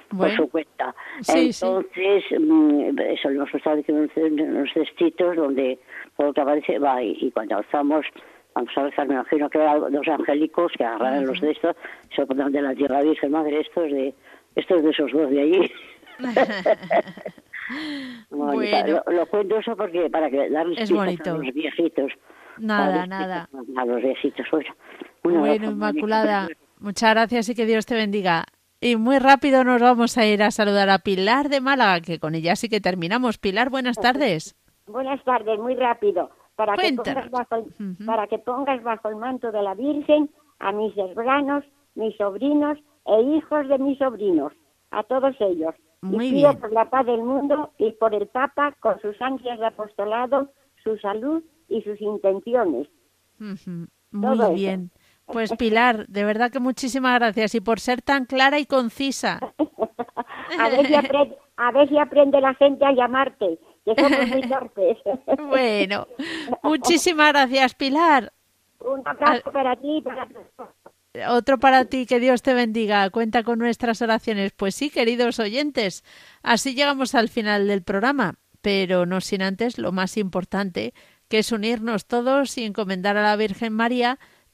Por 0.08 0.34
su 0.34 0.48
cuenta. 0.48 0.94
Entonces, 1.28 2.24
mm, 2.38 2.98
eso 2.98 3.30
hemos 3.30 3.54
estado 3.54 3.76
diciendo 3.76 4.10
en 4.16 4.56
unos 4.56 4.72
cestitos 4.72 5.36
donde 5.36 5.78
todo 6.16 6.28
lo 6.28 6.32
que 6.32 6.40
aparece 6.40 6.78
va 6.78 7.02
y, 7.02 7.30
cuando 7.32 7.56
alzamos, 7.56 8.06
vamos 8.54 8.70
a 8.76 8.84
rezar, 8.84 9.08
me 9.08 9.14
imagino 9.14 9.50
que 9.50 9.58
eran 9.58 9.92
dos 9.92 10.08
angélicos 10.08 10.72
que 10.76 10.84
agarran 10.84 11.26
los 11.26 11.40
de 11.40 11.52
estos, 11.52 11.76
se 12.14 12.24
de 12.24 12.62
la 12.62 12.74
tierra 12.74 13.02
virgen, 13.02 13.30
madre, 13.30 13.60
estos 13.60 13.90
de, 13.90 14.14
estos 14.54 14.82
de 14.82 14.90
esos 14.90 15.12
dos 15.12 15.30
de 15.30 15.40
allí. 15.40 15.72
bueno, 18.30 19.02
lo, 19.06 19.26
cuento 19.26 19.58
eso 19.58 19.76
porque 19.76 20.08
para 20.08 20.30
que 20.30 20.48
darles 20.48 20.90
a 20.90 20.94
los 20.94 21.52
viejitos. 21.52 22.12
Nada, 22.58 23.06
nada. 23.06 23.50
A 23.76 23.84
los 23.84 24.02
viejitos, 24.02 24.46
bueno. 24.50 24.74
bueno, 25.22 25.72
Inmaculada, 25.72 26.48
muchas 26.80 27.10
gracias 27.10 27.50
y 27.50 27.54
que 27.54 27.66
Dios 27.66 27.84
te 27.84 27.94
bendiga. 27.94 28.46
Y 28.80 28.96
muy 28.96 29.18
rápido 29.18 29.64
nos 29.64 29.80
vamos 29.80 30.18
a 30.18 30.26
ir 30.26 30.42
a 30.42 30.50
saludar 30.50 30.90
a 30.90 30.98
Pilar 30.98 31.48
de 31.48 31.60
Málaga, 31.60 32.00
que 32.00 32.18
con 32.18 32.34
ella 32.34 32.56
sí 32.56 32.68
que 32.68 32.80
terminamos. 32.80 33.38
Pilar, 33.38 33.70
buenas 33.70 33.96
tardes. 33.96 34.54
Buenas 34.86 35.22
tardes, 35.24 35.58
muy 35.58 35.74
rápido. 35.74 36.30
Para 36.56 36.74
que, 36.76 36.92
pongas 36.92 37.30
bajo 37.30 37.56
el, 37.56 38.06
para 38.06 38.26
que 38.26 38.38
pongas 38.38 38.82
bajo 38.82 39.08
el 39.08 39.16
manto 39.16 39.52
de 39.52 39.62
la 39.62 39.74
Virgen 39.74 40.30
a 40.58 40.72
mis 40.72 40.96
hermanos, 40.96 41.64
mis 41.94 42.16
sobrinos 42.16 42.78
e 43.06 43.20
hijos 43.22 43.68
de 43.68 43.78
mis 43.78 43.98
sobrinos, 43.98 44.52
a 44.90 45.02
todos 45.02 45.34
ellos. 45.40 45.74
Muy 46.02 46.28
y 46.28 46.30
pido 46.32 46.58
por 46.58 46.72
la 46.72 46.88
paz 46.88 47.06
del 47.06 47.22
mundo 47.22 47.72
y 47.78 47.92
por 47.92 48.14
el 48.14 48.26
Papa 48.28 48.76
con 48.80 49.00
sus 49.00 49.20
ansias 49.20 49.58
de 49.58 49.66
apostolado, 49.66 50.50
su 50.82 50.96
salud 50.98 51.42
y 51.68 51.82
sus 51.82 52.00
intenciones. 52.00 52.88
Muy 54.12 54.54
bien. 54.54 54.90
Pues 55.26 55.52
Pilar, 55.58 56.06
de 56.06 56.24
verdad 56.24 56.50
que 56.50 56.60
muchísimas 56.60 57.18
gracias 57.18 57.54
y 57.54 57.60
por 57.60 57.80
ser 57.80 58.00
tan 58.02 58.26
clara 58.26 58.58
y 58.58 58.66
concisa. 58.66 59.40
a, 60.58 60.68
ver 60.68 60.86
si 60.86 60.94
aprende, 60.94 61.36
a 61.56 61.72
ver 61.72 61.88
si 61.88 61.98
aprende 61.98 62.40
la 62.40 62.54
gente 62.54 62.84
a 62.84 62.92
llamarte, 62.92 63.58
que 63.84 63.94
somos 63.94 64.28
muy 64.28 64.42
torpes. 64.48 64.98
bueno, 65.48 66.06
muchísimas 66.62 67.32
gracias 67.32 67.74
Pilar. 67.74 68.32
Un 68.80 69.02
abrazo 69.04 69.50
para 69.50 69.74
ti 69.76 69.96
y 69.96 70.02
para 70.02 70.28
otro 71.28 71.58
para 71.58 71.86
ti, 71.86 72.06
que 72.06 72.20
Dios 72.20 72.42
te 72.42 72.52
bendiga. 72.52 73.08
Cuenta 73.10 73.42
con 73.42 73.58
nuestras 73.58 74.02
oraciones. 74.02 74.52
Pues 74.52 74.74
sí, 74.74 74.90
queridos 74.90 75.38
oyentes, 75.38 76.04
así 76.42 76.74
llegamos 76.74 77.14
al 77.14 77.28
final 77.28 77.66
del 77.68 77.82
programa, 77.82 78.34
pero 78.60 79.06
no 79.06 79.20
sin 79.20 79.42
antes 79.42 79.78
lo 79.78 79.92
más 79.92 80.18
importante, 80.18 80.92
que 81.28 81.38
es 81.38 81.52
unirnos 81.52 82.06
todos 82.06 82.58
y 82.58 82.64
encomendar 82.64 83.16
a 83.16 83.22
la 83.22 83.36
Virgen 83.36 83.72
María 83.72 84.18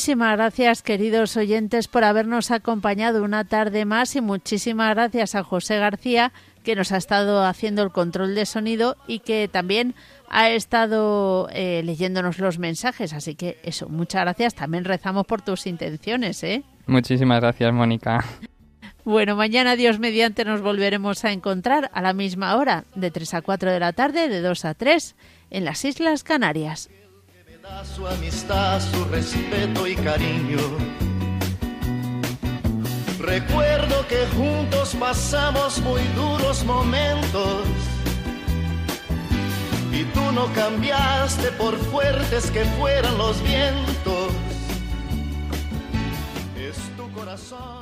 Muchísimas 0.00 0.34
gracias, 0.34 0.80
queridos 0.80 1.36
oyentes, 1.36 1.86
por 1.86 2.04
habernos 2.04 2.50
acompañado 2.50 3.22
una 3.22 3.44
tarde 3.44 3.84
más 3.84 4.16
y 4.16 4.22
muchísimas 4.22 4.94
gracias 4.94 5.34
a 5.34 5.44
José 5.44 5.76
García, 5.76 6.32
que 6.64 6.74
nos 6.74 6.90
ha 6.92 6.96
estado 6.96 7.44
haciendo 7.44 7.82
el 7.82 7.90
control 7.90 8.34
de 8.34 8.46
sonido 8.46 8.96
y 9.06 9.18
que 9.18 9.46
también 9.46 9.94
ha 10.30 10.48
estado 10.48 11.50
eh, 11.52 11.82
leyéndonos 11.84 12.38
los 12.38 12.58
mensajes. 12.58 13.12
Así 13.12 13.34
que 13.34 13.58
eso, 13.62 13.90
muchas 13.90 14.22
gracias. 14.22 14.54
También 14.54 14.86
rezamos 14.86 15.26
por 15.26 15.42
tus 15.42 15.66
intenciones, 15.66 16.42
¿eh? 16.44 16.62
Muchísimas 16.86 17.42
gracias, 17.42 17.70
Mónica. 17.70 18.24
Bueno, 19.04 19.36
mañana 19.36 19.76
Dios 19.76 19.98
mediante 19.98 20.46
nos 20.46 20.62
volveremos 20.62 21.26
a 21.26 21.32
encontrar 21.32 21.90
a 21.92 22.00
la 22.00 22.14
misma 22.14 22.56
hora, 22.56 22.84
de 22.94 23.10
3 23.10 23.34
a 23.34 23.42
4 23.42 23.70
de 23.70 23.80
la 23.80 23.92
tarde, 23.92 24.30
de 24.30 24.40
2 24.40 24.64
a 24.64 24.72
3, 24.72 25.14
en 25.50 25.66
las 25.66 25.84
Islas 25.84 26.24
Canarias 26.24 26.88
su 27.84 28.06
amistad, 28.06 28.80
su 28.80 29.04
respeto 29.04 29.86
y 29.86 29.94
cariño. 29.96 30.58
Recuerdo 33.18 34.06
que 34.08 34.26
juntos 34.36 34.96
pasamos 34.98 35.80
muy 35.80 36.02
duros 36.14 36.64
momentos 36.64 37.64
y 39.92 40.04
tú 40.04 40.32
no 40.32 40.46
cambiaste 40.54 41.52
por 41.52 41.76
fuertes 41.76 42.50
que 42.50 42.64
fueran 42.78 43.16
los 43.18 43.42
vientos. 43.42 44.32
Es 46.56 46.76
tu 46.96 47.10
corazón 47.12 47.79